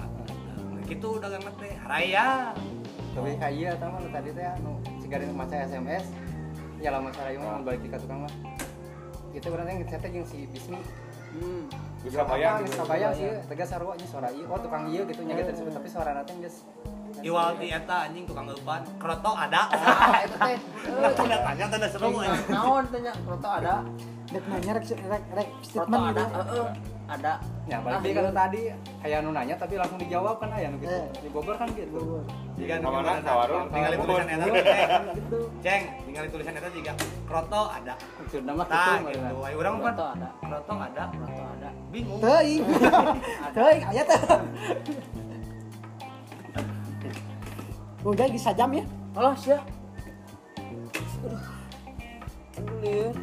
Nah, 0.76 0.84
gitu 0.84 1.16
dagang 1.16 1.40
teh 1.56 1.72
harayam. 1.80 2.52
tapi 3.16 3.32
kayak 3.40 3.54
iya 3.56 3.72
tahu 3.80 3.96
tadi 4.12 4.28
teh 4.28 4.44
anu 4.44 4.76
cigarin 5.00 5.32
maca 5.32 5.56
SMS 5.64 6.04
ya 6.86 6.94
lama 6.94 7.10
cara 7.10 7.34
ieu 7.34 7.42
mah 7.42 7.66
balik 7.66 7.82
ka 7.90 7.98
tukang 7.98 8.22
mah 8.22 8.32
itu 9.34 9.46
berarti 9.50 9.70
yang 9.74 9.78
ngechat 9.82 10.06
jeung 10.06 10.26
si 10.26 10.46
Bismi 10.54 10.78
Hmm. 11.36 11.68
Bisa 12.00 12.24
bayar 12.24 12.64
Geus 12.64 12.72
gitu. 12.72 12.80
kabayang 12.80 13.12
sih 13.12 13.28
tegas 13.44 13.68
sarua 13.68 13.92
nya 13.92 14.08
suara 14.08 14.32
ieu 14.32 14.48
oh 14.48 14.56
tukang 14.56 14.88
ieu 14.88 15.04
gitu 15.04 15.20
nya 15.20 15.36
gitu 15.36 15.52
disebut 15.52 15.72
tapi 15.74 15.88
suara 15.92 16.16
nanti 16.16 16.32
geus 16.40 16.64
Iwal 17.20 17.60
ti 17.60 17.72
eta 17.72 18.08
anjing 18.08 18.28
tukang 18.28 18.44
eupan. 18.44 18.84
Kroto 19.00 19.32
ada. 19.32 19.72
Ah, 19.72 20.20
itu 20.28 20.36
teh. 20.36 20.60
Nah, 21.00 21.08
tanda 21.16 21.36
tanya 21.48 21.64
tanda 21.72 21.88
seru. 21.88 22.12
Naon 22.52 22.84
tanya 22.92 23.12
kroto 23.24 23.48
ada. 23.48 23.84
Rek 24.26 24.44
nanya 24.44 24.72
rek 24.74 24.84
rek, 24.90 25.24
rek 25.32 25.48
statement 25.62 26.02
ada. 26.08 26.22
gitu. 26.24 26.34
Heeh. 26.34 26.68
Ada. 27.06 27.38
ya 27.66 27.78
balik 27.78 28.02
deui 28.02 28.14
kan 28.16 28.34
tadi 28.36 28.60
aya 29.00 29.22
nu 29.22 29.30
nanya 29.30 29.54
tapi 29.54 29.74
langsung 29.74 29.94
dijawab 29.96 30.42
kan 30.42 30.50
aya 30.50 30.66
nu 30.66 30.78
gitu 30.78 30.90
Eh. 30.92 31.06
di 31.18 31.28
Bogor 31.30 31.54
kan 31.54 31.70
gitu 31.70 32.18
Jika 32.56 32.80
Kamana, 32.80 33.20
kawarung, 33.20 33.70
tinggal 33.70 33.92
kawarung. 33.92 34.06
tulisan 34.16 34.26
eta 34.32 34.46
ceng. 34.48 34.90
Ceng, 35.60 35.82
tinggal 36.02 36.24
tulisan 36.26 36.54
eta 36.56 36.68
juga 36.68 36.92
kroto 37.22 37.62
ada. 37.68 37.94
Sunda 38.26 38.52
mah 38.52 38.66
Tah 38.66 38.96
gitu 38.96 39.06
gitu. 39.08 39.22
gitu 39.22 39.38
Ayo 39.40 39.56
urang 39.56 39.74
mah 39.76 39.82
Kroto 39.86 40.04
ada. 40.08 40.28
kroto 40.40 40.72
ada. 40.76 41.02
Kroto 41.12 41.42
ada. 41.44 41.68
Bingung. 41.92 42.18
Teuing. 42.18 42.62
Teuing 43.54 43.82
aya 43.84 44.02
teh. 44.02 44.20
Udah 48.02 48.26
geus 48.26 48.42
sajam 48.42 48.70
ya. 48.72 48.84
Alah 49.14 49.34
sia. 49.34 49.58
Aduh. 51.22 51.55
Aduh 52.66 52.78
liar. 52.82 53.14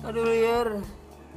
Aduh 0.08 0.24
liar. 0.24 0.68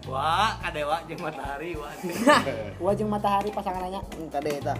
Wah, 0.07 0.55
kadewa 0.63 1.03
jeung 1.03 1.19
matahari 1.19 1.75
wah. 1.75 1.91
Wajeng 2.87 3.11
matahari 3.11 3.51
pasangannya. 3.51 3.99
Hmm, 3.99 4.31
tadi 4.31 4.55
eta. 4.55 4.75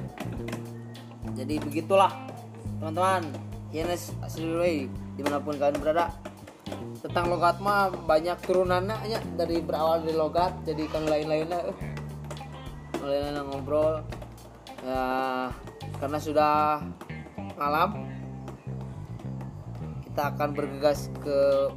Jadi 1.36 1.60
begitulah 1.60 2.12
teman-teman. 2.80 3.28
Yenes 3.76 4.16
Asliway 4.24 4.88
di 4.88 5.22
mana 5.28 5.43
pun 5.43 5.60
kalian 5.60 5.84
berada. 5.84 6.16
Tentang 7.04 7.28
logat 7.28 7.60
mah 7.60 7.91
banyak 7.91 8.39
turunannya 8.48 8.95
nya 9.04 9.20
dari 9.36 9.60
berawal 9.60 10.08
dari 10.08 10.16
logat 10.16 10.56
jadi 10.64 10.88
kan 10.88 11.04
lain-lainnya. 11.04 11.60
eh. 11.76 11.78
Lain-lainnya 13.04 13.43
ngobrol. 13.43 14.00
Ya, 14.88 15.04
karena 16.00 16.18
sudah 16.24 16.80
malam 17.60 18.16
kita 20.18 20.34
akan 20.34 20.49
bergegas 20.57 21.13
ke 21.22 21.70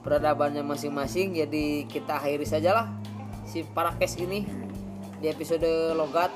peradabannya 0.00 0.64
masing-masing. 0.64 1.36
Jadi 1.36 1.84
kita 1.84 2.16
akhiri 2.16 2.48
sajalah 2.48 2.88
si 3.44 3.68
parakes 3.68 4.16
ini 4.16 4.48
di 5.20 5.28
episode 5.28 5.92
logat. 5.92 6.32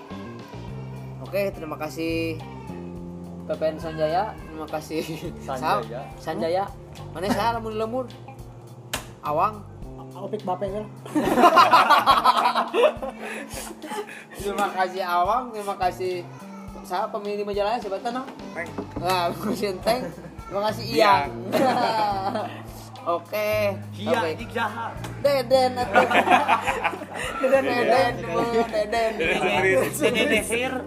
Oke 1.24 1.48
terima 1.56 1.80
kasih 1.80 2.36
PPN 3.48 3.80
Sanjaya. 3.80 4.36
Terima 4.36 4.68
kasih 4.68 5.00
Sanjaya. 5.40 6.04
Sanjaya. 6.20 6.68
Mana 7.16 7.32
saya 7.32 7.56
lamun 7.56 7.80
lemur? 7.80 8.04
Awang. 9.24 9.64
Opik 10.12 10.44
bape 10.44 10.68
ya. 10.68 10.84
terima 14.36 14.68
kasih 14.76 15.00
awang 15.08 15.56
terima 15.56 15.72
kasih 15.80 16.20
saya 16.84 17.08
pemilih 17.08 17.48
majalahnya 17.48 17.80
siapa 17.80 17.96
tanah 18.04 18.28
Teng. 18.52 18.68
nah 19.02 19.32
terima 19.32 19.80
Teng 19.80 20.04
terima 20.46 20.60
kasih 20.70 20.84
Iyang 20.88 21.30
oke 23.18 23.50
Iya, 23.96 24.18
sampai 24.18 24.30
anjing 24.34 24.50
jahat. 24.50 24.92
Deden 25.22 25.72
atuh. 25.82 26.06
Deden 27.38 27.64
Deden 27.64 28.14
Deden 28.66 29.12
Dede 29.94 30.22
desir. 30.28 30.72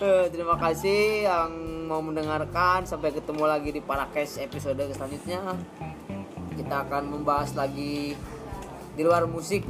Eh, 0.00 0.32
Terima 0.32 0.56
kasih 0.56 1.28
yang 1.28 1.52
mau 1.84 2.00
mendengarkan 2.00 2.88
sampai 2.88 3.12
ketemu 3.12 3.44
lagi 3.44 3.68
di 3.68 3.84
Parakes 3.84 4.40
episode 4.40 4.80
selanjutnya. 4.96 5.44
Kita 6.56 6.88
akan 6.88 7.20
membahas 7.20 7.52
lagi 7.52 8.16
di 8.96 9.02
luar 9.04 9.28
musik. 9.28 9.60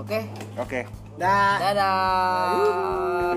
Oke, 0.00 0.24
Oke. 0.56 0.88
Dah. 1.20 1.60
dadah. 1.60 3.36